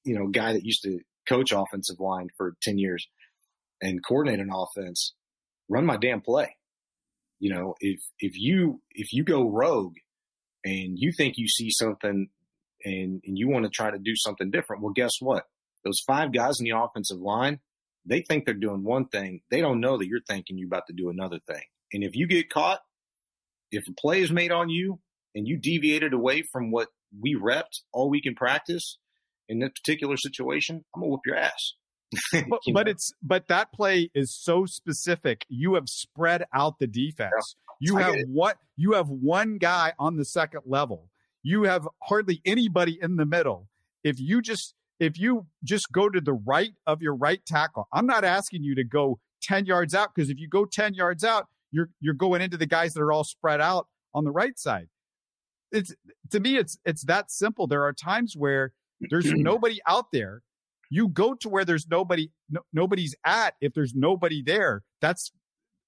you 0.03 0.17
know 0.17 0.27
guy 0.27 0.53
that 0.53 0.65
used 0.65 0.83
to 0.83 0.99
coach 1.27 1.51
offensive 1.51 1.99
line 1.99 2.27
for 2.38 2.55
ten 2.61 2.77
years 2.77 3.07
and 3.81 4.03
coordinate 4.05 4.39
an 4.39 4.51
offense, 4.53 5.13
run 5.69 5.86
my 5.86 5.97
damn 5.97 6.21
play. 6.21 6.55
You 7.39 7.53
know, 7.53 7.75
if 7.79 7.99
if 8.19 8.33
you 8.36 8.81
if 8.91 9.11
you 9.11 9.23
go 9.23 9.49
rogue 9.49 9.95
and 10.63 10.97
you 10.97 11.11
think 11.15 11.36
you 11.38 11.47
see 11.47 11.69
something 11.69 12.29
and 12.83 13.21
and 13.25 13.38
you 13.38 13.49
want 13.49 13.65
to 13.65 13.71
try 13.71 13.91
to 13.91 13.99
do 13.99 14.13
something 14.15 14.51
different, 14.51 14.81
well, 14.81 14.93
guess 14.93 15.13
what? 15.19 15.45
Those 15.83 16.01
five 16.07 16.33
guys 16.33 16.59
in 16.59 16.65
the 16.65 16.77
offensive 16.77 17.19
line, 17.19 17.59
they 18.05 18.21
think 18.21 18.45
they're 18.45 18.53
doing 18.53 18.83
one 18.83 19.07
thing. 19.07 19.41
They 19.51 19.61
don't 19.61 19.79
know 19.79 19.97
that 19.97 20.07
you're 20.07 20.21
thinking 20.27 20.57
you're 20.57 20.67
about 20.67 20.88
to 20.88 20.93
do 20.93 21.09
another 21.09 21.39
thing. 21.47 21.63
And 21.93 22.03
if 22.03 22.15
you 22.15 22.27
get 22.27 22.49
caught, 22.49 22.79
if 23.72 23.88
a 23.88 23.93
play 23.93 24.22
is 24.22 24.32
made 24.32 24.51
on 24.51 24.70
you 24.70 24.99
and 25.34 25.47
you 25.47 25.57
deviated 25.57 26.13
away 26.13 26.43
from 26.51 26.72
what 26.72 26.89
we 27.22 27.36
repped 27.36 27.82
all 27.93 28.09
week 28.09 28.26
in 28.26 28.36
practice 28.36 28.97
in 29.47 29.59
this 29.59 29.72
particular 29.72 30.18
situation, 30.18 30.84
I'm 30.95 31.01
gonna 31.01 31.11
whoop 31.11 31.22
your 31.26 31.36
ass. 31.36 31.74
but, 32.32 32.59
but 32.74 32.88
it's 32.88 33.11
but 33.22 33.47
that 33.47 33.72
play 33.74 34.09
is 34.13 34.36
so 34.36 34.66
specific. 34.66 35.45
You 35.49 35.76
have 35.76 35.89
spread 35.89 36.45
out 36.53 36.80
the 36.80 36.88
defense. 36.88 37.55
Yeah, 37.82 37.91
you 37.91 37.97
have 37.97 38.16
what 38.28 38.57
you 38.78 38.93
have 38.93 39.09
one 39.09 39.57
guy 39.57 39.93
on 39.99 40.18
the 40.18 40.26
second 40.26 40.61
level. 40.66 41.09
You 41.43 41.63
have 41.63 41.88
hardly 42.03 42.41
anybody 42.45 42.97
in 43.01 43.18
the 43.18 43.26
middle. 43.26 43.68
If 44.03 44.20
you 44.20 44.41
just 44.41 44.74
if 44.99 45.20
you 45.20 45.47
just 45.63 45.91
go 45.91 46.09
to 46.09 46.22
the 46.22 46.34
right 46.34 46.74
of 46.88 47.01
your 47.01 47.16
right 47.16 47.41
tackle, 47.45 47.88
I'm 47.91 48.05
not 48.05 48.24
asking 48.24 48.63
you 48.63 48.76
to 48.76 48.84
go 48.84 49.20
10 49.43 49.66
yards 49.66 49.93
out 49.93 50.09
because 50.16 50.30
if 50.30 50.39
you 50.39 50.47
go 50.47 50.66
10 50.66 50.93
yards 50.93 51.24
out, 51.24 51.47
you're 51.72 51.89
you're 51.99 52.13
going 52.13 52.41
into 52.41 52.57
the 52.57 52.66
guys 52.66 52.93
that 52.93 53.01
are 53.01 53.11
all 53.11 53.24
spread 53.24 53.61
out 53.61 53.88
on 54.13 54.24
the 54.24 54.32
right 54.32 54.57
side. 54.57 54.88
It's 55.72 55.93
to 56.32 56.39
me 56.39 56.57
it's 56.57 56.78
it's 56.86 57.03
that 57.05 57.32
simple. 57.32 57.68
There 57.68 57.84
are 57.84 57.93
times 57.93 58.36
where 58.36 58.74
there's 59.09 59.32
nobody 59.34 59.80
out 59.88 60.11
there 60.11 60.41
you 60.89 61.07
go 61.07 61.34
to 61.36 61.49
where 61.49 61.66
there's 61.66 61.88
nobody, 61.88 62.32
no, 62.49 62.61
nobody's 62.74 63.16
at. 63.26 63.55
If 63.61 63.74
there's 63.74 63.93
nobody 63.95 64.41
there, 64.41 64.84
that's 65.01 65.32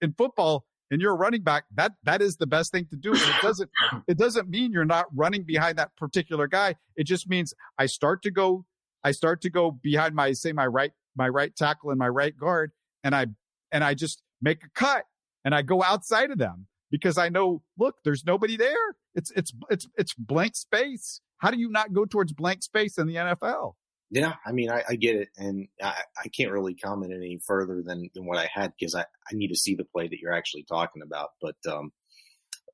in 0.02 0.14
football 0.14 0.66
and 0.90 1.02
you're 1.02 1.14
a 1.14 1.18
running 1.18 1.44
back. 1.44 1.66
That, 1.76 1.94
that 2.04 2.22
is 2.22 2.38
the 2.38 2.48
best 2.48 2.72
thing 2.72 2.88
to 2.92 2.96
do. 2.96 3.12
And 3.12 3.22
it 3.22 3.42
doesn't, 3.42 3.70
it 4.08 4.18
doesn't 4.18 4.50
mean 4.50 4.72
you're 4.72 4.86
not 4.86 5.06
running 5.14 5.44
behind 5.44 5.78
that 5.78 5.96
particular 5.98 6.48
guy. 6.48 6.76
It 6.96 7.06
just 7.06 7.30
means 7.30 7.54
I 7.78 7.86
start 7.86 8.22
to 8.24 8.32
go, 8.32 8.66
I 9.04 9.12
start 9.12 9.42
to 9.42 9.50
go 9.50 9.72
behind 9.72 10.16
my, 10.16 10.34
say 10.34 10.52
my 10.52 10.66
right, 10.66 10.92
my 11.16 11.30
right 11.30 11.56
tackle 11.56 11.90
and 11.90 12.00
my 12.00 12.10
right 12.10 12.36
guard. 12.38 12.72
And 13.04 13.16
I, 13.16 13.28
and 13.72 13.84
I 13.84 13.94
just 13.94 14.22
make 14.42 14.64
a 14.64 14.70
cut 14.74 15.06
and 15.48 15.56
I 15.56 15.62
go 15.62 15.82
outside 15.82 16.30
of 16.30 16.38
them 16.38 16.68
because 16.92 17.18
I 17.18 17.30
know, 17.30 17.62
look, 17.80 17.96
there's 18.04 18.26
nobody 18.26 18.58
there. 18.58 18.76
It's, 19.16 19.32
it's, 19.32 19.54
it's, 19.70 19.88
it's 19.98 20.14
blank 20.14 20.58
space. 20.58 21.22
How 21.38 21.52
do 21.52 21.58
you 21.58 21.70
not 21.70 21.94
go 21.94 22.04
towards 22.04 22.34
blank 22.34 22.64
space 22.64 22.98
in 22.98 23.08
the 23.08 23.16
NFL? 23.16 23.76
Yeah, 24.12 24.34
I 24.46 24.52
mean, 24.52 24.70
I, 24.70 24.84
I 24.90 24.96
get 24.96 25.16
it, 25.16 25.30
and 25.38 25.70
I, 25.82 26.02
I, 26.18 26.28
can't 26.28 26.52
really 26.52 26.76
comment 26.76 27.14
any 27.14 27.40
further 27.48 27.82
than, 27.82 28.10
than 28.14 28.26
what 28.26 28.38
I 28.38 28.50
had 28.54 28.74
because 28.78 28.94
I, 28.94 29.02
I 29.02 29.36
need 29.36 29.48
to 29.48 29.56
see 29.56 29.76
the 29.76 29.86
play 29.86 30.10
that 30.10 30.20
you're 30.20 30.34
actually 30.34 30.66
talking 30.68 31.02
about. 31.02 31.30
But 31.42 31.56
um, 31.70 31.92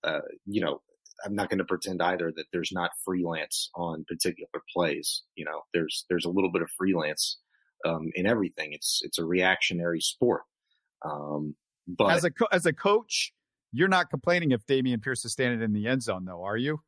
uh, 0.04 0.22
you 0.48 0.62
know, 0.62 0.82
I'm 1.24 1.36
not 1.36 1.50
going 1.50 1.60
to 1.60 1.66
pretend 1.66 2.02
either 2.02 2.34
that 2.36 2.46
there's 2.52 2.72
not 2.72 2.90
freelance 3.06 3.70
on 3.76 4.04
particular 4.08 4.64
plays. 4.76 5.22
You 5.36 5.46
know, 5.46 5.62
there's 5.76 6.06
there's 6.10 6.26
a 6.26 6.30
little 6.30 6.52
bit 6.52 6.64
of 6.64 6.70
freelance 6.76 7.38
um, 7.86 8.10
in 8.16 8.26
everything. 8.26 8.74
It's 8.74 9.02
it's 9.04 9.20
a 9.20 9.26
reactionary 9.26 10.02
sport. 10.02 10.42
Um, 11.06 11.56
but 11.88 12.16
as 12.16 12.24
a 12.24 12.32
co- 12.32 12.48
as 12.52 12.66
a 12.66 12.74
coach, 12.74 13.34
you're 13.72 13.88
not 13.88 14.10
complaining 14.10 14.52
if 14.52 14.66
Dameon 14.66 15.02
Pierce 15.02 15.26
is 15.26 15.32
standing 15.32 15.62
in 15.62 15.74
the 15.74 15.88
end 15.88 16.04
zone, 16.04 16.26
though, 16.26 16.44
are 16.44 16.58
you? 16.58 16.80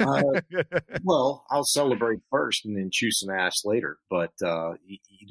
uh, 0.00 0.22
well, 1.02 1.44
I'll 1.50 1.64
celebrate 1.64 2.20
first 2.30 2.64
and 2.64 2.76
then 2.76 2.90
chew 2.92 3.10
some 3.10 3.34
ass 3.34 3.62
later. 3.64 3.98
But 4.10 4.32
uh, 4.44 4.72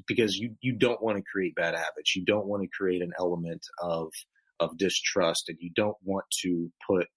because 0.08 0.38
you 0.38 0.56
you 0.62 0.74
don't 0.74 1.02
want 1.02 1.18
to 1.18 1.24
create 1.24 1.56
bad 1.56 1.76
habits, 1.76 2.16
you 2.16 2.26
don't 2.26 2.48
want 2.48 2.64
to 2.64 2.70
create 2.76 3.02
an 3.02 3.12
element 3.20 3.66
of 3.82 4.10
of 4.60 4.78
distrust, 4.78 5.50
and 5.50 5.58
you 5.60 5.72
don't 5.76 5.98
want 6.04 6.26
to 6.44 6.72
put 6.90 7.08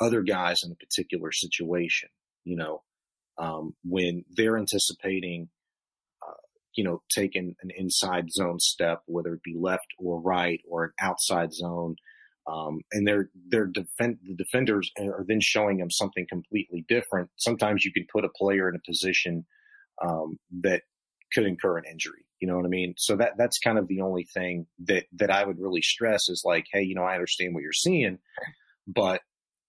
other 0.00 0.22
guys 0.22 0.62
in 0.64 0.72
a 0.72 0.76
particular 0.76 1.32
situation. 1.32 2.08
You 2.44 2.56
know, 2.56 2.82
um, 3.38 3.74
when 3.84 4.24
they're 4.30 4.58
anticipating 4.58 5.48
you 6.76 6.84
know, 6.84 7.02
taking 7.14 7.54
an 7.62 7.70
inside 7.76 8.30
zone 8.30 8.58
step, 8.58 9.02
whether 9.06 9.34
it 9.34 9.42
be 9.42 9.56
left 9.58 9.86
or 9.98 10.20
right 10.20 10.60
or 10.68 10.84
an 10.84 10.90
outside 11.00 11.52
zone. 11.52 11.96
Um, 12.46 12.80
and 12.92 13.06
they're, 13.06 13.30
they're 13.48 13.66
defend, 13.66 14.18
the 14.22 14.34
defenders 14.34 14.90
are 14.98 15.24
then 15.26 15.40
showing 15.40 15.78
them 15.78 15.90
something 15.90 16.26
completely 16.28 16.84
different. 16.88 17.30
Sometimes 17.36 17.84
you 17.84 17.92
can 17.92 18.06
put 18.12 18.24
a 18.24 18.28
player 18.28 18.68
in 18.68 18.76
a 18.76 18.86
position, 18.86 19.46
um, 20.04 20.38
that 20.60 20.82
could 21.32 21.46
incur 21.46 21.78
an 21.78 21.84
injury. 21.90 22.26
You 22.40 22.48
know 22.48 22.56
what 22.56 22.66
I 22.66 22.68
mean? 22.68 22.94
So 22.98 23.16
that, 23.16 23.32
that's 23.38 23.58
kind 23.58 23.78
of 23.78 23.88
the 23.88 24.02
only 24.02 24.26
thing 24.34 24.66
that, 24.86 25.04
that 25.14 25.30
I 25.30 25.44
would 25.46 25.58
really 25.58 25.80
stress 25.80 26.28
is 26.28 26.42
like, 26.44 26.66
Hey, 26.70 26.82
you 26.82 26.94
know, 26.94 27.04
I 27.04 27.14
understand 27.14 27.54
what 27.54 27.62
you're 27.62 27.72
seeing, 27.72 28.18
but 28.86 29.22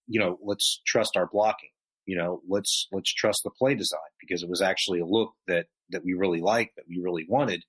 you 0.06 0.20
know, 0.20 0.38
let's 0.42 0.80
trust 0.86 1.16
our 1.16 1.28
blocking. 1.30 1.70
You 2.06 2.16
know, 2.16 2.40
let's 2.48 2.86
let's 2.92 3.12
trust 3.12 3.40
the 3.44 3.50
play 3.50 3.74
design 3.74 3.98
because 4.20 4.42
it 4.42 4.48
was 4.48 4.62
actually 4.62 5.00
a 5.00 5.06
look 5.06 5.32
that 5.48 5.66
that 5.90 6.04
we 6.04 6.14
really 6.14 6.40
like, 6.40 6.72
that 6.76 6.86
we 6.88 7.00
really 7.02 7.26
wanted. 7.28 7.62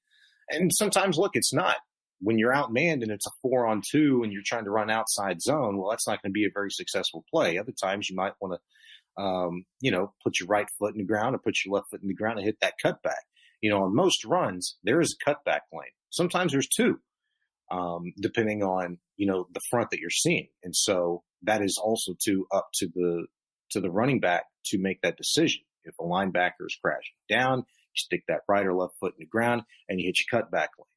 And 0.49 0.71
sometimes, 0.73 1.17
look, 1.17 1.31
it's 1.35 1.53
not. 1.53 1.77
When 2.19 2.39
you're 2.39 2.53
outmanned 2.53 3.03
and 3.03 3.11
it's 3.11 3.27
a 3.27 3.31
four 3.41 3.67
on 3.67 3.81
two 3.87 4.21
and 4.23 4.33
you're 4.33 4.41
trying 4.45 4.63
to 4.63 4.71
run 4.71 4.89
outside 4.89 5.41
zone, 5.41 5.77
well, 5.77 5.91
that's 5.91 6.07
not 6.07 6.21
going 6.21 6.31
to 6.31 6.33
be 6.33 6.45
a 6.45 6.51
very 6.53 6.71
successful 6.71 7.23
play. 7.31 7.57
Other 7.57 7.73
times, 7.73 8.09
you 8.09 8.15
might 8.15 8.33
want 8.41 8.59
to, 8.59 9.23
um, 9.23 9.65
you 9.81 9.91
know, 9.91 10.13
put 10.23 10.39
your 10.39 10.47
right 10.47 10.67
foot 10.79 10.93
in 10.93 10.97
the 10.97 11.05
ground 11.05 11.35
or 11.35 11.39
put 11.39 11.57
your 11.63 11.75
left 11.75 11.91
foot 11.91 12.01
in 12.01 12.07
the 12.07 12.15
ground 12.15 12.39
and 12.39 12.45
hit 12.45 12.57
that 12.61 12.73
cutback. 12.83 13.21
You 13.61 13.69
know, 13.69 13.83
on 13.83 13.95
most 13.95 14.25
runs, 14.25 14.77
there 14.83 14.99
is 14.99 15.15
a 15.15 15.29
cutback 15.29 15.61
lane. 15.71 15.91
Sometimes 16.09 16.53
there's 16.53 16.67
two, 16.67 16.99
um, 17.69 18.13
depending 18.19 18.63
on 18.63 18.97
you 19.17 19.27
know 19.27 19.47
the 19.53 19.61
front 19.69 19.91
that 19.91 19.99
you're 19.99 20.09
seeing. 20.09 20.47
And 20.63 20.75
so 20.75 21.23
that 21.43 21.61
is 21.61 21.79
also 21.83 22.13
to 22.25 22.47
up 22.51 22.69
to 22.75 22.87
the 22.87 23.27
to 23.71 23.81
the 23.81 23.91
running 23.91 24.19
back 24.19 24.45
to 24.65 24.79
make 24.79 25.01
that 25.01 25.17
decision. 25.17 25.61
If 25.83 25.95
a 25.99 26.03
linebacker 26.03 26.65
is 26.65 26.77
crashing 26.81 27.15
down, 27.29 27.63
stick 27.97 28.23
that 28.27 28.41
right 28.47 28.65
or 28.65 28.73
left 28.73 28.95
foot 28.99 29.13
in 29.13 29.19
the 29.19 29.25
ground 29.25 29.63
and 29.89 29.99
you 29.99 30.07
hit 30.07 30.19
your 30.19 30.41
cutback 30.41 30.69
lane. 30.77 30.87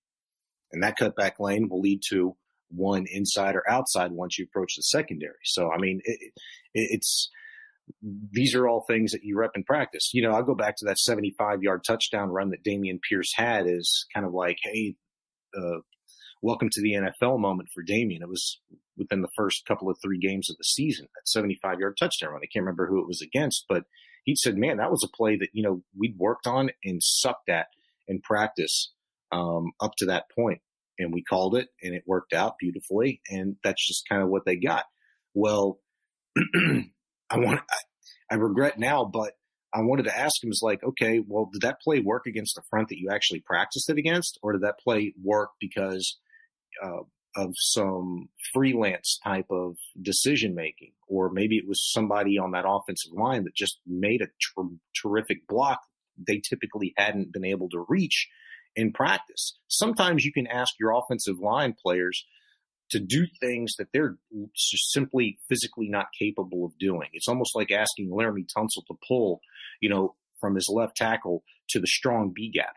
And 0.73 0.83
that 0.83 0.99
cutback 0.99 1.33
lane 1.39 1.69
will 1.69 1.81
lead 1.81 2.01
to 2.11 2.37
one 2.69 3.07
inside 3.11 3.57
or 3.57 3.69
outside 3.69 4.13
once 4.13 4.39
you 4.39 4.45
approach 4.45 4.77
the 4.77 4.83
secondary. 4.83 5.35
So, 5.45 5.71
I 5.73 5.79
mean, 5.79 6.01
it, 6.05 6.19
it, 6.21 6.33
it's, 6.75 7.29
these 8.31 8.55
are 8.55 8.69
all 8.69 8.85
things 8.87 9.11
that 9.13 9.25
you 9.25 9.37
rep 9.37 9.53
in 9.57 9.65
practice. 9.65 10.11
You 10.13 10.23
know, 10.23 10.33
I'll 10.33 10.45
go 10.45 10.55
back 10.55 10.77
to 10.77 10.85
that 10.87 10.99
75 10.99 11.63
yard 11.63 11.83
touchdown 11.85 12.31
run 12.31 12.51
that 12.51 12.65
Dameon 12.65 13.01
Pierce 13.03 13.33
had 13.35 13.67
is 13.67 14.07
kind 14.15 14.25
of 14.25 14.33
like, 14.33 14.59
Hey, 14.63 14.95
uh, 15.57 15.81
welcome 16.43 16.69
to 16.71 16.81
the 16.81 16.93
NFL 16.93 17.41
moment 17.41 17.69
for 17.75 17.83
Dameon. 17.83 18.23
It 18.23 18.29
was 18.29 18.61
within 18.97 19.23
the 19.23 19.29
first 19.37 19.67
couple 19.67 19.91
of 19.91 19.99
three 20.03 20.19
games 20.19 20.51
of 20.51 20.57
the 20.57 20.65
season, 20.65 21.07
that 21.15 21.29
75 21.29 21.81
yard 21.81 21.97
touchdown 21.99 22.31
run. 22.31 22.41
I 22.43 22.47
can't 22.53 22.65
remember 22.65 22.87
who 22.87 23.01
it 23.01 23.09
was 23.09 23.23
against, 23.23 23.65
but 23.69 23.85
he 24.25 24.35
said, 24.37 24.57
man, 24.57 24.79
that 24.79 24.91
was 24.91 25.05
a 25.05 25.17
play 25.17 25.37
that, 25.37 25.49
you 25.53 25.63
know, 25.63 25.83
we'd 25.97 26.19
worked 26.19 26.47
on 26.47 26.71
and 26.85 27.01
sucked 27.03 27.49
at 27.49 27.67
in 28.09 28.21
practice 28.21 28.93
um, 29.33 29.73
up 29.81 29.93
to 29.99 30.07
that 30.07 30.25
point. 30.37 30.61
And 30.99 31.13
we 31.13 31.23
called 31.23 31.57
it 31.57 31.69
and 31.83 31.95
it 31.95 32.05
worked 32.07 32.35
out 32.35 32.57
beautifully. 32.59 33.23
And 33.31 33.57
that's 33.65 33.87
just 33.87 34.09
kind 34.09 34.23
of 34.23 34.29
what 34.29 34.45
they 34.45 34.57
got. 34.57 34.85
Well, 35.35 35.79
I 36.37 37.39
want, 37.39 37.61
I, 37.71 38.35
I 38.35 38.35
regret 38.37 38.79
now, 38.79 39.05
but 39.05 39.33
I 39.73 39.83
wanted 39.83 40.05
to 40.05 40.19
ask 40.19 40.43
him 40.43 40.51
is 40.51 40.61
like, 40.63 40.83
okay, 40.83 41.23
well, 41.25 41.49
did 41.53 41.63
that 41.63 41.81
play 41.81 42.01
work 42.01 42.27
against 42.27 42.57
the 42.57 42.63
front 42.69 42.89
that 42.89 42.99
you 42.99 43.11
actually 43.11 43.41
practiced 43.41 43.89
it 43.89 43.99
against, 43.99 44.39
or 44.43 44.53
did 44.53 44.63
that 44.63 44.81
play 44.83 45.15
work 45.23 45.51
because 45.61 46.19
uh, 46.83 47.01
of 47.37 47.53
some 47.57 48.29
freelance 48.53 49.19
type 49.23 49.47
of 49.51 49.77
decision 50.01 50.55
making, 50.55 50.93
or 51.07 51.31
maybe 51.31 51.57
it 51.57 51.69
was 51.69 51.91
somebody 51.93 52.39
on 52.39 52.53
that 52.53 52.65
offensive 52.67 53.13
line 53.13 53.45
that 53.45 53.55
just 53.55 53.79
made 53.87 54.21
a 54.21 54.27
ter- 54.27 54.69
terrific 55.01 55.47
block 55.47 55.81
they 56.27 56.41
typically 56.47 56.93
hadn't 56.97 57.33
been 57.33 57.45
able 57.45 57.69
to 57.71 57.85
reach 57.89 58.29
in 58.77 58.93
practice. 58.93 59.59
Sometimes 59.69 60.25
you 60.25 60.33
can 60.33 60.47
ask 60.47 60.75
your 60.79 60.93
offensive 60.93 61.39
line 61.39 61.75
players 61.81 62.25
to 62.91 62.99
do 62.99 63.27
things 63.41 63.75
that 63.79 63.89
they're 63.93 64.17
simply 64.55 65.39
physically 65.49 65.89
not 65.89 66.07
capable 66.19 66.65
of 66.65 66.77
doing. 66.79 67.09
It's 67.13 67.29
almost 67.29 67.55
like 67.55 67.71
asking 67.71 68.11
Laremy 68.11 68.47
Tunsil 68.47 68.85
to 68.89 68.95
pull, 69.07 69.41
you 69.81 69.89
know, 69.89 70.17
from 70.41 70.55
his 70.55 70.69
left 70.73 70.97
tackle 70.97 71.45
to 71.71 71.81
the 71.81 71.87
strong 71.87 72.33
B 72.35 72.51
gap. 72.51 72.75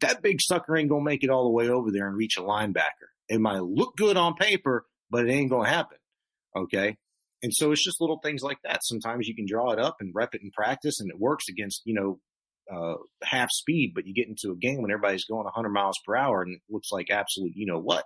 That 0.00 0.22
big 0.22 0.38
sucker 0.40 0.76
ain't 0.76 0.88
gonna 0.88 1.04
make 1.04 1.22
it 1.22 1.30
all 1.30 1.44
the 1.44 1.50
way 1.50 1.68
over 1.68 1.90
there 1.90 2.08
and 2.08 2.16
reach 2.16 2.38
a 2.38 2.42
linebacker. 2.42 3.11
It 3.32 3.40
might 3.40 3.62
look 3.62 3.96
good 3.96 4.18
on 4.18 4.34
paper, 4.34 4.84
but 5.10 5.26
it 5.26 5.32
ain't 5.32 5.48
going 5.48 5.64
to 5.64 5.72
happen. 5.72 5.96
Okay. 6.54 6.98
And 7.42 7.52
so 7.52 7.72
it's 7.72 7.82
just 7.82 7.98
little 7.98 8.20
things 8.22 8.42
like 8.42 8.58
that. 8.62 8.80
Sometimes 8.84 9.26
you 9.26 9.34
can 9.34 9.46
draw 9.48 9.72
it 9.72 9.78
up 9.78 9.96
and 10.00 10.12
rep 10.14 10.34
it 10.34 10.42
in 10.42 10.50
practice 10.50 11.00
and 11.00 11.10
it 11.10 11.18
works 11.18 11.46
against, 11.48 11.80
you 11.86 11.94
know, 11.94 12.18
uh, 12.70 12.96
half 13.22 13.48
speed, 13.50 13.92
but 13.94 14.06
you 14.06 14.12
get 14.12 14.28
into 14.28 14.52
a 14.52 14.58
game 14.58 14.82
when 14.82 14.90
everybody's 14.90 15.24
going 15.24 15.44
100 15.44 15.70
miles 15.70 15.96
per 16.06 16.14
hour 16.14 16.42
and 16.42 16.56
it 16.56 16.60
looks 16.68 16.88
like 16.92 17.10
absolute, 17.10 17.52
you 17.54 17.64
know 17.64 17.80
what. 17.80 18.04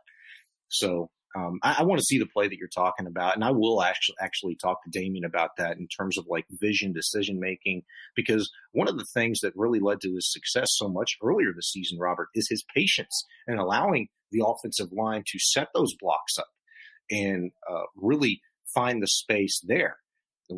So 0.69 1.11
um, 1.37 1.59
I, 1.63 1.77
I 1.81 1.83
want 1.83 1.99
to 1.99 2.05
see 2.05 2.19
the 2.19 2.27
play 2.27 2.49
that 2.49 2.57
you're 2.57 2.69
talking 2.75 3.07
about, 3.07 3.35
and 3.35 3.45
I 3.45 3.51
will 3.51 3.83
actually 3.83 4.17
actually 4.21 4.57
talk 4.57 4.79
to 4.83 4.99
Dameon 4.99 5.27
about 5.27 5.51
that 5.59 5.77
in 5.77 5.87
terms 5.89 6.17
of 6.17 6.25
like 6.29 6.47
vision, 6.51 6.93
decision 6.93 7.39
making, 7.39 7.83
because 8.15 8.51
one 8.73 8.89
of 8.89 8.97
the 8.97 9.07
things 9.13 9.41
that 9.41 9.53
really 9.55 9.81
led 9.81 10.01
to 10.01 10.15
his 10.15 10.33
success 10.33 10.69
so 10.71 10.89
much 10.89 11.17
earlier 11.23 11.53
this 11.55 11.71
season, 11.71 11.99
Robert, 11.99 12.29
is 12.35 12.49
his 12.49 12.65
patience 12.75 13.27
and 13.47 13.59
allowing 13.59 14.09
the 14.33 14.45
offensive 14.45 14.93
line 14.93 15.25
to 15.27 15.39
set 15.39 15.69
those 15.75 15.95
blocks 16.01 16.39
up 16.39 16.49
and 17.11 17.53
uh, 17.71 17.85
really 17.97 18.41
find 18.75 19.03
the 19.03 19.07
space 19.07 19.61
there. 19.67 19.97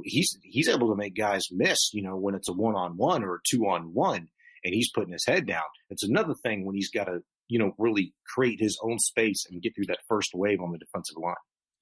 He's 0.05 0.39
he's 0.43 0.69
able 0.69 0.91
to 0.91 0.97
make 0.97 1.17
guys 1.17 1.47
miss, 1.51 1.93
you 1.93 2.03
know, 2.03 2.17
when 2.17 2.35
it's 2.35 2.49
a 2.49 2.53
one 2.53 2.77
on 2.77 2.97
one 2.97 3.25
or 3.25 3.37
a 3.37 3.41
two 3.51 3.67
on 3.67 3.95
one, 3.95 4.29
and 4.65 4.75
he's 4.75 4.91
putting 4.95 5.13
his 5.13 5.25
head 5.27 5.47
down. 5.47 5.65
It's 5.91 6.05
another 6.05 6.35
thing 6.45 6.65
when 6.65 6.75
he's 6.75 6.91
got 6.91 7.05
to, 7.05 7.21
you 7.49 7.59
know, 7.59 7.73
really 7.79 8.15
create 8.27 8.61
his 8.61 8.79
own 8.83 8.99
space 8.99 9.47
and 9.51 9.63
get 9.63 9.75
through 9.75 9.87
that 9.87 10.01
first 10.09 10.31
wave 10.35 10.61
on 10.61 10.73
the 10.73 10.79
defensive 10.79 11.17
line. 11.17 11.35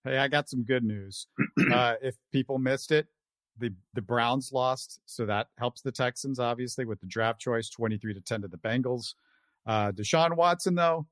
Hey, 0.05 0.19
I 0.19 0.29
got 0.29 0.49
some 0.49 0.63
good 0.63 0.85
news. 0.85 1.27
uh, 1.73 1.95
if 2.01 2.15
people 2.33 2.59
missed 2.59 2.93
it, 2.93 3.09
the 3.59 3.75
the 3.95 4.03
Browns 4.03 4.51
lost, 4.53 5.01
so 5.07 5.27
that 5.27 5.49
helps 5.59 5.81
the 5.81 5.93
Texans 5.93 6.39
obviously 6.39 6.85
with 6.85 7.01
the 7.01 7.07
draft 7.07 7.41
choice, 7.41 7.69
twenty 7.71 7.99
three 7.99 8.15
to 8.15 8.21
ten 8.21 8.43
to 8.43 8.49
the 8.49 8.59
Bengals. 8.59 9.15
Uh, 9.67 9.91
Deshaun 9.93 10.37
Watson 10.37 10.75
though, 10.75 11.07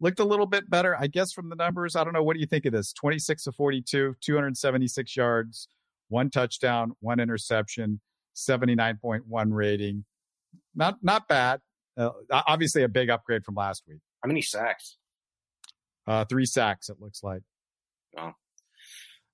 looked 0.00 0.20
a 0.20 0.24
little 0.24 0.46
bit 0.46 0.68
better, 0.68 0.96
I 0.98 1.06
guess, 1.06 1.32
from 1.32 1.48
the 1.48 1.56
numbers. 1.56 1.96
I 1.96 2.04
don't 2.04 2.12
know. 2.12 2.22
What 2.22 2.34
do 2.34 2.40
you 2.40 2.46
think 2.46 2.66
of 2.66 2.72
this? 2.72 2.92
26 2.92 3.44
to 3.44 3.52
42, 3.52 4.16
276 4.20 5.16
yards, 5.16 5.68
one 6.08 6.30
touchdown, 6.30 6.92
one 7.00 7.20
interception, 7.20 8.00
79.1 8.36 9.22
rating. 9.50 10.04
Not 10.74 10.96
not 11.02 11.28
bad. 11.28 11.60
Uh, 11.96 12.10
obviously, 12.30 12.82
a 12.82 12.88
big 12.88 13.10
upgrade 13.10 13.44
from 13.44 13.54
last 13.54 13.84
week. 13.86 14.00
How 14.22 14.28
many 14.28 14.42
sacks? 14.42 14.96
Uh, 16.06 16.24
three 16.24 16.46
sacks, 16.46 16.88
it 16.88 16.96
looks 17.00 17.22
like. 17.22 17.42
Oh. 18.18 18.32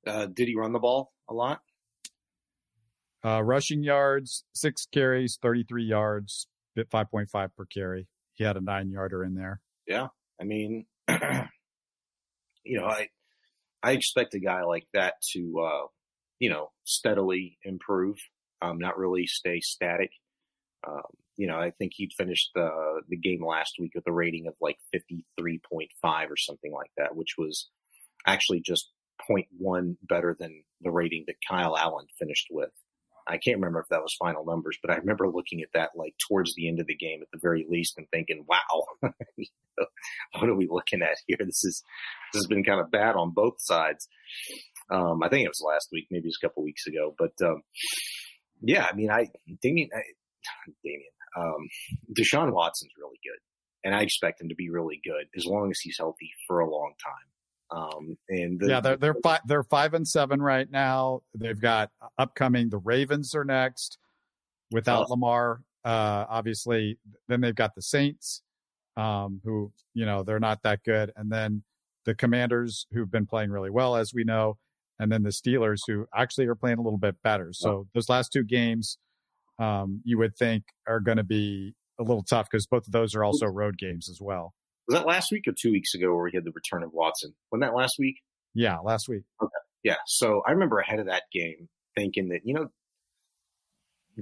Uh, 0.07 0.27
did 0.27 0.49
he 0.49 0.57
run 0.57 0.73
the 0.73 0.79
ball 0.79 1.13
a 1.29 1.35
lot? 1.35 1.61
Uh, 3.25 3.43
rushing 3.43 3.83
yards, 3.83 4.45
six 4.55 4.87
carries, 4.91 5.39
33 5.43 5.85
yards, 5.85 6.47
bit 6.75 6.89
5.5 6.91 7.51
per 7.55 7.65
carry. 7.67 8.07
He 8.33 8.45
had 8.45 8.57
a 8.57 8.61
nine 8.61 8.91
yarder 8.91 9.25
in 9.25 9.35
there. 9.35 9.61
Yeah. 9.87 10.09
I 10.41 10.45
mean, 10.45 10.87
you 12.65 12.81
know, 12.81 12.87
I 12.87 13.09
I 13.83 13.93
expect 13.93 14.35
a 14.35 14.41
guy 14.41 14.63
like 14.63 14.87
that 14.95 15.15
to 15.33 15.61
uh, 15.61 15.87
you 16.39 16.51
know 16.51 16.71
steadily 16.85 17.59
improve, 17.65 18.17
um, 18.63 18.79
not 18.79 18.99
really 18.99 19.27
stay 19.27 19.61
static. 19.61 20.11
Um, 20.87 21.03
you 21.37 21.47
know, 21.47 21.57
I 21.57 21.71
think 21.71 21.93
he'd 21.95 22.13
finished 22.17 22.51
the 22.55 23.03
the 23.09 23.17
game 23.17 23.45
last 23.45 23.75
week 23.79 23.93
with 23.95 24.07
a 24.07 24.13
rating 24.13 24.47
of 24.47 24.55
like 24.61 24.79
fifty 24.93 25.25
three 25.39 25.61
point 25.71 25.91
five 26.03 26.31
or 26.31 26.37
something 26.37 26.73
like 26.73 26.91
that, 26.97 27.17
which 27.17 27.35
was 27.39 27.69
actually 28.27 28.61
just 28.61 28.91
0.1 29.31 29.97
better 30.03 30.37
than 30.39 30.63
the 30.81 30.91
rating 30.91 31.25
that 31.27 31.37
Kyle 31.49 31.77
Allen 31.77 32.07
finished 32.19 32.49
with. 32.51 32.71
I 33.29 33.39
can't 33.39 33.59
remember 33.59 33.81
if 33.81 33.89
that 33.91 34.03
was 34.03 34.17
final 34.19 34.45
numbers, 34.45 34.79
but 34.83 34.91
I 34.91 34.97
remember 34.97 35.29
looking 35.29 35.61
at 35.61 35.69
that 35.75 35.91
like 35.95 36.15
towards 36.29 36.55
the 36.55 36.69
end 36.69 36.81
of 36.81 36.87
the 36.87 36.97
game 36.97 37.21
at 37.23 37.29
the 37.33 37.39
very 37.41 37.67
least 37.69 37.95
and 37.97 38.07
thinking, 38.11 38.45
wow, 38.49 39.11
what 40.33 40.49
are 40.49 40.55
we 40.55 40.69
looking 40.69 41.03
at 41.03 41.17
here? 41.27 41.39
This 41.39 41.65
is, 41.65 41.83
this 42.33 42.41
has 42.41 42.47
been 42.47 42.65
kind 42.65 42.81
of 42.81 42.91
bad 42.91 43.17
on 43.17 43.33
both 43.33 43.57
sides. 43.59 44.09
Um, 44.91 45.23
I 45.23 45.29
think 45.29 45.45
it 45.45 45.51
was 45.51 45.65
last 45.65 45.89
week, 45.93 46.09
maybe 46.11 46.25
it 46.25 46.29
was 46.29 46.39
a 46.43 46.47
couple 46.47 46.65
weeks 46.65 46.87
ago, 46.87 47.15
but, 47.17 47.33
um, 47.47 47.63
yeah, 48.63 48.87
I 48.91 48.95
mean, 48.95 49.11
I, 49.11 49.29
Dameon, 49.65 49.89
I, 50.47 50.73
Dameon, 50.87 51.55
um, 51.55 51.69
Deshaun 52.13 52.53
Watson's 52.53 52.93
really 52.99 53.19
good 53.25 53.39
and 53.85 53.95
I 53.95 54.03
expect 54.03 54.41
him 54.41 54.49
to 54.49 54.55
be 54.55 54.71
really 54.71 55.01
good 55.03 55.27
as 55.37 55.47
long 55.47 55.71
as 55.71 55.81
he's 55.81 55.97
healthy 55.99 56.31
for 56.47 56.61
a 56.61 56.71
long 56.71 56.93
time. 57.03 57.79
Um, 57.79 58.19
and 58.29 58.61
the, 58.61 58.69
yeah, 58.69 58.81
they're 58.81 58.97
they're 58.97 59.15
five 59.23 59.41
they're 59.47 59.63
five 59.63 59.95
and 59.95 60.07
seven 60.07 60.43
right 60.43 60.69
now. 60.69 61.23
They've 61.35 61.61
got 61.61 61.91
upcoming. 62.19 62.69
The 62.69 62.79
Ravens 62.79 63.35
are 63.35 63.45
next 63.45 63.99
without 64.71 65.07
oh. 65.09 65.11
Lamar. 65.11 65.61
Uh, 65.85 66.27
obviously, 66.29 66.99
then 67.29 67.41
they've 67.41 67.55
got 67.55 67.75
the 67.75 67.83
Saints, 67.83 68.43
um, 68.97 69.41
who 69.45 69.73
you 69.95 70.05
know 70.05 70.25
they're 70.25 70.41
not 70.41 70.63
that 70.65 70.83
good, 70.83 71.13
and 71.17 71.31
then 71.31 71.63
the 72.07 72.15
Commanders, 72.15 72.87
who've 72.93 73.11
been 73.11 73.27
playing 73.27 73.51
really 73.51 73.71
well, 73.71 73.95
as 73.95 74.13
we 74.13 74.25
know, 74.25 74.59
and 74.99 75.13
then 75.13 75.23
the 75.23 75.31
Steelers, 75.31 75.83
who 75.87 76.07
actually 76.15 76.47
are 76.47 76.57
playing 76.57 76.79
a 76.79 76.83
little 76.83 76.99
bit 76.99 77.23
better. 77.23 77.51
So 77.53 77.71
oh. 77.71 77.87
those 77.95 78.09
last 78.09 78.33
two 78.33 78.43
games, 78.43 78.99
um, 79.61 80.01
you 80.05 80.19
would 80.19 80.37
think 80.37 80.65
are 80.89 81.01
going 81.01 81.19
to 81.19 81.25
be 81.25 81.75
a 82.01 82.03
little 82.03 82.25
tough 82.25 82.49
because 82.51 82.67
both 82.67 82.87
of 82.87 82.93
those 82.93 83.15
are 83.15 83.23
also 83.23 83.47
road 83.47 83.77
games 83.79 84.09
as 84.09 84.19
well. 84.21 84.55
Was 84.89 84.99
that 84.99 85.07
last 85.07 85.31
week 85.31 85.45
or 85.47 85.53
two 85.53 85.71
weeks 85.71 85.95
ago 85.95 86.13
where 86.15 86.25
we 86.25 86.33
had 86.35 86.45
the 86.45 86.53
return 86.53 86.83
of 86.83 86.93
Watson? 86.93 87.35
Wasn't 87.53 87.63
that 87.63 87.77
last 87.77 87.95
week? 87.99 88.17
Yeah, 88.55 88.79
last 88.79 89.09
week. 89.09 89.23
Okay. 89.41 89.51
Yeah. 89.85 89.97
So 90.07 90.43
I 90.47 90.53
remember 90.53 90.79
ahead 90.79 90.99
of 90.99 91.07
that 91.07 91.25
game 91.33 91.69
thinking 91.97 92.31
that, 92.31 92.41
you 92.45 92.55
know, 92.55 92.69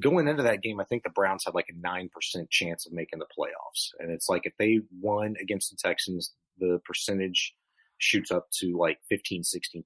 going 0.01 0.29
into 0.29 0.43
that 0.43 0.61
game, 0.61 0.81
I 0.81 0.85
think 0.85 1.05
the 1.05 1.11
Browns 1.11 1.45
had 1.47 1.55
like 1.55 1.69
a 1.71 1.87
9% 1.87 2.11
chance 2.51 2.87
of 2.87 2.93
making 2.93 3.21
the 3.21 3.27
playoffs. 3.27 3.91
And 3.99 4.11
it's 4.11 4.29
like 4.29 4.43
if 4.45 4.53
they 4.59 4.81
won 5.01 5.35
against 5.41 5.71
the 5.71 5.77
Texans, 5.83 6.33
the 6.59 6.81
percentage 6.85 7.55
shoots 7.99 8.31
up 8.31 8.47
to 8.61 8.77
like 8.77 8.99
15, 9.09 9.43
16%. 9.43 9.83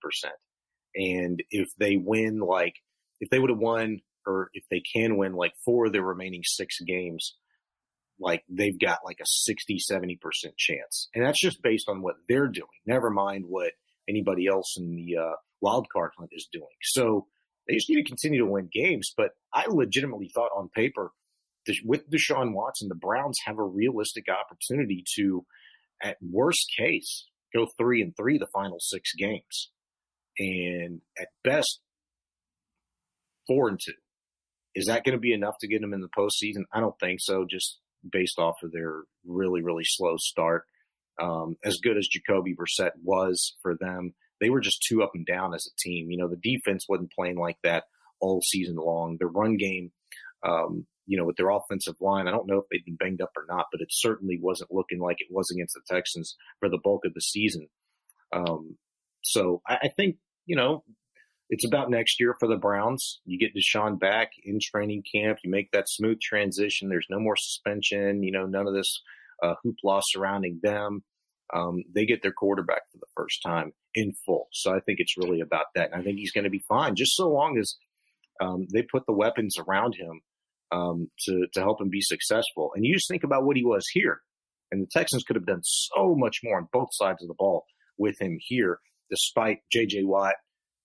And 0.95 1.43
if 1.51 1.69
they 1.79 1.97
win, 1.97 2.39
like, 2.39 2.75
if 3.21 3.31
they 3.31 3.39
would 3.39 3.51
have 3.51 3.59
won 3.59 4.01
or 4.27 4.51
if 4.55 4.65
they 4.71 4.81
can 4.81 5.17
win 5.17 5.35
like 5.35 5.53
four 5.65 5.87
of 5.87 5.93
the 5.93 6.03
remaining 6.03 6.43
six 6.45 6.81
games, 6.81 7.37
like 8.19 8.45
they've 8.49 8.79
got 8.79 9.01
like 9.05 9.19
a 9.21 9.27
60, 9.27 9.79
70% 9.91 10.19
chance. 10.57 11.09
And 11.15 11.25
that's 11.25 11.41
just 11.41 11.63
based 11.63 11.89
on 11.89 12.03
what 12.03 12.17
they're 12.29 12.49
doing. 12.49 12.69
Never 12.87 13.11
mind 13.11 13.45
what 13.49 13.73
anybody 14.09 14.47
else 14.47 14.77
in 14.79 14.95
the 14.95 15.17
uh, 15.21 15.37
wild 15.61 15.87
card 15.93 16.13
hunt 16.19 16.31
is 16.33 16.49
doing. 16.53 16.67
So 16.83 17.27
they 17.67 17.75
just 17.75 17.89
need 17.89 18.03
to 18.03 18.09
continue 18.09 18.41
to 18.41 18.51
win 18.51 18.69
games. 18.73 19.13
But 19.17 19.31
I 19.53 19.67
legitimately 19.69 20.31
thought 20.35 20.51
on 20.57 20.69
paper, 20.75 21.13
with 21.85 22.11
Deshaun 22.11 22.55
Watson, 22.55 22.89
the 22.89 22.95
Browns 22.95 23.39
have 23.45 23.59
a 23.59 23.65
realistic 23.65 24.27
opportunity 24.29 25.05
to, 25.17 25.45
at 26.03 26.17
worst 26.21 26.71
case, 26.77 27.27
go 27.55 27.67
three 27.79 28.03
and 28.03 28.17
three 28.17 28.39
the 28.39 28.49
final 28.53 28.79
six 28.81 29.13
games, 29.15 29.71
and 30.39 31.01
at 31.19 31.29
best, 31.45 31.81
four 33.47 33.69
and 33.69 33.79
two. 33.79 33.93
Is 34.75 34.87
that 34.87 35.05
going 35.05 35.17
to 35.17 35.21
be 35.21 35.35
enough 35.35 35.57
to 35.61 35.69
get 35.69 35.81
them 35.81 35.95
in 35.95 36.01
the 36.01 36.09
postseason? 36.09 36.65
I 36.73 36.81
don't 36.81 36.99
think 36.99 37.21
so. 37.21 37.47
Just 37.49 37.79
based 38.09 38.39
off 38.39 38.57
of 38.63 38.73
their 38.73 39.03
really 39.27 39.63
really 39.63 39.85
slow 39.85 40.17
start. 40.19 40.65
Um, 41.21 41.57
as 41.63 41.79
good 41.83 41.99
as 41.99 42.09
Jacoby 42.09 42.55
Brissett 42.55 42.93
was 43.03 43.55
for 43.63 43.77
them, 43.79 44.15
they 44.41 44.51
were 44.51 44.61
just 44.61 44.83
too 44.83 45.03
up 45.03 45.13
and 45.15 45.27
down 45.27 45.55
as 45.55 45.67
a 45.67 45.77
team. 45.79 46.11
You 46.11 46.19
know, 46.19 46.29
the 46.29 46.37
defense 46.37 46.87
wasn't 46.89 47.13
playing 47.13 47.37
like 47.37 47.59
that 47.63 47.85
all 48.21 48.41
season 48.43 48.77
long. 48.77 49.19
The 49.21 49.27
run 49.27 49.57
game, 49.57 49.93
um, 50.43 50.87
you 51.07 51.19
know, 51.19 51.25
with 51.25 51.37
their 51.37 51.51
offensive 51.51 51.97
line, 52.01 52.27
I 52.27 52.31
don't 52.31 52.49
know 52.49 52.59
if 52.59 52.65
they've 52.71 52.85
been 52.85 52.97
banged 52.97 53.21
up 53.21 53.33
or 53.37 53.45
not, 53.49 53.67
but 53.71 53.81
it 53.81 53.89
certainly 53.91 54.39
wasn't 54.41 54.73
looking 54.73 55.01
like 55.01 55.17
it 55.21 55.29
was 55.31 55.51
against 55.51 55.75
the 55.75 55.95
Texans 55.95 56.37
for 56.61 56.69
the 56.69 56.79
bulk 56.83 57.05
of 57.05 57.15
the 57.15 57.21
season. 57.21 57.69
Um, 58.33 58.79
so 59.23 59.61
I, 59.69 59.75
I 59.83 59.89
think, 59.97 60.17
you 60.47 60.57
know, 60.57 60.83
it's 61.51 61.67
about 61.67 61.91
next 61.91 62.19
year 62.19 62.35
for 62.39 62.49
the 62.49 62.57
Browns. 62.57 63.21
You 63.25 63.39
get 63.39 63.55
Deshaun 63.55 63.99
back 63.99 64.31
in 64.43 64.59
training 64.61 65.03
camp. 65.15 65.39
You 65.45 65.51
make 65.51 65.71
that 65.73 65.89
smooth 65.89 66.19
transition. 66.21 66.89
There's 66.89 67.07
no 67.11 67.21
more 67.21 67.37
suspension. 67.37 68.23
You 68.23 68.33
know, 68.33 68.47
none 68.47 68.67
of 68.67 68.75
this 68.75 69.03
uh, 69.43 69.55
hoopla 69.65 70.03
surrounding 70.05 70.61
them. 70.63 71.03
Um, 71.55 71.83
they 71.95 72.07
get 72.07 72.23
their 72.23 72.33
quarterback 72.33 72.83
for 72.91 72.99
the 72.99 73.07
first 73.15 73.41
time 73.45 73.73
in 73.95 74.13
full. 74.25 74.49
So 74.53 74.71
I 74.71 74.81
think 74.81 75.01
it's 75.01 75.19
really 75.19 75.41
about 75.41 75.67
that. 75.75 75.91
And 75.93 76.01
I 76.01 76.05
think 76.05 76.19
he's 76.19 76.33
going 76.33 76.45
to 76.45 76.51
be 76.51 76.65
fine, 76.69 76.95
just 76.97 77.15
so 77.15 77.29
long 77.29 77.59
as 77.59 77.75
um, 78.41 78.67
they 78.73 78.83
put 78.83 79.05
the 79.07 79.13
weapons 79.13 79.57
around 79.59 79.95
him 79.95 80.23
um, 80.71 81.11
to 81.27 81.47
to 81.53 81.61
help 81.61 81.81
him 81.81 81.91
be 81.91 82.01
successful. 82.01 82.73
And 82.75 82.85
you 82.85 82.95
just 82.95 83.09
think 83.09 83.25
about 83.25 83.45
what 83.45 83.57
he 83.57 83.65
was 83.65 83.85
here, 83.93 84.21
and 84.71 84.83
the 84.83 84.89
Texans 84.91 85.25
could 85.25 85.37
have 85.37 85.47
done 85.47 85.63
so 85.63 86.15
much 86.17 86.39
more 86.43 86.57
on 86.57 86.69
both 86.73 86.89
sides 86.93 87.23
of 87.23 87.29
the 87.29 87.35
ball 87.39 87.65
with 87.99 88.17
him 88.21 88.39
here, 88.41 88.79
despite 89.11 89.59
J.J. 89.71 90.05
Watt 90.05 90.35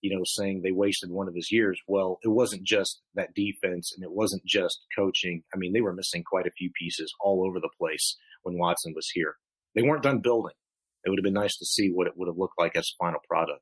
you 0.00 0.14
know, 0.14 0.22
saying 0.24 0.62
they 0.62 0.72
wasted 0.72 1.10
one 1.10 1.28
of 1.28 1.34
his 1.34 1.50
years. 1.50 1.80
Well, 1.86 2.18
it 2.22 2.28
wasn't 2.28 2.64
just 2.64 3.00
that 3.14 3.34
defense 3.34 3.92
and 3.94 4.04
it 4.04 4.12
wasn't 4.12 4.44
just 4.44 4.80
coaching. 4.96 5.42
I 5.54 5.58
mean, 5.58 5.72
they 5.72 5.80
were 5.80 5.92
missing 5.92 6.22
quite 6.24 6.46
a 6.46 6.52
few 6.52 6.70
pieces 6.78 7.12
all 7.20 7.46
over 7.46 7.58
the 7.58 7.70
place 7.78 8.16
when 8.42 8.58
Watson 8.58 8.92
was 8.94 9.10
here. 9.12 9.36
They 9.74 9.82
weren't 9.82 10.02
done 10.02 10.20
building. 10.20 10.54
It 11.04 11.10
would 11.10 11.18
have 11.18 11.24
been 11.24 11.34
nice 11.34 11.56
to 11.58 11.66
see 11.66 11.90
what 11.92 12.06
it 12.06 12.14
would 12.16 12.28
have 12.28 12.38
looked 12.38 12.58
like 12.58 12.76
as 12.76 12.90
a 12.92 13.04
final 13.04 13.20
product. 13.28 13.60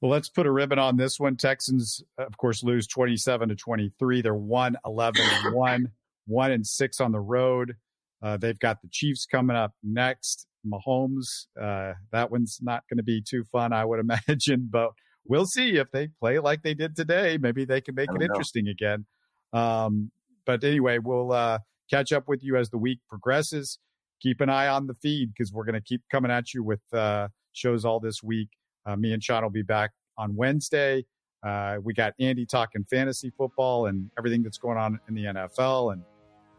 Well, 0.00 0.10
let's 0.12 0.28
put 0.28 0.46
a 0.46 0.52
ribbon 0.52 0.78
on 0.78 0.96
this 0.96 1.18
one. 1.18 1.36
Texans, 1.36 2.02
of 2.18 2.36
course, 2.36 2.62
lose 2.62 2.86
27 2.86 3.48
to 3.48 3.56
23. 3.56 4.22
They're 4.22 4.34
1 4.34 4.76
11 4.84 5.22
and 5.22 5.54
1, 5.54 5.92
1 6.26 6.50
and 6.52 6.66
6 6.66 7.00
on 7.00 7.12
the 7.12 7.20
road. 7.20 7.76
Uh, 8.22 8.36
they've 8.36 8.58
got 8.58 8.80
the 8.82 8.88
Chiefs 8.90 9.26
coming 9.26 9.56
up 9.56 9.72
next. 9.82 10.47
Mahomes, 10.66 11.46
uh, 11.60 11.94
that 12.12 12.30
one's 12.30 12.58
not 12.62 12.84
going 12.88 12.98
to 12.98 13.02
be 13.02 13.22
too 13.22 13.44
fun, 13.50 13.72
I 13.72 13.84
would 13.84 14.00
imagine, 14.28 14.68
but 14.70 14.90
we'll 15.26 15.46
see 15.46 15.76
if 15.76 15.90
they 15.92 16.08
play 16.20 16.38
like 16.38 16.62
they 16.62 16.74
did 16.74 16.96
today. 16.96 17.38
Maybe 17.40 17.64
they 17.64 17.80
can 17.80 17.94
make 17.94 18.10
it 18.10 18.18
know. 18.18 18.24
interesting 18.24 18.68
again. 18.68 19.06
Um, 19.52 20.10
but 20.46 20.64
anyway, 20.64 20.98
we'll 20.98 21.32
uh, 21.32 21.58
catch 21.90 22.12
up 22.12 22.28
with 22.28 22.42
you 22.42 22.56
as 22.56 22.70
the 22.70 22.78
week 22.78 23.00
progresses. 23.08 23.78
Keep 24.20 24.40
an 24.40 24.48
eye 24.48 24.66
on 24.66 24.86
the 24.86 24.94
feed 24.94 25.32
because 25.32 25.52
we're 25.52 25.64
going 25.64 25.74
to 25.74 25.80
keep 25.80 26.02
coming 26.10 26.30
at 26.30 26.52
you 26.52 26.62
with 26.64 26.80
uh, 26.92 27.28
shows 27.52 27.84
all 27.84 28.00
this 28.00 28.22
week. 28.22 28.48
Uh, 28.86 28.96
me 28.96 29.12
and 29.12 29.22
Sean 29.22 29.42
will 29.42 29.50
be 29.50 29.62
back 29.62 29.90
on 30.16 30.34
Wednesday. 30.34 31.04
Uh, 31.46 31.76
we 31.82 31.94
got 31.94 32.14
Andy 32.18 32.44
talking 32.44 32.84
fantasy 32.90 33.30
football 33.36 33.86
and 33.86 34.10
everything 34.18 34.42
that's 34.42 34.58
going 34.58 34.76
on 34.76 34.98
in 35.08 35.14
the 35.14 35.24
NFL, 35.24 35.92
and 35.92 36.02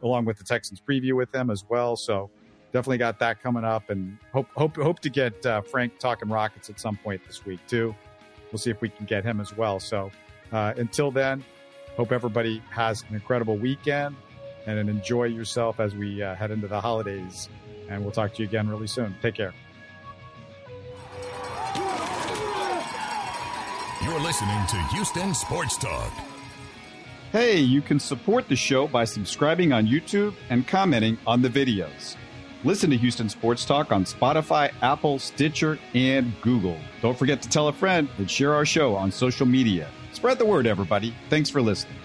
along 0.04 0.26
with 0.26 0.38
the 0.38 0.44
Texans 0.44 0.82
preview 0.82 1.14
with 1.14 1.32
them 1.32 1.50
as 1.50 1.66
well. 1.70 1.96
So 1.98 2.30
definitely 2.72 2.98
got 2.98 3.20
that 3.20 3.42
coming 3.42 3.64
up, 3.64 3.90
and 3.90 4.18
hope 4.34 4.48
hope 4.56 4.76
hope 4.76 5.00
to 5.00 5.10
get 5.10 5.46
uh, 5.46 5.62
Frank 5.62 6.00
talking 6.00 6.30
Rockets 6.30 6.70
at 6.70 6.80
some 6.80 6.98
point 6.98 7.22
this 7.28 7.46
week 7.46 7.60
too. 7.68 7.96
We'll 8.52 8.60
see 8.60 8.72
if 8.72 8.82
we 8.82 8.90
can 8.90 9.06
get 9.06 9.24
him 9.24 9.40
as 9.40 9.56
well. 9.56 9.80
So 9.80 10.12
uh, 10.52 10.74
until 10.78 11.12
then, 11.12 11.44
hope 11.96 12.12
everybody 12.12 12.62
has 12.72 13.04
an 13.10 13.16
incredible 13.16 13.58
weekend 13.58 14.16
and 14.66 14.90
enjoy 14.90 15.26
yourself 15.26 15.80
as 15.80 15.96
we 15.96 16.22
uh, 16.22 16.36
head 16.36 16.52
into 16.52 16.68
the 16.68 16.80
holidays. 16.80 17.50
And 17.90 18.04
we'll 18.04 18.12
talk 18.12 18.34
to 18.36 18.44
you 18.44 18.48
again 18.48 18.70
really 18.70 18.88
soon. 18.88 19.16
Take 19.22 19.36
care. 19.36 19.54
You're 24.04 24.20
listening 24.20 24.66
to 24.68 24.78
Houston 24.94 25.34
Sports 25.34 25.78
Talk. 25.78 26.12
Hey, 27.32 27.60
you 27.60 27.82
can 27.82 28.00
support 28.00 28.48
the 28.48 28.56
show 28.56 28.88
by 28.88 29.06
subscribing 29.06 29.72
on 29.72 29.86
YouTube 29.86 30.34
and 30.50 30.68
commenting 30.68 31.18
on 31.28 31.42
the 31.42 31.50
videos. 31.50 32.16
Listen 32.66 32.90
to 32.90 32.98
Houston 32.98 33.30
Sports 33.30 33.64
Talk 33.64 33.94
on 33.94 34.04
Spotify, 34.04 34.74
Apple, 34.82 35.18
Stitcher, 35.18 35.80
and 35.94 36.34
Google. 36.42 36.78
Don't 37.02 37.18
forget 37.18 37.42
to 37.42 37.50
tell 37.50 37.70
a 37.70 37.74
friend 37.74 38.10
and 38.18 38.30
share 38.30 38.54
our 38.54 38.66
show 38.66 38.96
on 38.96 39.14
social 39.14 39.46
media. 39.46 39.88
Spread 40.12 40.40
the 40.40 40.46
word, 40.46 40.68
everybody. 40.68 41.16
Thanks 41.30 41.50
for 41.50 41.62
listening. 41.62 41.96